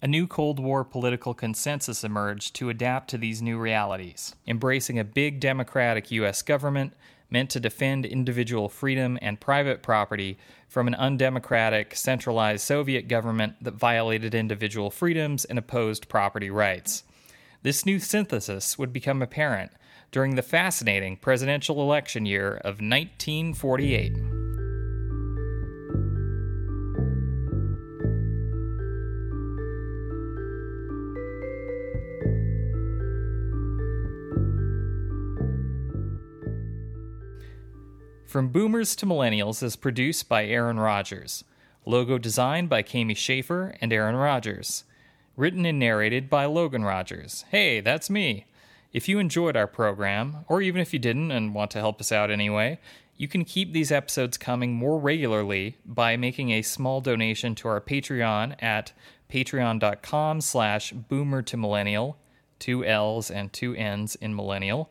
A 0.00 0.06
new 0.06 0.26
Cold 0.26 0.58
War 0.58 0.84
political 0.84 1.34
consensus 1.34 2.04
emerged 2.04 2.54
to 2.56 2.70
adapt 2.70 3.08
to 3.10 3.18
these 3.18 3.40
new 3.40 3.58
realities, 3.58 4.34
embracing 4.46 4.98
a 4.98 5.04
big 5.04 5.40
democratic 5.40 6.10
U.S. 6.10 6.42
government 6.42 6.94
meant 7.30 7.50
to 7.50 7.60
defend 7.60 8.06
individual 8.06 8.68
freedom 8.68 9.18
and 9.20 9.40
private 9.40 9.82
property 9.82 10.38
from 10.68 10.88
an 10.88 10.94
undemocratic, 10.94 11.94
centralized 11.94 12.62
Soviet 12.62 13.08
government 13.08 13.54
that 13.62 13.74
violated 13.74 14.34
individual 14.34 14.90
freedoms 14.90 15.44
and 15.44 15.58
opposed 15.58 16.08
property 16.08 16.50
rights. 16.50 17.02
This 17.64 17.86
new 17.86 17.98
synthesis 17.98 18.78
would 18.78 18.92
become 18.92 19.22
apparent 19.22 19.72
during 20.12 20.34
the 20.34 20.42
fascinating 20.42 21.16
presidential 21.16 21.80
election 21.80 22.26
year 22.26 22.56
of 22.56 22.82
1948. 22.82 24.18
From 38.26 38.48
Boomers 38.48 38.94
to 38.96 39.06
Millennials 39.06 39.62
is 39.62 39.76
produced 39.76 40.28
by 40.28 40.44
Aaron 40.44 40.78
Rodgers. 40.78 41.44
Logo 41.86 42.18
designed 42.18 42.68
by 42.68 42.82
Kami 42.82 43.14
Schaefer 43.14 43.74
and 43.80 43.90
Aaron 43.90 44.16
Rodgers 44.16 44.84
written 45.36 45.66
and 45.66 45.78
narrated 45.78 46.30
by 46.30 46.44
Logan 46.46 46.84
Rogers. 46.84 47.44
Hey, 47.50 47.80
that's 47.80 48.10
me. 48.10 48.46
If 48.92 49.08
you 49.08 49.18
enjoyed 49.18 49.56
our 49.56 49.66
program, 49.66 50.44
or 50.48 50.62
even 50.62 50.80
if 50.80 50.92
you 50.92 50.98
didn't 50.98 51.32
and 51.32 51.54
want 51.54 51.72
to 51.72 51.80
help 51.80 52.00
us 52.00 52.12
out 52.12 52.30
anyway, 52.30 52.78
you 53.16 53.28
can 53.28 53.44
keep 53.44 53.72
these 53.72 53.92
episodes 53.92 54.36
coming 54.36 54.72
more 54.72 54.98
regularly 54.98 55.76
by 55.84 56.16
making 56.16 56.50
a 56.50 56.62
small 56.62 57.00
donation 57.00 57.54
to 57.56 57.68
our 57.68 57.80
Patreon 57.80 58.60
at 58.62 58.92
patreon.com 59.30 60.40
slash 60.40 60.92
boomer 60.92 61.42
to 61.42 61.56
millennial, 61.56 62.16
two 62.58 62.84
L's 62.84 63.30
and 63.30 63.52
two 63.52 63.74
N's 63.74 64.14
in 64.16 64.34
millennial, 64.34 64.90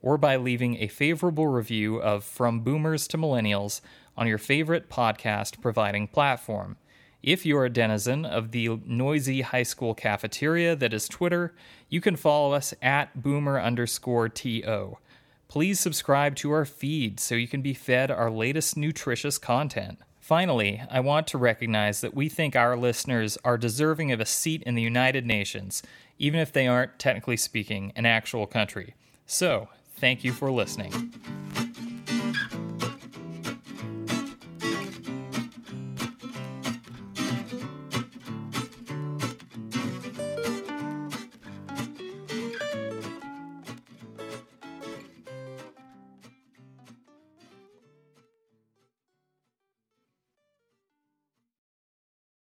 or 0.00 0.18
by 0.18 0.36
leaving 0.36 0.76
a 0.76 0.88
favorable 0.88 1.46
review 1.46 1.96
of 1.96 2.24
From 2.24 2.60
Boomers 2.60 3.06
to 3.08 3.18
Millennials 3.18 3.80
on 4.16 4.26
your 4.26 4.38
favorite 4.38 4.90
podcast 4.90 5.60
providing 5.60 6.08
platform. 6.08 6.76
If 7.22 7.46
you're 7.46 7.64
a 7.64 7.70
denizen 7.70 8.24
of 8.24 8.50
the 8.50 8.80
noisy 8.84 9.42
high 9.42 9.62
school 9.62 9.94
cafeteria 9.94 10.74
that 10.74 10.92
is 10.92 11.08
Twitter, 11.08 11.54
you 11.88 12.00
can 12.00 12.16
follow 12.16 12.52
us 12.52 12.74
at 12.82 13.22
boomer 13.22 13.60
underscore 13.60 14.28
TO. 14.28 14.98
Please 15.46 15.78
subscribe 15.78 16.34
to 16.36 16.50
our 16.50 16.64
feed 16.64 17.20
so 17.20 17.36
you 17.36 17.46
can 17.46 17.62
be 17.62 17.74
fed 17.74 18.10
our 18.10 18.30
latest 18.30 18.76
nutritious 18.76 19.38
content. 19.38 20.00
Finally, 20.18 20.82
I 20.90 20.98
want 20.98 21.28
to 21.28 21.38
recognize 21.38 22.00
that 22.00 22.14
we 22.14 22.28
think 22.28 22.56
our 22.56 22.76
listeners 22.76 23.38
are 23.44 23.58
deserving 23.58 24.10
of 24.10 24.20
a 24.20 24.26
seat 24.26 24.62
in 24.64 24.74
the 24.74 24.82
United 24.82 25.24
Nations, 25.24 25.82
even 26.18 26.40
if 26.40 26.52
they 26.52 26.66
aren't, 26.66 26.98
technically 26.98 27.36
speaking, 27.36 27.92
an 27.94 28.06
actual 28.06 28.46
country. 28.46 28.94
So, 29.26 29.68
thank 29.96 30.24
you 30.24 30.32
for 30.32 30.50
listening. 30.50 31.12